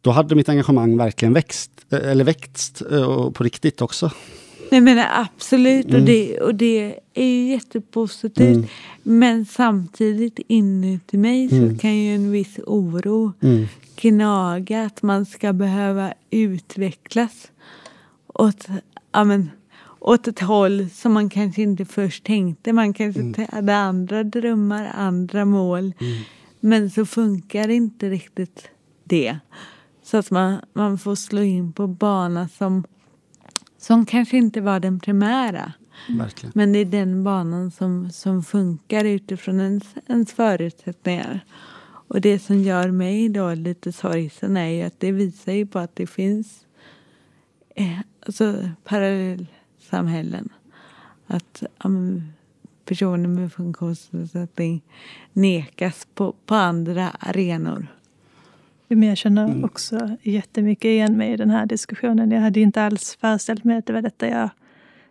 då 0.02 0.12
hade 0.12 0.36
mitt 0.36 0.50
engagemang 0.50 0.98
verkligen 0.98 1.34
växt, 1.34 1.72
eh, 1.90 2.12
eller 2.12 2.24
växt 2.24 2.82
eh, 2.92 3.32
på 3.32 3.44
riktigt 3.44 3.82
också. 3.82 4.12
Nej 4.72 4.82
men 4.82 5.00
absolut 5.14 5.86
Mm. 5.86 6.02
och, 6.02 6.06
det, 6.08 6.40
och 6.40 6.56
det 6.56 7.00
är 7.14 7.50
jättepositivt. 7.50 8.56
Mm. 8.56 8.68
Men 9.04 9.46
samtidigt 9.46 10.40
inuti 10.48 11.18
mig 11.18 11.50
Mm. 11.52 11.76
så 11.76 11.82
kan 11.82 11.96
ju 11.98 12.16
en 12.16 12.32
viss 12.32 12.60
oro 12.66 13.34
Mm. 13.42 13.66
gnaga 14.02 14.86
att 14.86 15.02
man 15.02 15.26
ska 15.26 15.54
behöva 15.54 16.14
utvecklas. 16.30 17.52
Att, 18.34 18.68
ja, 19.12 19.24
men, 19.24 19.50
åt 20.00 20.28
ett 20.28 20.40
håll 20.40 20.90
som 20.90 21.14
man 21.14 21.30
kanske 21.30 21.62
inte 21.62 21.86
först 21.86 22.24
tänkte. 22.24 22.74
Man 22.74 22.94
kanske 22.94 23.22
mm. 23.22 23.48
hade 23.52 23.76
andra 23.76 24.24
drömmar, 24.24 24.92
andra 24.96 25.46
mål. 25.46 25.94
Mm. 26.00 26.24
Men 26.60 26.90
så 26.90 27.06
funkar 27.06 27.68
inte 27.68 28.10
riktigt 28.10 28.70
det. 29.04 29.38
Så 30.08 30.18
att 30.18 30.32
man, 30.32 30.62
man 30.74 30.98
får 30.98 31.16
slå 31.16 31.42
in 31.42 31.74
på 31.74 31.88
bana 31.88 32.48
som, 32.48 32.84
som 33.78 34.06
kanske 34.06 34.38
inte 34.38 34.62
var 34.62 34.80
den 34.80 35.00
primära. 35.00 35.74
Verkligen. 36.10 36.52
Men 36.56 36.74
det 36.74 36.80
är 36.80 36.86
den 36.86 37.24
banan 37.24 37.72
som, 37.72 38.12
som 38.12 38.44
funkar 38.44 39.06
utifrån 39.06 39.60
ens, 39.60 39.84
ens 40.08 40.34
förutsättningar. 40.34 41.46
Och 41.84 42.22
det 42.22 42.40
som 42.40 42.62
gör 42.62 42.92
mig 42.92 43.30
då 43.30 43.54
lite 43.54 43.92
sorgsen 43.92 44.58
är 44.58 44.68
ju 44.68 44.82
att 44.82 45.00
det 45.00 45.12
visar 45.12 45.52
ju 45.52 45.66
på 45.66 45.80
att 45.80 45.96
det 45.96 46.08
finns 46.08 46.66
eh, 47.76 48.00
alltså, 48.26 48.70
parallellsamhällen. 48.84 50.50
Att 51.28 51.64
um, 51.84 52.24
personer 52.86 53.30
med 53.30 53.54
funktionsnedsättning 53.54 54.82
nekas 55.34 56.08
på, 56.14 56.36
på 56.46 56.56
andra 56.56 57.10
arenor. 57.10 57.88
Men 58.88 59.04
jag 59.04 59.18
känner 59.18 59.46
mm. 59.46 59.64
också 59.64 60.18
jättemycket 60.22 60.86
igen 60.86 61.18
mig 61.18 61.32
i 61.32 61.38
den 61.38 61.50
här 61.50 61.66
diskussionen. 61.66 62.32
Jag 62.32 62.42
hade 62.42 62.60
inte 62.60 62.84
alls 62.84 63.18
föreställt 63.22 63.64
mig 63.64 63.78
att 63.78 63.86
det 63.86 63.94
var 63.94 64.02
detta 64.02 64.28
jag 64.28 64.50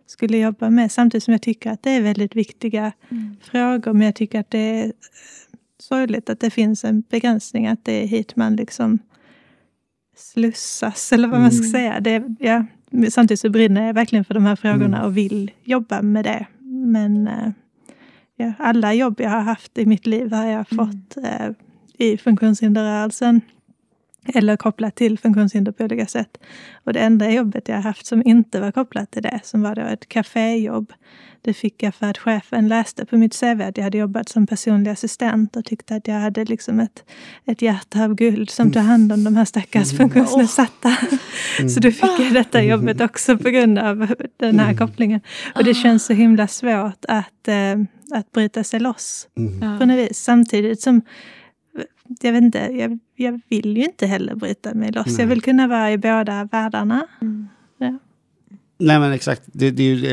skulle 0.07 0.39
jobba 0.39 0.71
med. 0.71 0.93
Samtidigt 0.93 1.25
som 1.25 1.33
jag 1.33 1.43
tycker 1.43 1.71
att 1.71 1.83
det 1.83 1.91
är 1.91 2.03
väldigt 2.03 2.37
viktiga 2.37 2.93
mm. 3.09 3.37
frågor. 3.43 3.93
Men 3.93 4.03
jag 4.03 4.15
tycker 4.15 4.41
att 4.41 4.51
det 4.51 4.59
är 4.59 4.93
sorgligt 5.79 6.31
att 6.31 6.41
det 6.41 6.51
finns 6.51 6.85
en 6.85 7.01
begränsning. 7.01 7.67
Att 7.67 7.85
det 7.85 8.03
är 8.03 8.07
hit 8.07 8.37
man 8.37 8.57
liksom 8.57 8.99
slussas, 10.17 11.13
eller 11.13 11.29
vad 11.29 11.41
man 11.41 11.53
ska 11.53 11.61
mm. 11.61 11.71
säga. 11.71 12.01
Det, 12.01 12.37
ja, 12.39 12.65
samtidigt 13.11 13.41
så 13.41 13.51
brinner 13.51 13.87
jag 13.87 13.95
verkligen 13.95 14.25
för 14.25 14.35
de 14.35 14.45
här 14.45 14.57
frågorna 14.57 14.97
mm. 14.97 15.07
och 15.07 15.17
vill 15.17 15.51
jobba 15.65 16.03
med 16.03 16.25
det. 16.25 16.47
Men 16.87 17.29
eh, 17.29 17.51
ja, 18.37 18.53
alla 18.59 18.95
jobb 18.95 19.21
jag 19.21 19.31
har 19.31 19.41
haft 19.41 19.79
i 19.79 19.87
mitt 19.87 20.07
liv 20.07 20.33
har 20.33 20.47
jag 20.47 20.67
mm. 20.73 20.87
fått 20.87 21.25
eh, 21.25 21.51
i 21.99 22.17
funktionshinderrörelsen 22.19 23.41
eller 24.35 24.57
kopplat 24.57 24.95
till 24.95 25.19
funktionshinder 25.19 25.73
på 25.73 25.85
olika 25.85 26.07
sätt. 26.07 26.39
Och 26.85 26.93
det 26.93 27.01
enda 27.01 27.31
jobbet 27.31 27.69
jag 27.69 27.81
haft 27.81 28.07
som 28.07 28.23
inte 28.27 28.61
var 28.61 28.73
kopplat 28.73 29.11
till 29.11 29.23
det, 29.23 29.41
som 29.43 29.63
var 29.63 29.75
då 29.75 29.83
ett 29.83 30.09
kaféjobb, 30.09 30.93
det 31.47 31.55
fick 31.55 31.83
jag 31.83 31.95
för 31.95 32.07
att 32.07 32.19
chefen 32.19 32.69
läste 32.69 33.07
på 33.07 33.17
mitt 33.17 33.41
CV 33.41 33.63
att 33.63 33.77
jag 33.77 33.85
hade 33.85 33.99
jobbat 33.99 34.29
som 34.29 34.47
personlig 34.47 34.91
assistent 34.91 35.57
och 35.57 35.65
tyckte 35.65 35.97
att 35.97 36.09
jag 36.09 36.15
hade 36.15 36.45
liksom 36.45 36.81
ett, 36.81 37.05
ett 37.45 37.63
hjärta 37.63 38.05
av 38.05 38.15
guld 38.15 38.51
som 38.51 38.73
tog 38.73 38.83
hand 38.83 39.13
om 39.13 39.25
de 39.25 39.37
här 39.37 39.45
stackars 39.45 39.93
mm. 39.93 39.97
funktionsnedsatta. 39.97 40.97
Mm. 41.59 41.69
Så 41.71 41.81
då 41.81 41.91
fick 41.91 42.19
jag 42.19 42.33
detta 42.33 42.63
jobbet 42.63 43.01
också 43.01 43.39
på 43.39 43.51
grund 43.51 43.79
av 43.79 44.15
den 44.37 44.59
här 44.59 44.67
mm. 44.67 44.77
kopplingen. 44.77 45.21
Och 45.55 45.65
det 45.65 45.75
känns 45.75 46.05
så 46.05 46.13
himla 46.13 46.47
svårt 46.47 47.05
att, 47.09 47.49
eh, 47.49 47.73
att 48.11 48.33
bryta 48.33 48.65
sig 48.65 48.81
loss 48.81 49.29
mm. 49.37 49.79
på 49.79 49.87
något 49.87 49.99
vis. 49.99 50.19
Samtidigt 50.19 50.81
som 50.81 51.03
jag 52.21 52.33
vet 52.33 52.43
inte, 52.43 52.59
jag, 52.59 52.99
jag 53.15 53.41
vill 53.49 53.77
ju 53.77 53.85
inte 53.85 54.07
heller 54.07 54.35
bryta 54.35 54.75
mig 54.75 54.93
loss. 54.93 55.07
Nej. 55.07 55.17
Jag 55.19 55.27
vill 55.27 55.43
kunna 55.43 55.67
vara 55.67 55.93
i 55.93 55.99
båda 55.99 56.49
världarna. 56.53 57.07
Mm. 57.21 57.49
Ja. 57.79 57.99
Nej 58.79 59.01
men 59.01 59.13
exakt, 59.13 59.43
det, 59.47 59.71
det, 59.71 59.95
det, 59.95 60.09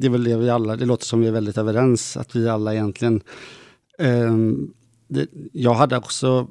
det 0.00 0.06
är 0.06 0.10
väl 0.10 0.24
det 0.24 0.36
vi 0.36 0.50
alla, 0.50 0.76
det 0.76 0.86
låter 0.86 1.04
som 1.04 1.20
vi 1.20 1.26
är 1.26 1.32
väldigt 1.32 1.58
överens, 1.58 2.16
att 2.16 2.36
vi 2.36 2.48
alla 2.48 2.74
egentligen... 2.74 3.20
Eh, 3.98 4.36
det, 5.08 5.28
jag 5.52 5.74
hade 5.74 5.96
också... 5.96 6.48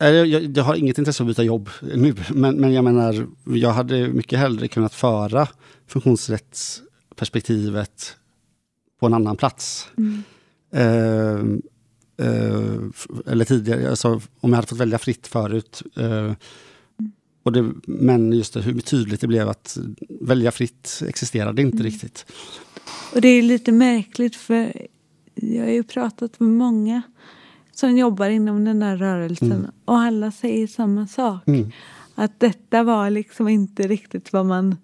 Äh, 0.00 0.08
jag, 0.08 0.56
jag, 0.56 0.64
har 0.64 0.74
inget 0.74 0.98
intresse 0.98 1.22
av 1.22 1.28
att 1.28 1.30
byta 1.30 1.42
jobb 1.42 1.68
nu, 1.94 2.14
men, 2.30 2.56
men 2.56 2.72
jag 2.72 2.84
menar, 2.84 3.26
jag 3.44 3.70
hade 3.70 4.08
mycket 4.08 4.38
hellre 4.38 4.68
kunnat 4.68 4.94
föra 4.94 5.48
funktionsrättsperspektivet 5.86 8.16
på 9.00 9.06
en 9.06 9.14
annan 9.14 9.36
plats. 9.36 9.88
Mm. 9.98 10.22
Eh, 10.72 10.82
eh, 10.82 11.42
eller 13.26 13.44
tidigare, 13.44 13.90
alltså, 13.90 14.20
om 14.40 14.50
jag 14.50 14.56
hade 14.56 14.66
fått 14.66 14.78
välja 14.78 14.98
fritt 14.98 15.26
förut. 15.26 15.82
Eh, 15.96 16.32
och 17.42 17.52
det, 17.52 17.72
men 17.86 18.32
just 18.32 18.54
det, 18.54 18.60
hur 18.60 18.80
tydligt 18.80 19.20
det 19.20 19.26
blev 19.26 19.48
att 19.48 19.78
välja 20.20 20.52
fritt 20.52 21.02
existerade 21.08 21.62
inte 21.62 21.76
mm. 21.76 21.84
riktigt. 21.84 22.26
Och 23.14 23.20
det 23.20 23.28
är 23.28 23.42
lite 23.42 23.72
märkligt 23.72 24.36
för 24.36 24.72
jag 25.34 25.64
har 25.64 25.70
ju 25.70 25.82
pratat 25.82 26.40
med 26.40 26.50
många 26.50 27.02
som 27.72 27.96
jobbar 27.96 28.28
inom 28.28 28.64
den 28.64 28.80
där 28.80 28.96
rörelsen 28.96 29.52
mm. 29.52 29.70
och 29.84 29.98
alla 29.98 30.30
säger 30.30 30.66
samma 30.66 31.06
sak. 31.06 31.48
Mm. 31.48 31.70
Att 32.14 32.40
detta 32.40 32.82
var 32.82 33.10
liksom 33.10 33.48
inte 33.48 33.88
riktigt 33.88 34.32
vad 34.32 34.46
man, 34.46 34.76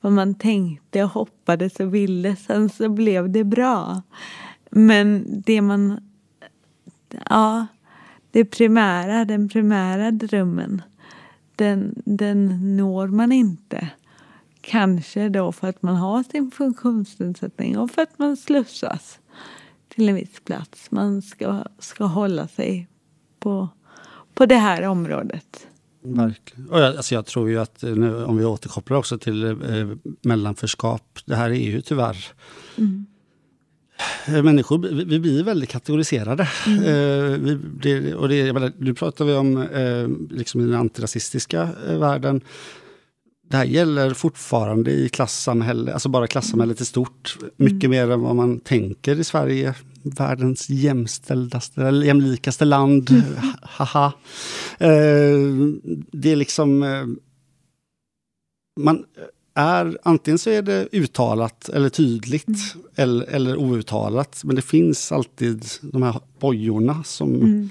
vad 0.00 0.12
man 0.12 0.34
tänkte 0.34 1.02
och 1.02 1.10
hoppades 1.10 1.80
och 1.80 1.94
ville. 1.94 2.36
Sen 2.36 2.68
så 2.68 2.88
blev 2.88 3.30
det 3.30 3.44
bra. 3.44 4.02
Men 4.70 5.26
det 5.46 5.60
man 5.60 6.00
ja, 7.30 7.66
det 8.30 8.44
primära, 8.44 9.24
den 9.24 9.48
primära 9.48 10.10
drömmen, 10.10 10.82
den, 11.56 12.02
den 12.04 12.76
når 12.76 13.06
man 13.06 13.32
inte. 13.32 13.88
Kanske 14.60 15.28
då 15.28 15.52
för 15.52 15.68
att 15.68 15.82
man 15.82 15.96
har 15.96 16.22
sin 16.22 16.50
funktionsnedsättning 16.50 17.78
och 17.78 17.90
för 17.90 18.02
att 18.02 18.18
man 18.18 18.36
slussas 18.36 19.18
till 19.88 20.08
en 20.08 20.14
viss 20.14 20.40
plats. 20.44 20.90
Man 20.90 21.22
ska, 21.22 21.64
ska 21.78 22.04
hålla 22.04 22.48
sig 22.48 22.88
på, 23.38 23.68
på 24.34 24.46
det 24.46 24.56
här 24.56 24.82
området. 24.82 25.66
Verkligen. 26.00 26.68
Och 26.68 26.80
jag, 26.80 26.96
alltså 26.96 27.14
jag 27.14 27.26
tror 27.26 27.50
ju 27.50 27.58
att 27.58 27.82
nu, 27.82 28.24
om 28.24 28.36
vi 28.36 28.44
återkopplar 28.44 28.96
också 28.96 29.18
till 29.18 29.44
eh, 29.44 29.56
mellanförskap. 30.22 31.18
Det 31.24 31.36
här 31.36 31.50
är 31.50 31.54
ju 31.54 31.80
tyvärr 31.80 32.24
mm. 32.76 33.06
Eh, 34.26 34.42
människor 34.42 34.78
vi 35.04 35.18
blir 35.18 35.44
väldigt 35.44 35.70
kategoriserade. 35.70 36.48
Mm. 36.66 36.84
Eh, 36.84 37.38
vi, 37.38 37.58
det, 37.82 38.14
och 38.14 38.28
det, 38.28 38.52
menar, 38.52 38.72
nu 38.78 38.94
pratar 38.94 39.24
vi 39.24 39.34
om 39.34 39.56
eh, 39.62 40.36
liksom 40.36 40.60
den 40.70 40.80
antirasistiska 40.80 41.68
eh, 41.88 41.98
världen. 41.98 42.40
Det 43.50 43.56
här 43.56 43.64
gäller 43.64 44.14
fortfarande 44.14 44.90
i 44.90 45.08
klassamhället, 45.08 45.94
alltså 45.94 46.08
bara 46.08 46.26
klassamhället 46.26 46.80
i 46.80 46.84
stort. 46.84 47.36
Mycket 47.56 47.84
mm. 47.84 47.90
mer 47.90 48.10
än 48.10 48.20
vad 48.20 48.36
man 48.36 48.60
tänker 48.60 49.20
i 49.20 49.24
Sverige. 49.24 49.74
Världens 50.02 50.70
jämstäldaste, 50.70 51.82
eller 51.82 52.06
jämlikaste 52.06 52.64
land. 52.64 53.10
Mm. 53.10 53.22
Haha. 53.62 54.12
Eh, 54.78 54.88
det 56.12 56.32
är 56.32 56.36
liksom... 56.36 56.82
Eh, 56.82 57.06
man, 58.80 59.04
är, 59.58 59.98
antingen 60.02 60.38
så 60.38 60.50
är 60.50 60.62
det 60.62 60.88
uttalat 60.92 61.68
eller 61.68 61.88
tydligt 61.88 62.48
mm. 62.48 62.86
eller, 62.94 63.26
eller 63.26 63.56
outtalat. 63.56 64.40
Men 64.44 64.56
det 64.56 64.62
finns 64.62 65.12
alltid 65.12 65.64
de 65.80 66.02
här 66.02 66.20
bojorna 66.38 67.04
som 67.04 67.34
mm. 67.34 67.70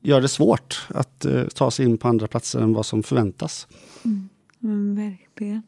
gör 0.00 0.20
det 0.20 0.28
svårt 0.28 0.86
att 0.88 1.26
uh, 1.28 1.44
ta 1.46 1.70
sig 1.70 1.86
in 1.86 1.98
på 1.98 2.08
andra 2.08 2.26
platser 2.26 2.60
än 2.60 2.72
vad 2.72 2.86
som 2.86 3.02
förväntas. 3.02 3.66
Mm. 4.04 4.28
mm 4.62 4.96
verkligen. 4.96 5.62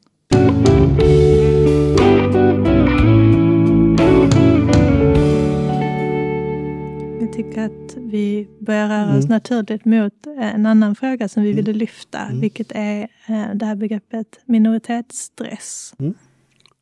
Tycker 7.34 7.64
att 7.64 7.96
vi 7.96 8.48
börjar 8.60 8.88
röra 8.88 9.18
oss 9.18 9.24
mm. 9.24 9.28
naturligt 9.28 9.84
mot 9.84 10.26
en 10.26 10.66
annan 10.66 10.94
fråga 10.94 11.28
som 11.28 11.42
vi 11.42 11.50
mm. 11.50 11.64
ville 11.64 11.78
lyfta, 11.78 12.18
mm. 12.18 12.40
vilket 12.40 12.72
är 12.74 13.02
eh, 13.26 13.54
det 13.54 13.66
här 13.66 13.76
begreppet 13.76 14.40
minoritetsstress. 14.44 15.94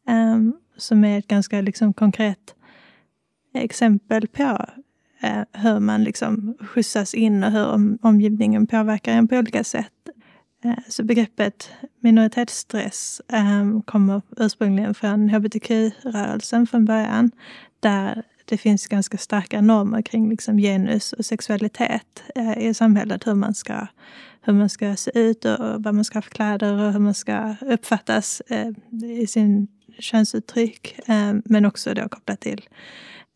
Um, 0.09 0.57
som 0.76 1.05
är 1.05 1.18
ett 1.18 1.28
ganska 1.28 1.61
liksom, 1.61 1.92
konkret 1.92 2.55
exempel 3.55 4.28
på 4.28 4.66
uh, 5.24 5.42
hur 5.53 5.80
man 5.80 6.05
liksom 6.05 6.57
skjutsas 6.61 7.14
in 7.14 7.44
och 7.44 7.50
hur 7.50 7.66
om, 7.66 7.98
omgivningen 8.03 8.66
påverkar 8.66 9.12
en 9.12 9.28
på 9.28 9.36
olika 9.36 9.64
sätt. 9.64 9.92
Så 10.88 11.05
begreppet 11.05 11.70
minoritetsstress 12.00 13.20
um, 13.32 13.82
kommer 13.82 14.22
ursprungligen 14.36 14.94
från 14.94 15.28
hbtq-rörelsen 15.28 16.66
från 16.66 16.84
början, 16.84 17.30
där 17.80 18.22
det 18.53 18.59
finns 18.59 18.86
ganska 18.86 19.18
starka 19.18 19.61
normer 19.61 20.03
kring 20.03 20.30
liksom 20.30 20.59
genus 20.59 21.12
och 21.12 21.24
sexualitet 21.24 22.22
eh, 22.34 22.59
i 22.59 22.74
samhället. 22.74 23.26
Hur 23.26 23.34
man, 23.34 23.55
ska, 23.55 23.86
hur 24.40 24.53
man 24.53 24.68
ska 24.68 24.96
se 24.96 25.11
ut 25.14 25.44
och 25.44 25.82
vad 25.82 25.94
man 25.94 26.05
ska 26.05 26.16
ha 26.16 26.22
för 26.22 26.30
kläder 26.30 26.72
och 26.72 26.92
hur 26.92 26.98
man 26.98 27.14
ska 27.14 27.57
uppfattas 27.61 28.40
eh, 28.40 28.70
i 29.05 29.26
sin 29.26 29.68
könsuttryck. 29.98 30.98
Eh, 31.09 31.34
men 31.44 31.64
också 31.64 31.94
då 31.94 32.09
kopplat 32.09 32.40
till 32.40 32.68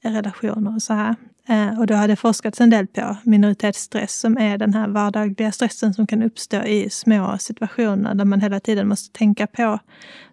relationer 0.02 0.74
och 0.74 0.82
så 0.82 0.92
här. 0.92 1.14
Eh, 1.49 1.80
och 1.80 1.86
då 1.86 1.94
har 1.94 2.16
forskats 2.16 2.61
en 2.61 2.70
del 2.70 2.86
på 2.86 3.16
minoritetsstress 3.22 4.20
som 4.20 4.38
är 4.38 4.59
den 4.59 4.74
här 4.74 4.88
vardagliga 4.88 5.53
stressen 5.53 5.94
som 5.94 6.07
kan 6.07 6.22
uppstå 6.22 6.62
i 6.62 6.90
små 6.90 7.38
situationer 7.38 8.14
där 8.14 8.24
man 8.24 8.40
hela 8.40 8.61
tiden 8.61 8.88
måste 8.88 9.18
tänka 9.18 9.47
på 9.47 9.78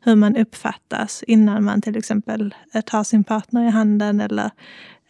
hur 0.02 0.16
man 0.16 0.38
uppfattas 0.38 1.24
innan 1.28 1.64
man 1.64 1.82
till 1.82 1.98
exempel 1.98 2.56
eh, 2.74 2.82
tar 2.82 3.04
sin 3.04 3.24
partner 3.24 3.68
i 3.68 3.70
handen 3.70 4.22
eller 4.22 4.52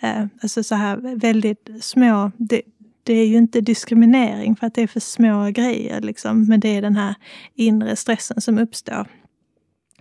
eh, 0.02 0.26
alltså 0.42 0.64
så 0.64 0.76
här 0.76 1.20
väldigt 1.20 1.70
små. 1.82 2.32
Det, 2.38 2.62
det 3.04 3.14
är 3.14 3.28
ju 3.28 3.38
inte 3.38 3.62
diskriminering 3.62 4.56
för 4.56 4.68
att 4.68 4.74
det 4.74 4.82
är 4.82 4.88
för 4.88 5.00
små 5.00 5.50
grejer, 5.52 6.02
liksom, 6.02 6.46
men 6.46 6.60
det 6.60 6.78
är 6.78 6.82
den 6.82 6.96
här 6.96 7.16
inre 7.56 7.96
stressen 7.96 8.42
som 8.42 8.58
uppstår. 8.58 9.08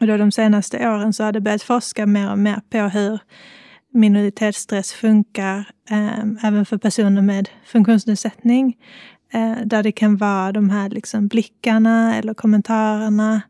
Och 0.00 0.06
då 0.06 0.16
de 0.16 0.32
senaste 0.32 0.88
åren 0.88 1.12
så 1.12 1.24
har 1.24 1.32
det 1.32 1.40
börjat 1.40 1.62
forska 1.62 2.06
mer 2.06 2.30
och 2.30 2.38
mer 2.38 2.60
på 2.70 2.78
hur 2.78 3.18
minoritetsstress 3.92 4.92
funkar 4.92 5.70
eh, 5.90 6.46
även 6.48 6.66
för 6.66 6.78
personer 6.78 7.22
med 7.22 7.48
funktionsnedsättning. 7.64 8.76
Eh, 9.32 9.56
där 9.64 9.82
det 9.82 9.92
kan 9.92 10.16
vara 10.16 10.52
de 10.52 10.70
här 10.70 10.88
liksom 10.88 11.28
blickarna 11.28 12.16
eller 12.16 12.34
kommentarerna. 12.34 13.42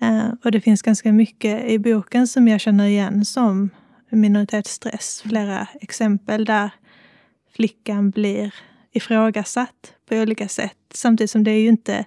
Eh, 0.00 0.28
och 0.44 0.52
det 0.52 0.60
finns 0.60 0.82
ganska 0.82 1.12
mycket 1.12 1.64
i 1.64 1.78
boken 1.78 2.26
som 2.26 2.48
jag 2.48 2.60
känner 2.60 2.86
igen 2.86 3.24
som 3.24 3.70
minoritetsstress. 4.10 5.22
Flera 5.26 5.66
exempel 5.80 6.44
där 6.44 6.70
flickan 7.56 8.10
blir 8.10 8.54
ifrågasatt 8.92 9.94
på 10.08 10.16
olika 10.16 10.48
sätt. 10.48 10.76
Samtidigt 10.94 11.30
som 11.30 11.44
det 11.44 11.50
är 11.50 11.60
ju 11.60 11.68
inte 11.68 12.04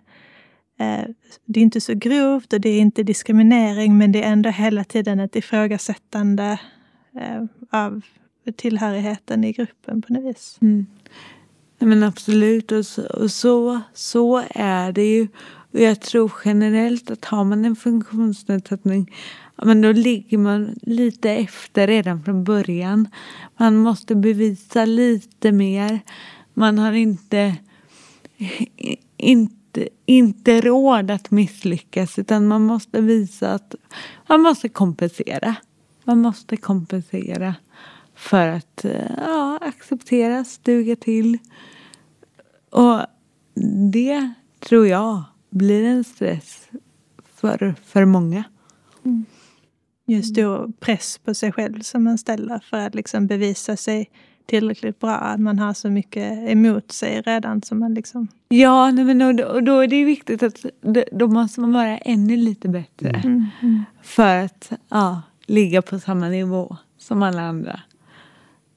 eh, 0.79 1.05
det 1.45 1.59
är 1.59 1.63
inte 1.63 1.81
så 1.81 1.93
grovt 1.93 2.53
och 2.53 2.61
det 2.61 2.69
är 2.69 2.79
inte 2.79 3.03
diskriminering 3.03 3.97
men 3.97 4.11
det 4.11 4.23
är 4.23 4.31
ändå 4.31 4.49
hela 4.49 4.83
tiden 4.83 5.19
ett 5.19 5.35
ifrågasättande 5.35 6.59
Eh, 7.15 7.43
av 7.69 8.01
tillhörigheten 8.55 9.43
i 9.43 9.51
gruppen 9.51 10.01
på 10.01 10.13
något 10.13 10.35
vis. 10.35 10.57
Mm. 10.61 10.85
men 11.79 12.03
absolut, 12.03 12.71
och, 12.71 12.85
så, 12.85 13.05
och 13.05 13.31
så, 13.31 13.81
så 13.93 14.43
är 14.49 14.91
det 14.91 15.15
ju. 15.15 15.27
Och 15.73 15.79
jag 15.79 16.01
tror 16.01 16.31
generellt 16.45 17.11
att 17.11 17.25
har 17.25 17.43
man 17.43 17.65
en 17.65 17.75
funktionsnedsättning 17.75 19.11
men 19.63 19.81
då 19.81 19.91
ligger 19.91 20.37
man 20.37 20.75
lite 20.81 21.31
efter 21.31 21.87
redan 21.87 22.23
från 22.23 22.43
början. 22.43 23.07
Man 23.57 23.77
måste 23.77 24.15
bevisa 24.15 24.85
lite 24.85 25.51
mer. 25.51 25.99
Man 26.53 26.77
har 26.77 26.93
inte, 26.93 27.55
inte, 29.17 29.89
inte 30.05 30.61
råd 30.61 31.11
att 31.11 31.31
misslyckas 31.31 32.19
utan 32.19 32.47
man 32.47 32.61
måste 32.61 33.01
visa 33.01 33.53
att 33.53 33.75
man 34.29 34.41
måste 34.41 34.69
kompensera. 34.69 35.55
Man 36.03 36.21
måste 36.21 36.57
kompensera 36.57 37.55
för 38.15 38.47
att 38.47 38.85
ja, 39.17 39.59
accepteras, 39.61 40.57
duga 40.57 40.95
till. 40.95 41.37
Och 42.69 42.99
det 43.91 44.33
tror 44.59 44.87
jag 44.87 45.23
blir 45.49 45.85
en 45.85 46.03
stress 46.03 46.69
för, 47.35 47.75
för 47.85 48.05
många. 48.05 48.43
Mm. 49.05 49.25
Just 50.05 50.35
då 50.35 50.71
press 50.79 51.17
på 51.17 51.33
sig 51.33 51.51
själv 51.51 51.81
som 51.81 52.03
man 52.03 52.17
ställer 52.17 52.59
för 52.59 52.77
att 52.77 52.95
liksom 52.95 53.27
bevisa 53.27 53.77
sig 53.77 54.09
tillräckligt 54.45 54.99
bra. 54.99 55.15
Att 55.15 55.39
man 55.39 55.59
har 55.59 55.73
så 55.73 55.89
mycket 55.89 56.49
emot 56.49 56.91
sig 56.91 57.21
redan. 57.21 57.61
Som 57.61 57.79
man 57.79 57.93
liksom... 57.93 58.27
Ja, 58.49 58.91
men 58.91 59.21
och 59.21 59.35
då, 59.35 59.45
och 59.45 59.63
då 59.63 59.79
är 59.79 59.87
det 59.87 60.03
viktigt 60.03 60.43
att 60.43 60.65
då 61.11 61.27
måste 61.27 61.61
man 61.61 61.73
vara 61.73 61.97
ännu 61.97 62.37
lite 62.37 62.67
bättre. 62.67 63.09
Mm. 63.09 63.45
Mm. 63.61 63.83
För 64.01 64.37
att 64.37 64.71
ja, 64.89 65.21
ligga 65.51 65.81
på 65.81 65.99
samma 65.99 66.29
nivå 66.29 66.77
som 66.97 67.23
alla 67.23 67.41
andra. 67.41 67.79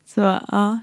Så 0.07 0.21
ja. 0.21 0.79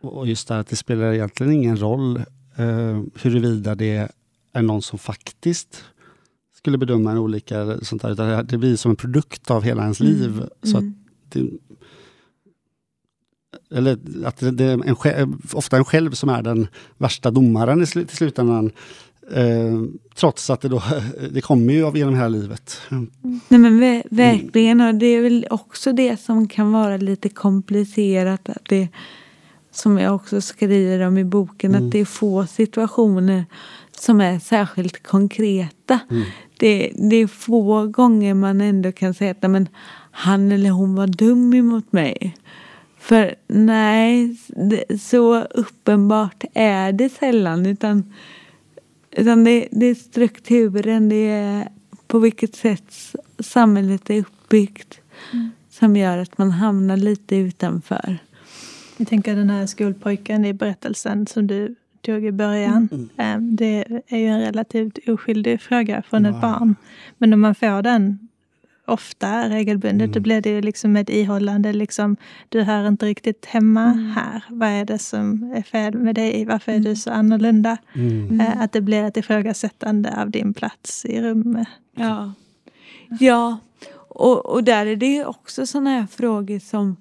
Och 0.00 0.26
just 0.26 0.48
det 0.48 0.54
här 0.54 0.60
att 0.60 0.68
det 0.68 0.76
spelar 0.76 1.12
egentligen 1.12 1.52
ingen 1.52 1.80
roll 1.80 2.16
eh, 2.56 3.02
huruvida 3.14 3.74
det 3.74 4.08
är 4.52 4.62
någon 4.62 4.82
som 4.82 4.98
faktiskt 4.98 5.84
skulle 6.54 6.78
bedöma 6.78 7.10
en 7.10 7.18
olika, 7.18 7.78
sånt 7.82 8.02
där, 8.02 8.10
utan 8.10 8.46
det 8.46 8.58
blir 8.58 8.76
som 8.76 8.90
en 8.90 8.96
produkt 8.96 9.50
av 9.50 9.62
hela 9.62 9.82
ens 9.82 10.00
mm. 10.00 10.12
liv. 10.12 10.42
Så 10.62 10.78
mm. 10.78 10.94
det, 11.28 11.50
eller 13.70 13.98
att 14.24 14.36
det 14.36 14.64
är 14.64 14.88
en 14.88 15.40
ofta 15.52 15.76
en 15.76 15.84
själv 15.84 16.10
som 16.10 16.28
är 16.28 16.42
den 16.42 16.68
värsta 16.98 17.30
domaren 17.30 17.82
i 17.82 17.86
sl 17.86 18.04
till 18.04 18.16
slutändan. 18.16 18.70
Eh, 19.34 19.82
trots 20.14 20.50
att 20.50 20.60
det, 20.60 20.68
då, 20.68 20.82
det 21.30 21.40
kommer 21.40 21.72
ju 21.72 21.84
av 21.84 21.96
genom 21.96 22.14
hela 22.14 22.28
livet. 22.28 22.80
Mm. 22.90 23.10
Nej 23.48 23.60
men 23.60 23.80
ver 23.80 24.02
verkligen, 24.10 24.80
och 24.80 24.94
det 24.94 25.06
är 25.06 25.22
väl 25.22 25.46
också 25.50 25.92
det 25.92 26.20
som 26.20 26.48
kan 26.48 26.72
vara 26.72 26.96
lite 26.96 27.28
komplicerat. 27.28 28.48
Att 28.48 28.64
det, 28.68 28.88
som 29.70 29.98
jag 29.98 30.14
också 30.14 30.40
skriver 30.40 31.06
om 31.06 31.18
i 31.18 31.24
boken, 31.24 31.74
mm. 31.74 31.86
att 31.86 31.92
det 31.92 31.98
är 31.98 32.04
få 32.04 32.46
situationer 32.46 33.44
som 34.00 34.20
är 34.20 34.38
särskilt 34.38 35.02
konkreta. 35.02 35.98
Mm. 36.10 36.24
Det, 36.58 36.92
det 36.94 37.16
är 37.16 37.26
få 37.26 37.86
gånger 37.86 38.34
man 38.34 38.60
ändå 38.60 38.92
kan 38.92 39.14
säga 39.14 39.30
att 39.30 39.50
men, 39.50 39.68
han 40.10 40.52
eller 40.52 40.70
hon 40.70 40.94
var 40.94 41.06
dum 41.06 41.54
emot 41.54 41.92
mig. 41.92 42.36
För 42.98 43.34
nej, 43.48 44.36
det, 44.48 45.00
så 45.00 45.42
uppenbart 45.42 46.44
är 46.54 46.92
det 46.92 47.08
sällan. 47.08 47.66
Utan, 47.66 48.14
utan 49.18 49.44
det, 49.44 49.68
det 49.70 49.86
är 49.86 49.94
strukturen, 49.94 51.08
det 51.08 51.28
är 51.28 51.68
på 52.06 52.18
vilket 52.18 52.54
sätt 52.56 53.14
samhället 53.38 54.10
är 54.10 54.20
uppbyggt 54.20 55.00
mm. 55.32 55.50
som 55.70 55.96
gör 55.96 56.18
att 56.18 56.38
man 56.38 56.50
hamnar 56.50 56.96
lite 56.96 57.36
utanför. 57.36 58.18
Jag 58.96 59.08
tänker 59.08 59.36
den 59.36 59.50
här 59.50 59.66
skolpojken 59.66 60.44
i 60.44 60.52
berättelsen 60.52 61.26
som 61.26 61.46
du 61.46 61.74
tog 62.00 62.24
i 62.24 62.32
början. 62.32 62.88
Mm. 62.92 63.08
Ehm, 63.16 63.56
det 63.56 64.02
är 64.08 64.18
ju 64.18 64.26
en 64.26 64.40
relativt 64.40 65.08
oskyldig 65.08 65.60
fråga 65.60 66.02
från 66.02 66.26
ett 66.26 66.40
barn. 66.40 66.74
Men 67.18 67.32
om 67.32 67.40
man 67.40 67.54
får 67.54 67.82
den 67.82 68.28
ofta, 68.88 69.48
regelbundet, 69.48 70.04
mm. 70.04 70.12
då 70.12 70.20
blir 70.20 70.40
det 70.40 70.50
ju 70.50 70.60
liksom 70.60 70.96
ett 70.96 71.10
ihållande. 71.10 71.72
Liksom, 71.72 72.16
du 72.48 72.62
hör 72.62 72.88
inte 72.88 73.06
riktigt 73.06 73.46
hemma 73.46 73.84
mm. 73.84 74.10
här. 74.10 74.42
Vad 74.48 74.68
är 74.68 74.84
det 74.84 74.98
som 74.98 75.52
är 75.56 75.62
fel 75.62 75.94
med 75.94 76.14
dig? 76.14 76.44
Varför 76.44 76.72
är 76.72 76.78
du 76.78 76.84
mm. 76.84 76.96
så 76.96 77.10
annorlunda? 77.10 77.76
Mm. 77.94 78.40
Äh, 78.40 78.60
att 78.60 78.72
det 78.72 78.80
blir 78.80 79.04
ett 79.04 79.16
ifrågasättande 79.16 80.22
av 80.22 80.30
din 80.30 80.54
plats 80.54 81.04
i 81.04 81.22
rummet. 81.22 81.68
Ja, 81.94 82.32
ja. 83.20 83.58
Och, 84.08 84.46
och 84.46 84.64
där 84.64 84.86
är 84.86 84.96
det 84.96 85.24
också 85.24 85.66
sådana 85.66 85.90
här 85.90 86.06
frågor 86.06 86.58
som, 86.58 86.96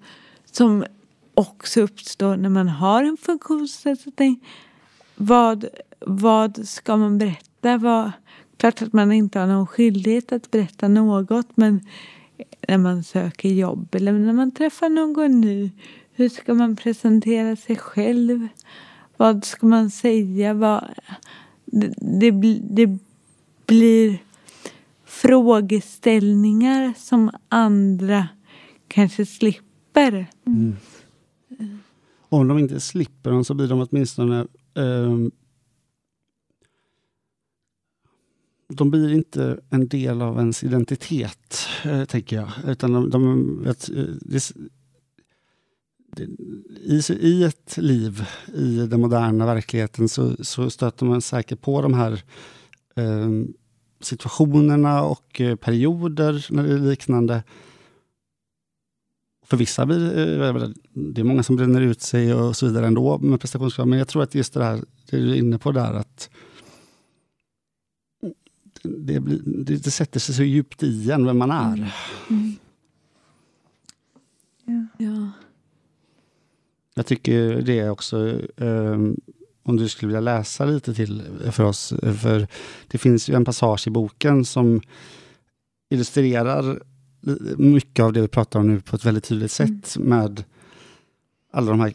som 0.51 0.85
också 1.33 1.81
uppstår 1.81 2.37
när 2.37 2.49
man 2.49 2.67
har 2.67 3.03
en 3.03 3.17
funktionsnedsättning 3.17 4.39
vad, 5.17 5.65
vad 5.99 6.67
ska 6.67 6.97
man 6.97 7.17
berätta? 7.17 7.77
Vad, 7.77 8.11
klart 8.57 8.81
att 8.81 8.93
man 8.93 9.11
inte 9.11 9.39
har 9.39 9.47
någon 9.47 9.67
skyldighet 9.67 10.31
att 10.31 10.51
berätta 10.51 10.87
något 10.87 11.47
men 11.57 11.81
när 12.67 12.77
man 12.77 13.03
söker 13.03 13.49
jobb 13.49 13.95
eller 13.95 14.11
när 14.13 14.33
man 14.33 14.51
träffar 14.51 14.89
någon 14.89 15.41
ny. 15.41 15.71
Hur 16.11 16.29
ska 16.29 16.53
man 16.53 16.75
presentera 16.75 17.55
sig 17.55 17.75
själv? 17.75 18.47
Vad 19.17 19.45
ska 19.45 19.67
man 19.67 19.89
säga? 19.91 20.53
Vad, 20.53 20.83
det, 21.65 21.93
det, 21.97 22.31
det 22.61 22.97
blir 23.65 24.17
frågeställningar 25.05 26.93
som 26.97 27.31
andra 27.49 28.27
kanske 28.87 29.25
slipper. 29.25 30.25
Mm. 30.45 30.75
Om 32.29 32.47
de 32.47 32.59
inte 32.59 32.79
slipper 32.79 33.31
dem 33.31 33.45
så 33.45 33.53
blir 33.53 33.67
de 33.67 33.87
åtminstone 33.89 34.47
um, 34.73 35.31
de 38.73 38.89
blir 38.91 39.13
inte 39.13 39.59
en 39.69 39.87
del 39.87 40.21
av 40.21 40.37
ens 40.37 40.63
identitet, 40.63 41.67
eh, 41.85 42.05
tänker 42.05 42.35
jag. 42.35 42.49
Utan 42.67 42.93
de, 42.93 43.09
de 43.09 43.63
vet, 43.63 43.89
eh, 43.89 44.03
det, 44.21 44.51
det, 46.15 46.23
i, 46.83 47.01
I 47.19 47.43
ett 47.43 47.77
liv 47.77 48.25
i 48.53 48.87
den 48.87 49.01
moderna 49.01 49.45
verkligheten 49.45 50.09
så, 50.09 50.35
så 50.39 50.69
stöter 50.69 51.05
man 51.05 51.21
säkert 51.21 51.61
på 51.61 51.81
de 51.81 51.93
här 51.93 52.23
eh, 52.95 53.29
situationerna 54.01 55.03
och 55.03 55.41
eh, 55.41 55.55
perioder 55.55 56.45
när 56.49 56.63
det 56.63 56.73
är 56.73 56.79
liknande 56.79 57.43
för 59.47 59.57
vissa 59.57 59.85
blir 59.85 59.99
det... 59.99 60.47
Eh, 60.47 60.69
det 60.93 61.21
är 61.21 61.25
många 61.25 61.43
som 61.43 61.55
bränner 61.55 61.81
ut 61.81 62.01
sig 62.01 62.33
och 62.33 62.55
så 62.55 62.65
vidare 62.65 62.87
ändå 62.87 63.17
med 63.17 63.39
prestationskrav. 63.39 63.87
Men 63.87 63.99
jag 63.99 64.07
tror 64.07 64.23
att 64.23 64.35
just 64.35 64.53
det 64.53 64.63
här, 64.63 64.83
det 65.09 65.17
du 65.17 65.31
är 65.31 65.35
inne 65.35 65.57
på 65.57 65.71
där, 65.71 65.93
att 65.93 66.29
det, 68.97 69.19
blir, 69.19 69.41
det, 69.45 69.75
det 69.75 69.91
sätter 69.91 70.19
sig 70.19 70.35
så 70.35 70.43
djupt 70.43 70.83
i 70.83 71.11
en 71.11 71.25
vem 71.25 71.37
man 71.37 71.51
är. 71.51 71.73
Mm. 71.73 71.89
Mm. 72.29 72.55
Ja. 74.65 75.05
ja. 75.05 75.31
Jag 76.95 77.05
tycker 77.05 77.61
det 77.61 77.89
också, 77.89 78.17
um, 78.55 79.17
om 79.63 79.77
du 79.77 79.89
skulle 79.89 80.07
vilja 80.07 80.21
läsa 80.21 80.65
lite 80.65 80.93
till 80.93 81.23
för 81.51 81.63
oss, 81.63 81.93
för 82.21 82.47
det 82.87 82.97
finns 82.97 83.29
ju 83.29 83.33
en 83.35 83.45
passage 83.45 83.87
i 83.87 83.89
boken 83.89 84.45
som 84.45 84.81
illustrerar 85.89 86.81
mycket 87.57 88.03
av 88.03 88.13
det 88.13 88.21
vi 88.21 88.27
pratar 88.27 88.59
om 88.59 88.67
nu 88.67 88.81
på 88.81 88.95
ett 88.95 89.05
väldigt 89.05 89.23
tydligt 89.23 89.51
sätt 89.51 89.95
mm. 89.95 90.09
med 90.09 90.43
alla 91.51 91.71
de 91.71 91.79
här 91.79 91.93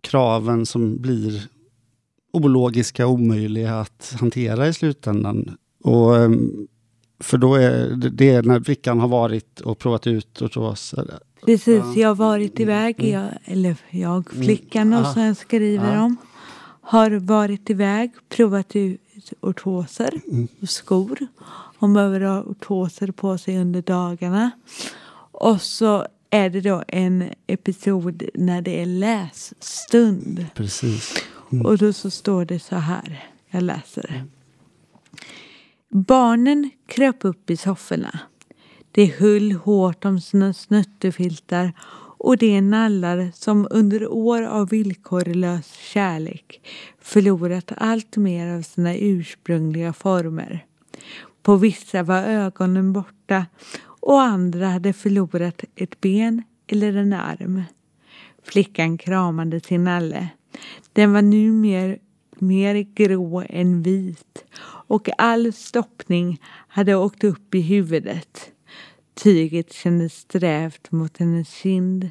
kraven 0.00 0.66
som 0.66 1.02
blir 1.02 1.48
ologiska 2.32 3.06
och 3.06 3.12
omöjliga 3.12 3.80
att 3.80 4.16
hantera 4.20 4.68
i 4.68 4.74
slutändan. 4.74 5.56
Och, 5.82 6.16
ehm, 6.16 6.68
för 7.20 7.38
då 7.38 7.54
är 7.54 7.96
det 7.96 8.42
när 8.42 8.60
flickan 8.60 9.00
har 9.00 9.08
varit 9.08 9.60
och 9.60 9.78
provat 9.78 10.06
ut 10.06 10.42
och 10.42 10.78
så. 10.78 11.04
Precis, 11.46 11.96
jag 11.96 12.08
har 12.08 12.14
varit 12.14 12.60
iväg, 12.60 13.00
mm. 13.00 13.12
jag, 13.12 13.30
eller 13.44 13.76
jag, 13.90 14.32
mm. 14.32 14.44
flickan 14.44 14.92
mm. 14.92 15.00
och 15.00 15.06
sen 15.06 15.34
skriver 15.34 15.94
ja. 15.94 16.02
om, 16.02 16.16
har 16.80 17.10
varit 17.10 17.70
iväg, 17.70 18.10
provat 18.28 18.76
ut 18.76 19.32
ortoser 19.40 20.20
och 20.62 20.68
skor. 20.68 21.18
Hon 21.78 21.94
behöver 21.94 22.20
ha 22.20 22.42
ortoser 22.42 23.10
på 23.10 23.38
sig 23.38 23.58
under 23.58 23.82
dagarna. 23.82 24.50
Och 25.32 25.62
så 25.62 26.06
är 26.30 26.50
det 26.50 26.60
då 26.60 26.82
en 26.88 27.24
episod 27.46 28.22
när 28.34 28.62
det 28.62 28.82
är 28.82 28.86
lässtund. 28.86 30.46
Precis. 30.54 31.14
Och 31.64 31.78
då 31.78 31.92
så 31.92 32.10
står 32.10 32.44
det 32.44 32.58
så 32.58 32.76
här. 32.76 33.28
Jag 33.50 33.62
läser. 33.62 34.24
Barnen 35.94 36.70
kröp 36.86 37.24
upp 37.24 37.50
i 37.50 37.56
sofforna. 37.56 38.18
De 38.92 39.06
höll 39.06 39.52
hårt 39.52 40.04
om 40.04 40.20
sina 40.20 40.52
snuttefiltar 40.52 41.72
och 42.18 42.36
de 42.36 42.60
nallar 42.60 43.30
som 43.34 43.68
under 43.70 44.12
år 44.12 44.42
av 44.42 44.68
villkorlös 44.68 45.72
kärlek 45.72 46.60
förlorat 47.00 47.72
allt 47.76 48.16
mer 48.16 48.56
av 48.56 48.62
sina 48.62 48.96
ursprungliga 48.96 49.92
former. 49.92 50.66
På 51.42 51.56
vissa 51.56 52.02
var 52.02 52.22
ögonen 52.22 52.92
borta 52.92 53.46
och 53.84 54.22
andra 54.22 54.68
hade 54.68 54.92
förlorat 54.92 55.64
ett 55.76 56.00
ben 56.00 56.42
eller 56.66 56.96
en 56.96 57.12
arm. 57.12 57.62
Flickan 58.42 58.98
kramade 58.98 59.60
sin 59.60 59.84
nalle. 59.84 60.28
Den 60.92 61.12
var 61.12 61.22
nu 61.22 61.52
mer, 61.52 61.98
mer 62.38 62.74
grå 62.74 63.44
än 63.48 63.82
vit 63.82 64.44
och 64.92 65.08
all 65.18 65.52
stoppning 65.52 66.42
hade 66.68 66.94
åkt 66.94 67.24
upp 67.24 67.54
i 67.54 67.60
huvudet. 67.60 68.52
Tyget 69.14 69.72
kändes 69.72 70.14
strävt 70.14 70.92
mot 70.92 71.18
hennes 71.18 71.54
kind. 71.54 72.10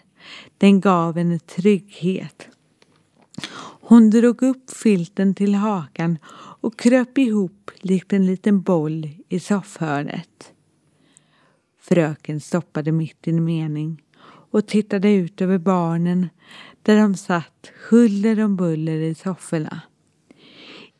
Den 0.57 0.81
gav 0.81 1.17
henne 1.17 1.39
trygghet. 1.39 2.47
Hon 3.81 4.09
drog 4.09 4.41
upp 4.41 4.71
filten 4.71 5.35
till 5.35 5.55
hakan 5.55 6.17
och 6.61 6.79
kröp 6.79 7.17
ihop 7.17 7.71
likt 7.81 8.13
en 8.13 8.25
liten 8.25 8.61
boll 8.61 9.09
i 9.29 9.39
soffhörnet. 9.39 10.53
Fröken 11.81 12.39
stoppade 12.39 12.91
mitt 12.91 13.27
i 13.27 13.29
en 13.29 13.43
mening 13.43 14.03
och 14.51 14.67
tittade 14.67 15.11
ut 15.11 15.41
över 15.41 15.57
barnen 15.57 16.29
där 16.81 16.97
de 16.97 17.15
satt 17.15 17.71
huller 17.89 18.43
om 18.43 18.55
buller 18.55 18.99
i 18.99 19.15
sofforna. 19.15 19.81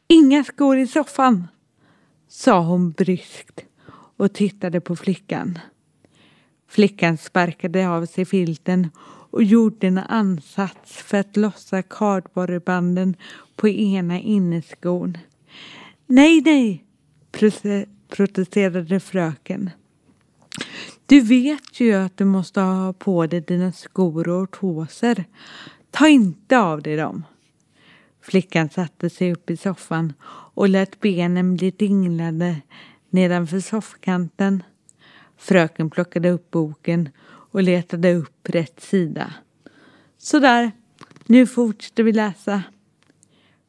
Inga 0.07 0.43
skor 0.43 0.77
i 0.77 0.87
soffan, 0.87 1.47
sa 2.31 2.59
hon 2.59 2.91
bryskt 2.91 3.65
och 4.17 4.33
tittade 4.33 4.81
på 4.81 4.95
flickan. 4.95 5.59
Flickan 6.67 7.17
sparkade 7.17 7.89
av 7.89 8.05
sig 8.05 8.25
filten 8.25 8.89
och 9.31 9.43
gjorde 9.43 9.87
en 9.87 9.97
ansats 9.97 10.91
för 10.91 11.17
att 11.17 11.37
lossa 11.37 11.81
kardborrebanden 11.81 13.15
på 13.55 13.69
ena 13.69 14.19
inneskon. 14.19 15.17
Nej, 16.07 16.41
nej, 16.41 16.85
protesterade 18.09 18.99
fröken. 18.99 19.69
Du 21.05 21.21
vet 21.21 21.79
ju 21.79 21.93
att 21.93 22.17
du 22.17 22.25
måste 22.25 22.61
ha 22.61 22.93
på 22.93 23.27
dig 23.27 23.41
dina 23.41 23.71
skor 23.71 24.29
och 24.29 24.41
ortoser. 24.41 25.25
Ta 25.91 26.07
inte 26.07 26.59
av 26.59 26.81
dig 26.81 26.95
dem. 26.95 27.23
Flickan 28.21 28.69
satte 28.69 29.09
sig 29.09 29.33
upp 29.33 29.49
i 29.49 29.57
soffan 29.57 30.13
och 30.53 30.69
lät 30.69 30.99
benen 30.99 31.55
bli 31.55 31.71
dinglade 31.71 32.61
nedanför 33.09 33.59
soffkanten. 33.59 34.63
Fröken 35.37 35.89
plockade 35.89 36.29
upp 36.29 36.51
boken 36.51 37.09
och 37.23 37.63
letade 37.63 38.13
upp 38.13 38.49
rätt 38.49 38.79
sida. 38.79 39.33
Sådär, 40.17 40.71
nu 41.25 41.47
fortsätter 41.47 42.03
vi 42.03 42.13
läsa. 42.13 42.63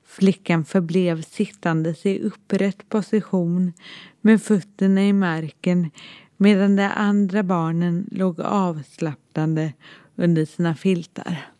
Flickan 0.05 0.65
förblev 0.65 1.23
sittandes 1.23 2.07
i 2.07 2.21
upprätt 2.21 2.89
position 2.89 3.73
med 4.21 4.43
fötterna 4.43 5.03
i 5.03 5.13
marken 5.13 5.91
medan 6.37 6.77
de 6.77 6.91
andra 6.95 7.43
barnen 7.43 8.09
låg 8.11 8.41
avslappnade 8.41 9.73
under 10.17 10.45
sina 10.45 10.75
filtar. 10.75 11.52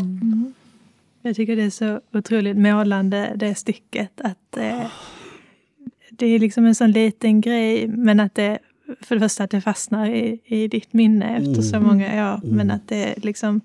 Mm. 0.00 0.54
Jag 1.22 1.36
tycker 1.36 1.56
det 1.56 1.62
är 1.62 1.70
så 1.70 2.00
otroligt 2.12 2.56
målande 2.56 3.32
det 3.36 3.54
stycket. 3.54 4.20
Att 4.20 4.56
eh, 4.56 4.86
Det 6.10 6.26
är 6.26 6.38
liksom 6.38 6.64
en 6.66 6.74
sån 6.74 6.92
liten 6.92 7.40
grej 7.40 7.88
men 7.88 8.20
att 8.20 8.34
det 8.34 8.58
för 9.00 9.14
det 9.14 9.20
första 9.20 9.44
att 9.44 9.50
det 9.50 9.60
fastnar 9.60 10.06
i, 10.06 10.40
i 10.44 10.68
ditt 10.68 10.92
minne 10.92 11.36
efter 11.36 11.52
mm. 11.52 11.62
så 11.62 11.80
många 11.80 12.32
år. 12.32 12.40
Mm. 12.44 12.56
Men 12.56 12.70
att 12.70 12.88
det 12.88 13.24
liksom 13.24 13.60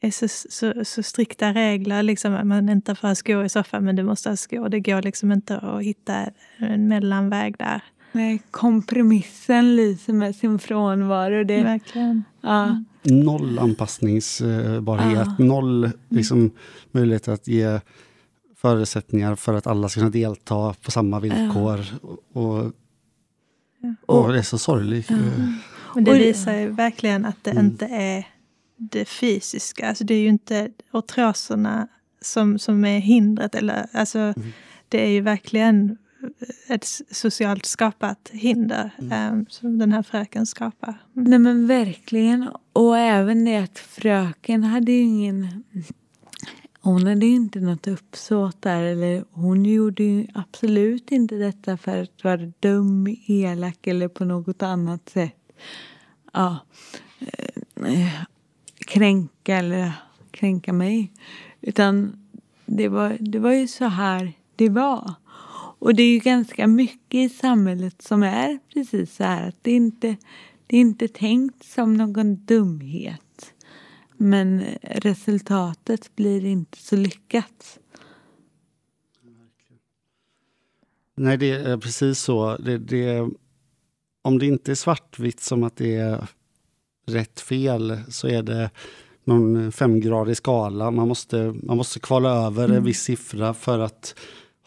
är 0.00 0.10
så, 0.10 0.28
så, 0.28 0.84
så 0.84 1.02
strikta 1.02 1.52
regler. 1.52 2.02
Liksom, 2.02 2.34
att 2.34 2.46
man 2.46 2.68
inte 2.68 2.94
får 2.94 3.08
ha 3.08 3.14
skor 3.14 3.44
i 3.44 3.48
soffan 3.48 3.84
men 3.84 3.96
du 3.96 4.02
måste 4.02 4.28
ha 4.28 4.36
skor. 4.36 4.68
Det 4.68 4.80
går 4.80 5.02
liksom 5.02 5.32
inte 5.32 5.58
att 5.58 5.82
hitta 5.82 6.30
en 6.56 6.88
mellanväg 6.88 7.56
där. 7.58 7.82
Nej, 8.18 8.42
kompromissen 8.50 9.76
lyser 9.76 10.12
med 10.12 10.36
sin 10.36 10.58
frånvaro. 10.58 11.44
Det, 11.44 11.62
Verkligen. 11.62 12.24
Ja. 12.40 12.64
Mm. 12.64 12.84
Noll 13.02 13.58
anpassningsbarhet, 13.58 15.28
ja. 15.38 15.44
noll 15.44 15.90
liksom, 16.08 16.50
möjlighet 16.90 17.28
att 17.28 17.48
ge 17.48 17.80
förutsättningar 18.56 19.34
för 19.34 19.54
att 19.54 19.66
alla 19.66 19.88
ska 19.88 20.00
kunna 20.00 20.10
delta 20.10 20.74
på 20.82 20.90
samma 20.90 21.20
villkor. 21.20 21.80
Ja. 22.02 22.08
Och, 22.32 22.72
och, 24.06 24.24
och, 24.24 24.32
det 24.32 24.38
är 24.38 24.42
så 24.42 24.58
sorgligt. 24.58 25.10
Men 25.94 26.04
det 26.04 26.18
visar 26.18 26.54
ju 26.54 26.68
verkligen 26.68 27.24
att 27.24 27.44
det 27.44 27.50
mm. 27.50 27.66
inte 27.66 27.86
är 27.86 28.26
det 28.76 29.04
fysiska. 29.04 29.88
Alltså 29.88 30.04
det 30.04 30.14
är 30.14 30.20
ju 30.20 30.28
inte 30.28 30.70
artroserna 30.90 31.88
som, 32.20 32.58
som 32.58 32.84
är 32.84 32.98
hindret. 32.98 33.54
Eller, 33.54 33.86
alltså, 33.92 34.18
mm. 34.18 34.52
Det 34.88 35.04
är 35.06 35.10
ju 35.10 35.20
verkligen 35.20 35.96
ett 36.68 36.84
socialt 37.10 37.66
skapat 37.66 38.30
hinder 38.32 38.90
mm. 38.98 39.32
um, 39.32 39.46
som 39.48 39.78
den 39.78 39.92
här 39.92 40.02
fröken 40.02 40.46
skapar. 40.46 40.94
Mm. 41.16 41.30
Nej 41.30 41.38
men 41.38 41.66
verkligen. 41.66 42.48
Och 42.72 42.98
även 42.98 43.44
det 43.44 43.56
att 43.56 43.78
fröken 43.78 44.64
hade 44.64 44.92
ju 44.92 45.02
ingen... 45.02 45.64
Hon 46.80 47.06
hade 47.06 47.26
ju 47.26 47.34
inte 47.34 47.60
något 47.60 47.86
uppsåt 47.86 48.62
där. 48.62 48.82
Eller 48.82 49.24
hon 49.30 49.64
gjorde 49.64 50.02
ju 50.02 50.26
absolut 50.34 51.12
inte 51.12 51.34
detta 51.34 51.76
för 51.76 52.02
att 52.02 52.24
vara 52.24 52.52
dum, 52.60 53.16
elak 53.26 53.86
eller 53.86 54.08
på 54.08 54.24
något 54.24 54.62
annat 54.62 55.08
sätt. 55.08 55.52
Ja, 56.32 56.58
eh, 57.86 58.12
kränka 58.86 59.56
eller 59.56 59.92
kränka 60.30 60.72
mig. 60.72 61.12
Utan 61.60 62.16
det 62.66 62.88
var, 62.88 63.16
det 63.20 63.38
var 63.38 63.52
ju 63.52 63.68
så 63.68 63.84
här 63.84 64.32
det 64.56 64.68
var. 64.68 65.14
Och 65.78 65.94
det 65.94 66.02
är 66.02 66.12
ju 66.12 66.18
ganska 66.18 66.66
mycket 66.66 67.14
i 67.14 67.28
samhället 67.28 68.02
som 68.02 68.22
är 68.22 68.58
precis 68.74 69.16
så 69.16 69.24
här. 69.24 69.48
Att 69.48 69.56
det, 69.62 69.72
inte, 69.72 70.16
det 70.66 70.76
är 70.76 70.80
inte 70.80 71.08
tänkt 71.08 71.64
som 71.64 71.94
någon 71.94 72.44
dumhet. 72.44 73.54
Men 74.16 74.64
resultatet 74.82 76.16
blir 76.16 76.44
inte 76.44 76.78
så 76.78 76.96
lyckat. 76.96 77.78
Nej, 81.14 81.36
det 81.36 81.50
är 81.50 81.76
precis 81.76 82.18
så. 82.18 82.56
Det, 82.56 82.78
det, 82.78 83.28
om 84.22 84.38
det 84.38 84.46
inte 84.46 84.70
är 84.70 84.74
svartvitt 84.74 85.40
som 85.40 85.62
att 85.62 85.76
det 85.76 85.96
är 85.96 86.26
rätt 87.06 87.40
fel 87.40 88.00
så 88.08 88.28
är 88.28 88.42
det 88.42 88.70
någon 89.24 89.72
femgradig 89.72 90.36
skala. 90.36 90.90
Man 90.90 91.08
måste, 91.08 91.54
man 91.62 91.76
måste 91.76 92.00
kvala 92.00 92.46
över 92.46 92.64
mm. 92.64 92.76
en 92.76 92.84
viss 92.84 93.02
siffra 93.02 93.54
för 93.54 93.78
att 93.78 94.14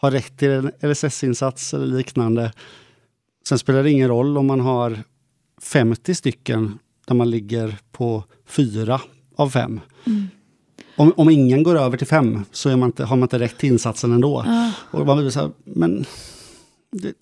har 0.02 0.10
rätt 0.10 0.36
till 0.36 0.50
en 0.50 0.70
LSS-insats 0.80 1.74
eller 1.74 1.86
liknande. 1.86 2.52
Sen 3.48 3.58
spelar 3.58 3.82
det 3.82 3.90
ingen 3.90 4.08
roll 4.08 4.38
om 4.38 4.46
man 4.46 4.60
har 4.60 4.98
50 5.62 6.14
stycken 6.14 6.78
där 7.06 7.14
man 7.14 7.30
ligger 7.30 7.78
på 7.92 8.24
fyra 8.46 9.00
av 9.36 9.50
fem. 9.50 9.80
Mm. 10.04 10.28
Om, 10.96 11.12
om 11.16 11.30
ingen 11.30 11.62
går 11.62 11.78
över 11.78 11.96
till 11.96 12.06
fem 12.06 12.44
så 12.52 12.76
man 12.76 12.88
inte, 12.88 13.04
har 13.04 13.16
man 13.16 13.26
inte 13.26 13.38
rätt 13.38 13.58
till 13.58 13.72
insatsen 13.72 14.12
ändå. 14.12 14.44
Ah. 14.46 14.70
Och 14.90 15.06
man 15.06 15.18
blir 15.18 15.30
så 15.30 15.40
här, 15.40 15.50
men 15.64 16.04
det, 16.90 17.14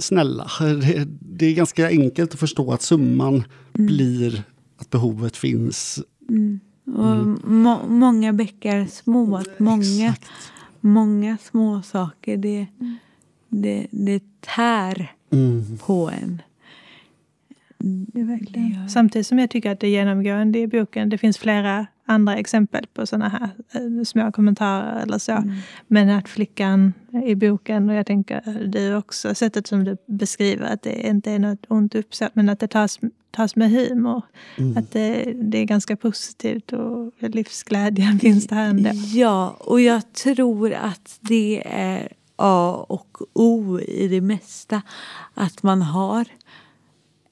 snälla, 0.00 0.50
det, 0.60 1.08
det, 1.20 1.46
är 1.46 1.54
ganska 1.54 1.88
enkelt 1.88 2.34
att 2.34 2.40
förstå 2.40 2.72
att 2.72 2.82
summan 2.82 3.34
mm. 3.34 3.86
blir 3.86 4.42
att 4.78 4.90
behovet 4.90 5.36
finns. 5.36 6.00
Mm. 6.28 6.60
Och 6.96 7.12
mm. 7.12 7.40
må, 7.44 7.86
många 7.88 8.32
bäckar 8.32 8.86
små, 8.86 9.36
att 9.36 9.58
många 9.58 10.08
Exakt 10.08 10.30
många 10.80 11.38
små 11.38 11.82
saker. 11.82 12.36
Det, 12.36 12.66
mm. 12.80 12.96
det, 13.48 13.86
det 13.90 14.22
tär 14.40 15.12
mm. 15.30 15.78
på 15.78 16.10
en. 16.10 16.42
Det 17.78 18.22
verkligen. 18.22 18.88
Samtidigt 18.88 19.26
som 19.26 19.38
jag 19.38 19.50
tycker 19.50 19.70
att 19.70 19.80
det 19.80 19.86
är 19.86 19.90
genomgående 19.90 20.58
i 20.58 20.66
boken. 20.66 21.08
Det 21.08 21.18
finns 21.18 21.38
flera 21.38 21.86
andra 22.08 22.36
exempel 22.36 22.86
på 22.94 23.06
sådana 23.06 23.28
här 23.28 23.50
eh, 23.72 24.04
små 24.04 24.32
kommentarer 24.32 25.02
eller 25.02 25.18
så. 25.18 25.32
Mm. 25.32 25.54
Men 25.86 26.10
att 26.10 26.28
flickan 26.28 26.92
i 27.24 27.34
boken, 27.34 27.90
och 27.90 27.96
jag 27.96 28.06
tänker 28.06 28.68
du 28.72 28.94
också, 28.94 29.34
sättet 29.34 29.66
som 29.66 29.84
du 29.84 29.96
beskriver 30.06 30.72
att 30.72 30.82
det 30.82 31.08
inte 31.08 31.32
är 31.32 31.38
något 31.38 31.64
ont 31.68 31.94
uppsåt, 31.94 32.30
men 32.34 32.48
att 32.48 32.60
det 32.60 32.68
tas, 32.68 33.00
tas 33.30 33.56
med 33.56 33.70
humor. 33.70 34.22
Mm. 34.56 34.76
Att 34.76 34.92
det, 34.92 35.32
det 35.42 35.58
är 35.58 35.64
ganska 35.64 35.96
positivt 35.96 36.72
och 36.72 37.12
livsglädjen 37.18 38.18
finns 38.20 38.46
där 38.46 38.64
ändå. 38.64 38.90
Ja, 39.14 39.56
och 39.60 39.80
jag 39.80 40.12
tror 40.12 40.72
att 40.72 41.18
det 41.20 41.62
är 41.66 42.12
A 42.36 42.86
och 42.88 43.18
O 43.32 43.80
i 43.80 44.08
det 44.08 44.20
mesta. 44.20 44.82
Att 45.34 45.62
man 45.62 45.82
har 45.82 46.26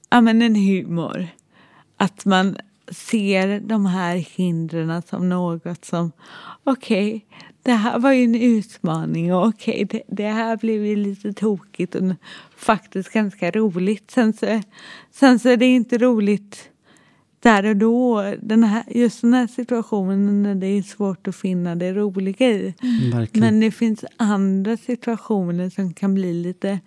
ja, 0.09 0.21
men 0.21 0.41
en 0.41 0.55
humor. 0.55 1.27
Att 1.97 2.25
man 2.25 2.57
ser 2.91 3.59
de 3.59 3.85
här 3.85 4.15
hindren 4.15 5.01
som 5.01 5.29
något 5.29 5.85
som 5.85 6.11
okej, 6.63 7.15
okay, 7.15 7.39
det 7.63 7.73
här 7.73 7.99
var 7.99 8.11
ju 8.11 8.23
en 8.23 8.35
utmaning 8.35 9.33
och 9.33 9.47
okej, 9.47 9.85
okay, 9.85 10.01
det, 10.07 10.15
det, 10.15 10.29
här 10.29 10.57
blev 10.57 10.85
ju 10.85 10.95
lite 10.95 11.33
tokigt 11.33 11.95
och 11.95 12.03
faktiskt 12.57 13.09
ganska 13.09 13.51
roligt. 13.51 14.11
Sen 14.11 14.33
så, 14.33 14.61
sen 15.11 15.39
så 15.39 15.49
är 15.49 15.57
det 15.57 15.65
inte 15.65 15.97
roligt 15.97 16.69
där 17.39 17.65
och 17.65 17.75
då. 17.75 18.33
Den 18.41 18.63
här, 18.63 18.83
just 18.87 19.21
den 19.21 19.33
här 19.33 19.47
situationen 19.47 20.43
när 20.43 20.55
det 20.55 20.67
är 20.67 20.81
svårt 20.81 21.27
att 21.27 21.35
finna 21.35 21.75
det 21.75 21.93
roliga 21.93 22.49
i. 22.49 22.73
Mm, 23.11 23.27
Men 23.33 23.59
det 23.59 23.71
finns 23.71 24.05
andra 24.17 24.77
situationer 24.77 25.69
som 25.69 25.93
kan 25.93 26.13
bli 26.13 26.33
lite 26.33 26.79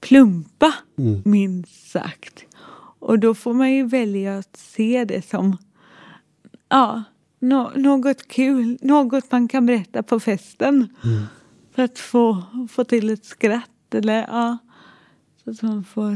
plumpa, 0.00 0.74
Mm. 0.98 1.22
minst 1.24 1.90
sagt. 1.90 2.44
Och 3.02 3.18
då 3.18 3.34
får 3.34 3.54
man 3.54 3.72
ju 3.72 3.86
välja 3.86 4.38
att 4.38 4.56
se 4.56 5.04
det 5.04 5.22
som 5.22 5.56
ja, 6.68 7.02
no, 7.38 7.70
något 7.76 8.28
kul, 8.28 8.78
något 8.82 9.32
man 9.32 9.48
kan 9.48 9.66
berätta 9.66 10.02
på 10.02 10.20
festen. 10.20 10.88
Mm. 11.04 11.22
För 11.74 11.82
att 11.82 11.98
få, 11.98 12.42
få 12.70 12.84
till 12.84 13.10
ett 13.10 13.24
skratt. 13.24 13.94
Eller, 13.94 14.14
ja, 14.14 14.58
så 15.44 15.50
att 15.50 15.62
man 15.62 15.84
får... 15.84 16.10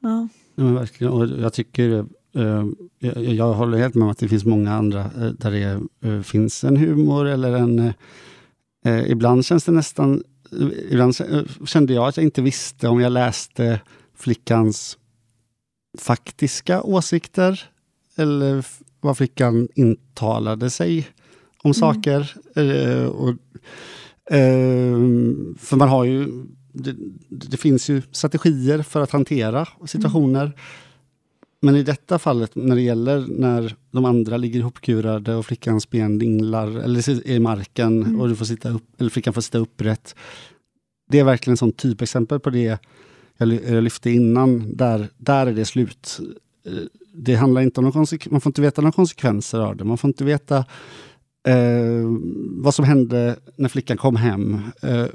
Ja. 0.00 0.28
Ja, 0.54 0.64
men 0.64 0.74
verkligen. 0.74 1.12
Och 1.12 1.26
jag 1.28 1.52
tycker 1.52 2.06
eh, 2.34 2.66
jag, 2.98 3.24
jag 3.24 3.52
håller 3.52 3.78
helt 3.78 3.94
med 3.94 4.04
om 4.04 4.10
att 4.10 4.18
det 4.18 4.28
finns 4.28 4.44
många 4.44 4.74
andra 4.74 5.00
eh, 5.00 5.30
där 5.30 5.50
det 5.50 5.80
eh, 6.08 6.22
finns 6.22 6.64
en 6.64 6.76
humor 6.76 7.26
eller 7.26 7.52
en... 7.52 7.92
ibland 9.06 9.44
känns 9.44 9.64
det 9.64 9.72
nästan... 9.72 10.22
Ibland 10.90 11.14
kände 11.66 11.92
jag 11.92 12.08
att 12.08 12.16
jag 12.16 12.24
inte 12.24 12.42
visste 12.42 12.88
om 12.88 13.00
jag 13.00 13.12
läste 13.12 13.80
flickans 14.14 14.98
faktiska 15.98 16.82
åsikter 16.82 17.70
eller 18.16 18.66
vad 19.00 19.16
flickan 19.16 19.68
intalade 19.74 20.70
sig 20.70 21.08
om 21.62 21.74
saker. 21.74 22.34
Eh, 22.54 23.04
och, 23.04 23.28
eh, 24.34 24.96
för 25.58 25.76
man 25.76 25.88
har 25.88 26.04
ju... 26.04 26.44
Det, 26.74 26.96
det 27.28 27.56
finns 27.56 27.90
ju 27.90 28.02
strategier 28.12 28.82
för 28.82 29.00
att 29.00 29.10
hantera 29.10 29.68
situationer. 29.86 30.52
Men 31.60 31.76
i 31.76 31.82
detta 31.82 32.18
fallet, 32.18 32.54
när 32.54 32.74
det 32.74 32.82
gäller 32.82 33.26
när 33.28 33.76
de 33.90 34.04
andra 34.04 34.36
ligger 34.36 34.60
ihopkurade 34.60 35.34
och 35.34 35.46
flickans 35.46 35.90
ben 35.90 36.18
dinglar 36.18 36.68
eller 36.68 37.28
i 37.28 37.38
marken 37.38 38.20
och 38.20 38.28
du 38.28 38.36
får 38.36 38.44
sitta 38.44 38.70
upp, 38.70 39.00
eller 39.00 39.10
flickan 39.10 39.34
får 39.34 39.40
sitta 39.40 39.58
upprätt. 39.58 40.14
Det 41.10 41.18
är 41.18 41.24
verkligen 41.24 41.52
en 41.52 41.56
sån 41.56 41.72
typexempel 41.72 42.40
på 42.40 42.50
det 42.50 42.78
jag, 43.46 43.84
lyfte 43.84 44.10
innan. 44.10 44.76
Där, 44.76 45.08
där 45.16 45.46
är 45.46 45.52
det 45.52 45.64
slut. 45.64 46.20
Eh, 46.66 46.72
det 47.14 47.34
handlar 47.34 47.60
inte 47.60 47.80
om 47.80 47.84
någon 47.84 48.06
man 48.30 48.40
får 48.40 48.50
inte 48.50 48.62
veta 48.62 48.82
några 48.82 48.92
konsekvenser 48.92 49.58
av 49.58 49.76
det. 49.76 49.84
Man 49.84 49.98
får 49.98 50.08
inte 50.08 50.24
veta 50.24 50.56
eh, 51.48 52.04
vad 52.50 52.74
som 52.74 52.84
hände 52.84 53.36
när 53.56 53.68
flickan 53.68 53.96
kom 53.96 54.16
hem. 54.16 54.60
Eh, 54.82 55.06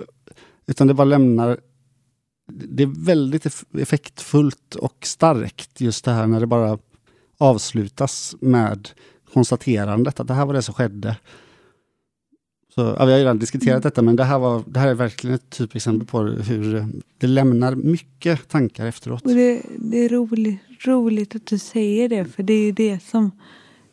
utan 0.67 0.88
det 0.88 0.93
bara 0.93 1.05
lämnar 1.05 1.57
det 2.51 2.84
är 2.84 3.05
väldigt 3.05 3.45
effektfullt 3.78 4.75
och 4.75 4.97
starkt 5.01 5.82
just 5.82 6.05
det 6.05 6.11
här 6.11 6.28
när 6.28 6.39
det 6.39 6.47
bara 6.47 6.78
avslutas 7.38 8.36
med 8.41 8.89
konstaterandet 9.34 10.19
att 10.19 10.28
det 10.28 10.34
här 10.34 10.45
var 10.45 10.53
det 10.53 10.61
som 10.61 10.73
skedde. 10.73 11.17
Så, 12.78 12.95
ja, 12.99 13.05
vi 13.05 13.11
har 13.11 13.19
ju 13.19 13.23
redan 13.23 13.39
diskuterat 13.39 13.84
detta 13.84 14.01
men 14.01 14.15
det 14.15 14.23
här, 14.23 14.39
var, 14.39 14.63
det 14.67 14.80
här 14.80 14.88
är 14.88 14.93
verkligen 14.93 15.36
ett 15.36 15.49
typexempel 15.49 16.07
på 16.07 16.21
hur 16.21 16.86
det 17.17 17.28
lämnar 17.28 17.75
mycket 17.75 18.47
tankar 18.47 18.86
efteråt. 18.86 19.25
Och 19.25 19.34
det, 19.34 19.61
det 19.78 20.05
är 20.05 20.09
roligt, 20.09 20.59
roligt 20.86 21.36
att 21.36 21.45
du 21.45 21.57
säger 21.57 22.09
det, 22.09 22.25
för 22.25 22.43
det 22.43 22.53
är 22.53 22.65
ju 22.65 22.71
det 22.71 23.03
som, 23.03 23.32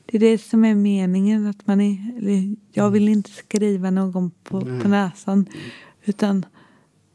det 0.06 0.16
är, 0.16 0.20
det 0.20 0.38
som 0.38 0.64
är 0.64 0.74
meningen. 0.74 1.46
Att 1.46 1.66
man 1.66 1.80
är, 1.80 2.56
jag 2.72 2.90
vill 2.90 3.08
inte 3.08 3.30
skriva 3.30 3.90
någon 3.90 4.30
på, 4.30 4.60
Nej. 4.60 4.80
på 4.80 4.88
näsan, 4.88 5.46
utan 6.04 6.46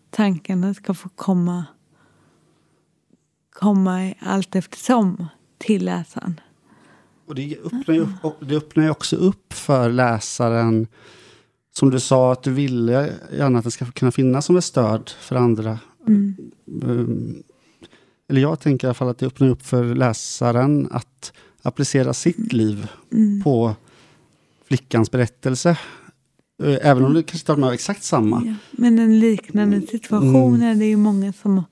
tankarna 0.10 0.74
ska 0.74 0.94
få 0.94 1.10
komma, 1.10 1.66
komma 3.54 4.14
allt 4.20 4.56
eftersom 4.56 5.28
till 5.58 5.86
läsaren. 5.86 6.40
Och 7.28 7.36
det 7.36 7.58
öppnar, 7.64 7.96
ju, 7.96 8.08
det 8.40 8.56
öppnar 8.56 8.84
ju 8.84 8.90
också 8.90 9.16
upp 9.16 9.54
för 9.54 9.90
läsaren 9.90 10.88
som 11.80 11.90
du 11.90 12.00
sa 12.00 12.32
att 12.32 12.44
du 12.44 12.52
ville 12.52 13.14
gärna 13.38 13.60
att 13.60 13.66
det 13.66 13.72
ska 13.72 13.86
kunna 13.86 14.12
finnas 14.12 14.46
som 14.46 14.58
ett 14.58 14.64
stöd 14.64 15.10
för 15.20 15.36
andra 15.36 15.80
Mm. 16.08 16.36
Um, 16.82 17.44
eller 18.30 18.42
jag 18.42 18.60
tänker 18.60 18.88
i 18.88 18.90
alla 18.90 18.94
fall 18.94 19.10
att 19.10 19.18
det 19.18 19.26
öppnar 19.26 19.48
upp 19.50 19.66
för 19.66 19.96
läsaren 19.96 20.88
att 20.92 21.34
applicera 21.62 22.14
sitt 22.14 22.54
liv 22.54 22.88
Mm. 23.14 23.44
på 23.44 23.76
flickans 24.68 25.12
berättelse. 25.12 25.70
Eh, 26.64 26.78
Även 26.82 27.06
om 27.06 27.14
det 27.14 27.24
kanske 27.24 27.52
inte 27.54 27.66
har 27.66 27.74
exakt 27.74 28.04
samma. 28.04 28.44
Ja. 28.46 28.54
Men 28.72 29.00
en 29.00 29.20
liknande 29.20 29.82
situation 29.82 30.56
Mm. 30.56 30.62
är 30.62 30.76
det 30.76 30.86
ju 30.86 30.98
många 30.98 31.34
som, 31.34 31.64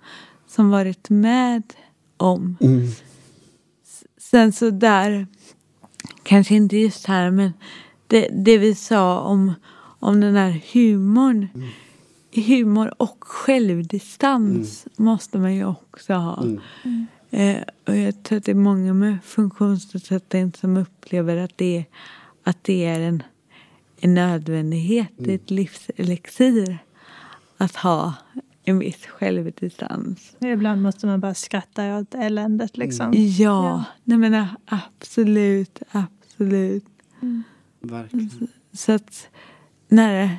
som 0.47 0.69
varit 0.69 1.09
med 1.09 1.63
om. 2.17 2.57
Mm. 2.61 2.87
Sen 4.17 4.51
så 4.51 4.69
där, 4.69 5.27
kanske 6.23 6.55
inte 6.55 6.77
just 6.77 7.05
här, 7.05 7.31
men 7.31 7.53
det, 8.07 8.29
det 8.45 8.57
vi 8.57 8.75
sa 8.75 9.19
om, 9.19 9.53
om 9.99 10.19
den 10.21 10.35
här 10.35 10.61
humorn. 10.73 11.47
Humor 12.31 12.93
och 13.01 13.17
självdistans 13.19 14.87
måste 14.95 15.37
man 15.37 15.55
ju 15.55 15.65
också 15.65 16.13
ha. 16.13 16.43
Mm. 16.43 17.07
Eh, 17.29 17.57
och 17.87 17.97
jag 17.97 18.23
tror 18.23 18.37
att 18.37 18.43
det 18.45 18.51
är 18.51 18.55
många 18.55 18.93
med 18.93 19.17
funktionsnedsättning 19.23 20.51
som 20.53 20.77
upplever 20.77 21.37
att 21.37 21.57
det, 21.57 21.85
att 22.43 22.63
det 22.63 22.85
är 22.85 22.99
en, 22.99 23.23
en 23.99 24.13
nödvändighet, 24.13 25.11
är 25.17 25.35
ett 25.35 25.51
livselixir 25.51 26.77
att 27.57 27.75
ha 27.75 28.13
en 28.63 28.79
viss 28.79 29.05
självdistans. 29.05 30.35
Ibland 30.39 30.81
måste 30.81 31.07
man 31.07 31.19
bara 31.19 31.33
skratta 31.33 31.97
åt 31.97 32.15
eländet 32.15 32.77
liksom. 32.77 33.13
Ja, 33.13 33.23
Ja. 33.39 33.83
nej 34.03 34.17
men 34.17 34.45
absolut, 34.65 35.81
absolut. 35.91 36.85
Verkligen. 37.79 38.47
Så 38.73 38.91
att 38.91 39.27
när, 39.87 40.37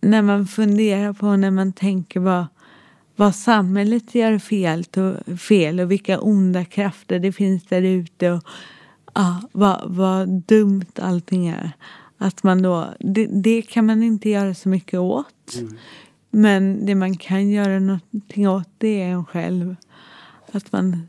när 0.00 0.22
man 0.22 0.46
funderar 0.46 1.12
på, 1.12 1.36
när 1.36 1.50
man 1.50 1.72
tänker 1.72 2.20
vad, 2.20 2.46
vad 3.16 3.34
samhället 3.34 4.14
gör 4.14 4.38
fel 4.38 4.84
och, 4.96 5.38
fel 5.40 5.80
och 5.80 5.90
vilka 5.90 6.20
onda 6.20 6.64
krafter 6.64 7.18
det 7.18 7.32
finns 7.32 7.64
där 7.64 7.82
ute 7.82 8.30
och 8.30 8.44
ja, 9.14 9.42
vad, 9.52 9.82
vad 9.86 10.28
dumt 10.28 10.92
allting 10.98 11.46
är. 11.46 11.72
Att 12.18 12.42
man 12.42 12.62
då, 12.62 12.88
det, 12.98 13.26
det 13.26 13.62
kan 13.62 13.86
man 13.86 14.02
inte 14.02 14.30
göra 14.30 14.54
så 14.54 14.68
mycket 14.68 15.00
åt. 15.00 15.54
Men 16.30 16.86
det 16.86 16.94
man 16.94 17.16
kan 17.16 17.50
göra 17.50 17.78
någonting 17.78 18.48
åt 18.48 18.68
det 18.78 19.02
är 19.02 19.08
en 19.08 19.24
själv. 19.24 19.76
Att 20.52 20.72
man, 20.72 21.08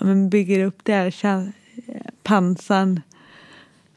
man 0.00 0.30
bygger 0.30 0.64
upp 0.64 0.78
det 0.82 0.92
här 0.92 1.52
pansan 2.22 3.00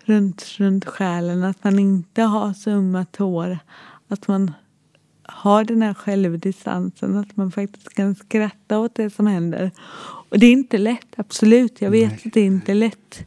runt, 0.10 0.56
runt 0.58 0.86
själen. 0.86 1.44
Att 1.44 1.64
man 1.64 1.80
inte 1.80 2.22
har 2.22 2.54
så 2.54 2.70
ömma 2.72 3.06
tår. 3.06 3.60
Att 4.08 4.28
man 4.28 4.52
har 5.24 5.64
den 5.64 5.82
här 5.82 5.94
självdistansen. 5.94 7.18
Att 7.18 7.38
man 7.38 7.52
faktiskt 7.52 7.94
kan 7.94 8.16
skratta 8.16 8.80
åt 8.80 8.96
det 8.96 9.10
som 9.10 9.28
händer. 9.28 9.72
Och 10.30 10.40
det 10.40 10.46
är 10.46 10.52
inte 10.52 10.78
lätt, 10.78 11.20
absolut. 11.20 11.82
Jag 11.82 11.92
vet 11.92 12.10
Nej. 12.12 12.22
att 12.26 12.34
det 12.34 12.42
är 12.42 12.46
inte 12.46 12.74
lätt. 12.74 13.26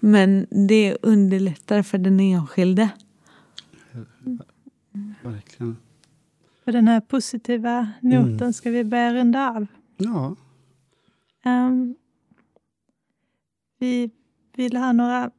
Men 0.00 0.46
det 0.68 0.96
underlättar 1.02 1.82
för 1.82 1.98
den 1.98 2.20
enskilde. 2.20 2.88
Verkligen. 5.22 5.76
På 6.64 6.70
den 6.70 6.88
här 6.88 7.00
positiva 7.00 7.88
noten 8.00 8.36
Mm. 8.40 8.52
ska 8.52 8.70
vi 8.70 8.84
börja 8.84 9.14
runda 9.14 9.50
av. 9.50 9.66
Ja. 9.96 10.36
Ehm, 11.44 11.94
vi 13.78 14.10
vill 14.56 14.76
ha 14.76 14.92
några 14.92 15.30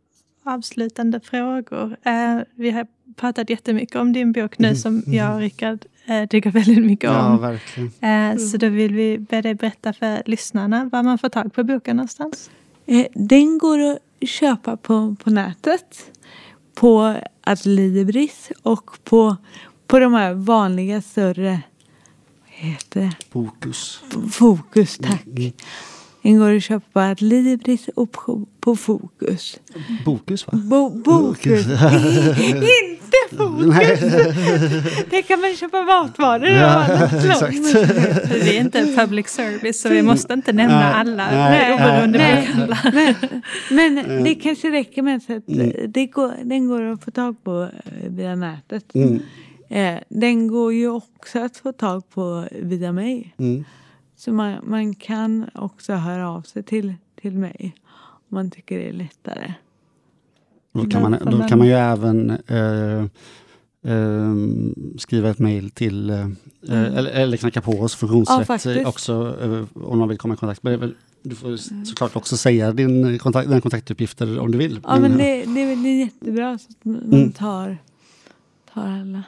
avslutande 0.45 1.19
frågor. 1.19 1.97
Eh, 2.03 2.39
vi 2.55 2.71
har 2.71 2.87
pratat 3.15 3.49
jättemycket 3.49 3.95
om 3.95 4.13
din 4.13 4.31
bok 4.31 4.59
nu 4.59 4.67
Mm, 4.67 4.77
som 4.79 4.99
mm. 5.05 5.13
jag 5.13 5.33
och 5.35 5.39
Rickard 5.39 5.85
eh, 6.05 6.25
tycker 6.25 6.51
väldigt 6.51 6.85
mycket 6.85 7.09
ja, 7.09 7.29
om. 7.29 7.41
verkligen. 7.41 7.91
Eh, 8.01 8.37
Så 8.37 8.57
då 8.57 8.69
vill 8.69 8.93
vi 8.93 9.17
be 9.17 9.41
dig 9.41 9.53
berätta 9.55 9.93
för 9.93 10.23
lyssnarna 10.25 10.89
var 10.91 11.03
man 11.03 11.17
får 11.17 11.29
tag 11.29 11.53
på 11.53 11.63
boken 11.63 11.95
någonstans. 11.95 12.49
Eh, 12.85 13.05
Den 13.13 13.57
går 13.57 13.79
att 13.79 13.99
köpa 14.29 14.77
på, 14.77 15.15
på 15.23 15.29
nätet. 15.29 16.11
På 16.73 17.15
Adlibris 17.41 18.51
och 18.63 18.97
på, 19.03 19.35
på 19.87 19.99
de 19.99 20.13
här 20.13 20.33
vanliga 20.33 21.01
större 21.01 21.61
vad 22.41 22.69
heter 22.71 22.99
det? 23.01 23.11
Fokus. 23.31 24.01
Fokus, 24.31 24.97
tack. 24.97 25.21
Den 25.25 25.51
går 26.34 26.55
att 26.55 26.63
köpa 26.63 26.86
på 26.93 26.99
Adlibris 26.99 27.88
och 27.95 28.11
på, 28.59 28.76
Fokus. 28.76 29.59
Bokus 30.05 30.47
va? 30.47 30.53
Bo, 30.63 30.89
bokus. 30.89 31.65
Inte 32.47 33.38
Fokus! 33.38 33.99
Det 35.09 35.21
kan 35.21 35.41
man 35.41 35.55
köpa 35.55 35.82
matvaror 35.84 36.47
Ja, 36.47 36.86
exakt. 37.05 37.55
Vi 38.34 38.57
är 38.57 38.61
inte 38.61 38.95
public 38.97 39.28
service 39.28 39.82
så 39.82 39.89
vi 39.89 40.01
måste 40.01 40.34
inte 40.34 40.53
nämna 40.53 40.80
Nej, 40.80 40.93
alla 40.93 41.32
nej, 41.32 41.73
oberoende 41.73 42.17
nej. 42.17 42.47
bokhandlare. 42.47 43.15
Men, 43.71 43.93
men 43.95 44.23
det 44.23 44.36
kanske 44.36 44.71
räcker 44.71 45.01
med 45.01 45.15
att 45.15 45.30
Mm. 45.47 45.91
det 45.91 46.05
går, 46.05 46.34
den 46.43 46.67
går 46.67 46.82
att 46.82 47.03
få 47.03 47.11
tag 47.11 47.43
på 47.43 47.61
eh, 47.86 48.09
via 48.09 48.36
nätet. 48.36 48.95
Mm. 48.95 49.19
Eh, 49.69 49.99
den 50.09 50.47
går 50.47 50.73
ju 50.73 50.89
också 50.89 51.39
att 51.39 51.57
få 51.57 51.71
tag 51.71 52.09
på 52.09 52.47
via 52.61 52.91
mig. 52.91 53.34
Mm. 53.38 53.65
Så 54.26 54.34
man, 54.34 54.55
man 54.63 54.95
kan 54.95 55.45
också 55.53 55.93
höra 55.93 56.30
av 56.30 56.41
sig 56.41 56.63
till, 56.63 56.93
till 57.21 57.38
mig 57.38 57.76
om 58.05 58.21
man 58.36 58.51
tycker 58.51 58.78
det 58.78 58.89
är 58.89 58.93
lättare. 58.93 59.53
Då 60.73 60.86
kan 60.86 61.01
man, 61.01 61.17
då 61.32 61.47
kan 61.47 61.57
man 61.57 61.67
ju 61.67 61.73
även 61.73 62.30
eh, 62.47 63.03
eh, 63.93 64.36
skriva 64.97 65.30
ett 65.30 65.39
mejl 65.39 65.71
till, 65.71 66.09
eh, 66.09 66.28
eller, 66.69 67.11
eller 67.11 67.38
knacka 67.38 67.61
på 67.61 67.71
oss 67.71 68.03
Mm. 68.03 68.15
Ja, 68.17 68.23
funktionsrätt 68.26 68.47
faktiskt. 68.47 68.80
eh, 68.82 68.88
också 68.88 69.38
eh, 69.41 69.84
om 69.84 69.99
man 69.99 70.09
vill 70.09 70.17
komma 70.17 70.34
i 70.34 70.38
kontakt 70.38 70.63
med 70.63 70.80
det. 70.80 70.91
Du 71.23 71.36
får 71.36 71.57
såklart 71.86 72.15
också 72.15 72.38
säga 72.38 72.71
din 72.71 73.19
kontakt, 73.19 73.47
dina 73.49 73.61
kontaktuppgifter 73.61 74.39
om 74.39 74.51
du 74.51 74.57
vill. 74.57 74.80
Ja 74.84 74.99
men 74.99 75.11
det, 75.11 75.17
det, 75.45 75.61
är 75.61 75.67
väl- 75.69 75.84
det 75.84 75.89
är 75.89 75.99
jättebra 75.99 76.57
så 76.57 76.67
att 76.69 76.86
man 76.86 76.95
Mm. 77.13 77.32
tar, 77.32 77.78
tar 78.73 78.88
alla. 78.88 79.23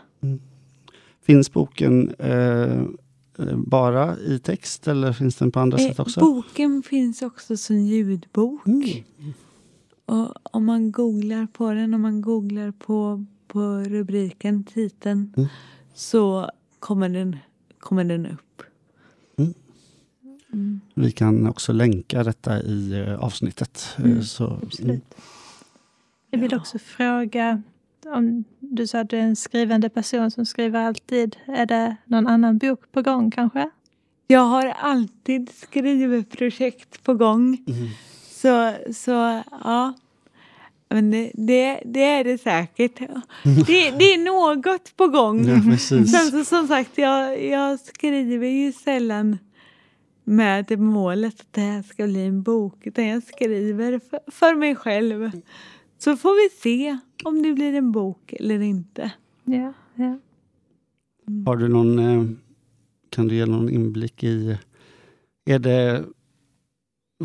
Finns 1.26 1.54
boken 1.54 2.14
eh, 2.20 2.32
eh, 2.32 2.82
bara 3.58 4.18
i 4.20 4.40
text 4.40 4.88
eller 4.88 5.14
finns 5.14 5.36
den 5.36 5.52
på 5.52 5.60
andra 5.60 5.78
sätt 5.78 6.00
Eh, 6.00 6.02
också? 6.02 6.20
boken 6.20 6.84
finns 6.84 7.22
också 7.22 7.58
som 7.58 7.78
ljudbok. 7.78 8.68
Mm. 8.68 9.04
Och 10.06 10.34
om 10.56 10.66
man 10.66 10.92
googlar 10.92 11.48
på 11.54 11.74
den, 11.74 11.94
om 11.94 12.02
man 12.02 12.22
googlar 12.22 12.72
på, 12.72 13.26
på 13.48 13.60
rubriken, 13.80 14.64
titeln, 14.64 15.34
Mm. 15.38 15.50
så 15.94 16.50
kommer 16.80 17.10
den, 17.10 17.36
kommer 17.80 18.04
den 18.04 18.26
upp. 18.26 18.62
Mm. 19.38 19.54
Mm. 20.54 20.82
Vi 20.94 21.12
kan 21.12 21.48
också 21.48 21.74
länka 21.74 22.24
detta 22.24 22.62
i 22.64 22.92
eh, 23.08 23.20
avsnittet. 23.20 23.88
eh, 23.98 24.04
Mm, 24.06 24.24
så, 24.24 24.60
Absolut. 24.64 25.16
Jag 26.32 26.40
vill 26.40 26.54
också 26.56 26.80
fråga, 26.80 27.62
om 28.14 28.43
du 28.60 28.88
sa 28.88 28.99
att 28.99 29.10
du 29.10 29.18
är 29.18 29.22
en 29.22 29.36
skrivande 29.36 29.89
person 29.89 30.32
som 30.32 30.45
skriver 30.45 30.80
alltid. 30.80 31.36
Är 31.45 31.66
det 31.66 31.95
någon 32.05 32.28
annan 32.28 32.58
bok 32.58 32.91
på 32.91 33.01
gång 33.01 33.32
kanske? 33.32 33.70
Jag 34.28 34.41
har 34.41 34.66
alltid 34.66 35.49
skrivprojekt 35.55 37.03
på 37.03 37.14
gång. 37.14 37.58
Mm. 37.68 37.89
Så, 38.30 38.74
så 38.93 39.41
ja. 39.64 39.93
Men 40.89 41.12
det, 41.12 41.32
det, 41.34 41.82
det 41.86 42.03
är 42.03 42.24
det 42.24 42.38
säkert. 42.38 42.99
Det, 43.43 43.91
det 43.91 44.14
är 44.14 44.26
något 44.26 44.97
på 44.97 45.08
gång. 45.08 45.47
Ja, 45.47 45.78
så, 45.78 46.45
som 46.45 46.68
sagt, 46.68 46.97
jag, 46.97 47.43
jag 47.43 47.80
skriver 47.80 48.47
ju 48.47 48.72
sällan 48.72 49.38
med 50.24 50.80
målet 50.80 51.41
att 51.41 51.53
det 51.53 51.62
här 51.62 51.84
ska 51.84 52.03
bli 52.03 52.26
en 52.26 52.41
bok. 52.41 52.88
Utan 52.88 53.08
jag 53.08 53.24
skriver 53.24 53.99
för, 54.10 54.20
för 54.32 54.55
mig 54.55 54.76
själv. 54.76 55.32
Så 55.97 56.18
får 56.18 56.43
vi 56.43 56.55
se 56.62 56.97
om 57.26 57.41
det 57.43 57.53
blir 57.53 57.74
en 57.74 57.91
bok 57.91 58.34
eller 58.34 58.61
inte. 58.61 59.11
Ja, 59.43 59.74
ja. 59.95 60.18
Har 61.45 61.55
du 61.55 61.68
någon, 61.68 61.99
eh, 61.99 62.26
kan 63.09 63.28
du 63.28 63.36
ge 63.36 63.45
någon 63.45 63.70
inblick 63.70 64.24
i, 64.24 64.57
är 65.45 65.59
det 65.59 66.05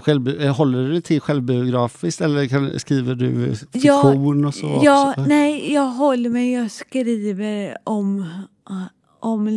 själv, 0.01 0.29
eh, 0.29 0.57
håller 0.57 0.79
du 0.79 0.93
dig 0.93 1.03
till 1.03 1.21
självbiografiskt 1.21 2.21
eller 2.21 2.47
kan, 2.47 2.81
skriver 2.81 3.15
du 3.15 3.57
fiktion 3.57 4.45
och 4.45 4.55
så 4.55 4.81
ja, 4.85 5.15
nej, 5.29 5.73
jag 5.73 5.89
håller 5.89 6.31
mig. 6.31 6.53
Jag 6.53 6.71
skriver 6.71 7.77
om, 7.85 8.21
uh, 8.71 8.83
om 9.21 9.49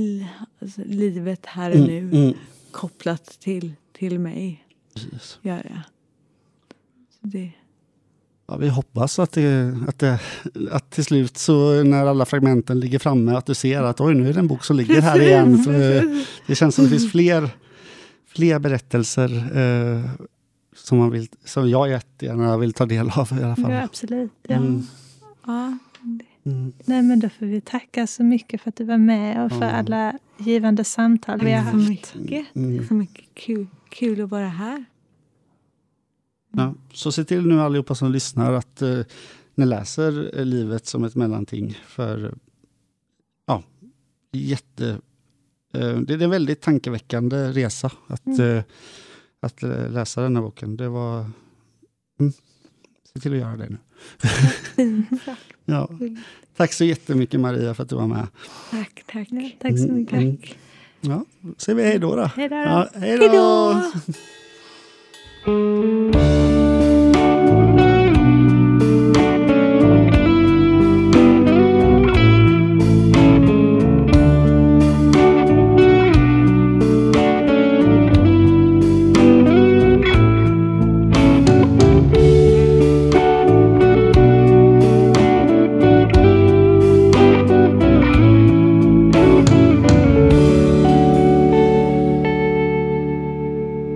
alltså, 0.62 0.82
livet 0.86 1.46
här 1.46 1.72
och 1.72 1.88
nu. 1.88 1.98
Mm, 1.98 2.14
mm, 2.14 2.34
Kopplat 2.72 3.26
till, 3.26 3.74
till 3.94 4.20
mig. 4.20 4.66
precis. 4.94 5.40
Gör 5.42 5.62
jag. 5.70 5.82
Så 7.10 7.28
det, 7.28 7.52
Ja, 8.48 8.58
vi 8.58 8.70
hoppas 8.70 9.20
att, 9.20 9.32
det, 9.32 9.78
att, 9.88 10.00
det, 10.00 10.20
att 10.72 10.90
till 10.92 11.04
slut 11.06 11.38
så 11.38 11.84
när 11.84 12.06
alla 12.06 12.26
fragmenten 12.26 12.80
ligger 12.80 13.00
framme 13.00 13.32
att 13.36 13.46
du 13.46 13.54
ser 13.54 13.84
att 13.84 14.02
oj 14.02 14.14
nu 14.16 14.30
är 14.30 14.34
det 14.34 14.40
en 14.40 14.48
bok 14.48 14.64
som 14.64 14.76
ligger 14.76 15.02
här 15.02 15.22
igen. 15.22 15.54
Eh, 15.54 16.04
det 16.48 16.56
känns 16.56 16.76
som 16.76 16.84
det 16.84 16.90
finns 16.90 17.12
fler, 17.12 17.50
fler 18.28 18.60
berättelser 18.60 19.30
eh, 19.58 20.10
som, 20.76 20.98
man 20.98 21.12
vill, 21.12 21.28
som 21.46 21.70
jag 21.70 21.90
jättegärna 21.90 22.58
vill 22.58 22.74
ta 22.74 22.86
del 22.86 23.10
av 23.10 23.40
i 23.40 23.44
alla 23.44 23.56
fall. 23.56 23.72
ja 23.72 23.84
absolut. 23.84 24.32
Ja. 24.48 24.56
Mm, 24.56 24.88
ja, 25.46 25.78
mm. 26.46 26.74
Nej, 26.86 27.02
men 27.02 27.20
då 27.20 27.30
får 27.30 27.46
vi 27.46 27.62
tacka 27.62 28.08
så 28.08 28.24
mycket 28.24 28.62
för 28.62 28.70
att 28.70 28.76
du 28.76 28.84
var 28.84 28.98
med 28.98 29.46
och 29.46 29.52
för 29.52 29.66
Ja. 29.66 29.72
alla 29.72 30.14
givande 30.38 30.84
samtal 30.84 31.40
vi 31.44 31.52
har 31.52 31.64
tack 31.64 31.72
så 31.72 31.78
haft. 31.78 31.90
mycket. 32.16 32.56
Mm. 32.56 32.88
Så 32.88 32.94
mycket. 32.94 33.26
Kul, 33.34 33.68
kul 33.90 34.22
att 34.22 34.30
vara 34.30 34.48
här. 34.48 34.86
Ja, 36.58 36.74
så 36.94 37.12
se 37.12 37.24
till 37.24 37.46
nu 37.48 37.62
allihopa 37.62 37.96
som 37.96 38.12
lyssnar 38.12 38.54
att 38.54 38.82
eh, 38.82 39.00
ni 39.56 39.66
läser 39.66 40.40
eh, 40.40 40.46
livet 40.46 40.86
som 40.86 41.04
ett 41.04 41.16
mellanting. 41.16 41.78
För 41.88 42.34
ja, 43.48 43.64
jätte, 44.32 44.88
eh, 45.74 45.98
det 46.00 46.14
är 46.14 46.22
en 46.22 46.30
väldigt 46.30 46.62
tankeväckande 46.62 47.52
resa 47.52 47.92
att, 48.08 48.26
Mm. 48.26 48.58
eh, 48.58 48.64
att 49.40 49.64
eh, 49.64 49.90
läsa 49.92 50.22
den 50.22 50.36
här 50.36 50.44
boken. 50.44 50.78
Det 50.78 50.90
var... 50.90 51.20
Mm, 52.20 52.34
se 53.14 53.20
till 53.20 53.32
att 53.34 53.40
göra 53.40 53.58
det 53.58 53.70
nu. 53.70 53.78
Ja. 55.68 55.90
Tack 56.58 56.74
så 56.74 56.84
jättemycket 56.84 57.40
Maria 57.40 57.74
för 57.74 57.84
att 57.84 57.90
du 57.90 57.96
var 57.96 58.08
med. 58.08 58.28
Tack, 58.72 59.04
tack. 59.12 59.28
Ja, 59.32 59.50
tack 59.62 59.78
så 59.78 59.84
Mm, 59.84 59.96
mycket. 59.96 60.14
mm. 60.14 60.38
Ja, 61.02 61.26
säger 61.58 61.76
vi 61.78 61.84
hej 61.84 62.00
då. 62.00 62.16
då. 62.16 62.24
Hej 62.36 62.50
då. 62.50 62.56
Ja, 62.56 62.90
hej 62.94 63.18
Hej 63.18 63.30
då! 63.30 63.82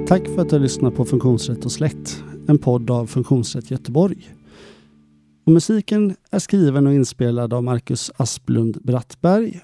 Tack 0.09 0.27
för 0.27 0.41
att 0.41 0.49
du 0.49 0.55
har 0.55 0.59
lyssnat 0.59 0.95
på 0.95 1.05
Funktionsrätt 1.05 1.65
och 1.65 1.71
slätt, 1.71 2.23
en 2.47 2.57
podd 2.57 2.91
av 2.91 3.05
Funktionsrätt 3.05 3.71
Göteborg. 3.71 4.35
Och 5.45 5.51
musiken 5.51 6.15
är 6.31 6.39
skriven 6.39 6.87
och 6.87 6.93
inspelad 6.93 7.53
av 7.53 7.63
Marcus 7.63 8.11
Asplund 8.17 8.77
Brattberg. 8.83 9.59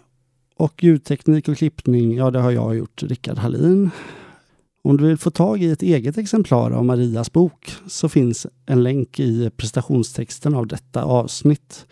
Och 0.55 0.83
ljudteknik 0.83 1.47
och 1.47 1.57
klippning, 1.57 2.15
ja 2.15 2.31
det 2.31 2.39
har 2.39 2.51
jag 2.51 2.75
gjort, 2.75 3.03
Rickard 3.03 3.37
Hallin. 3.37 3.89
Om 4.83 4.97
du 4.97 5.07
vill 5.07 5.17
få 5.17 5.31
tag 5.31 5.63
i 5.63 5.71
ett 5.71 5.81
eget 5.81 6.17
exemplar 6.17 6.71
av 6.71 6.85
Marias 6.85 7.31
bok 7.31 7.75
så 7.87 8.09
finns 8.09 8.47
en 8.65 8.83
länk 8.83 9.19
i 9.19 9.49
prestationstexten 9.49 10.55
av 10.55 10.67
detta 10.67 11.03
avsnitt. 11.03 11.85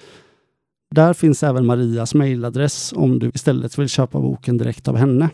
Där 0.95 1.13
finns 1.13 1.43
även 1.43 1.65
Marias 1.65 2.13
mejladress 2.13 2.93
om 2.95 3.19
du 3.19 3.31
istället 3.34 3.80
vill 3.80 3.89
köpa 3.89 4.19
boken 4.19 4.57
direkt 4.57 4.88
av 4.88 4.95
henne. 4.95 5.30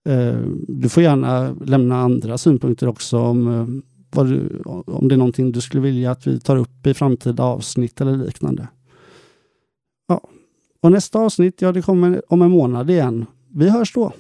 eh, 0.10 0.40
Du 0.68 0.90
får 0.90 1.04
gärna 1.04 1.56
lämna 1.66 1.98
andra 1.98 2.38
synpunkter 2.38 2.88
också 2.88 3.20
om 3.20 3.82
du, 4.16 4.62
om 4.66 5.08
det 5.08 5.16
är 5.16 5.18
någonting 5.18 5.52
du 5.52 5.62
skulle 5.62 5.84
vilja 5.84 6.12
att 6.12 6.28
vi 6.28 6.40
tar 6.40 6.58
upp 6.58 6.88
i 6.88 6.94
framtida 6.94 7.44
avsnitt 7.44 8.02
eller 8.02 8.18
liknande. 8.18 8.68
Ja. 10.08 10.22
Och 10.82 10.92
nästa 10.92 11.20
avsnitt, 11.20 11.62
ja 11.62 11.72
det 11.72 11.82
kommer 11.82 12.34
om 12.34 12.42
en 12.42 12.52
månad 12.52 12.90
igen. 12.90 13.26
Vi 13.50 13.70
hörs 13.70 13.94
då. 13.94 14.12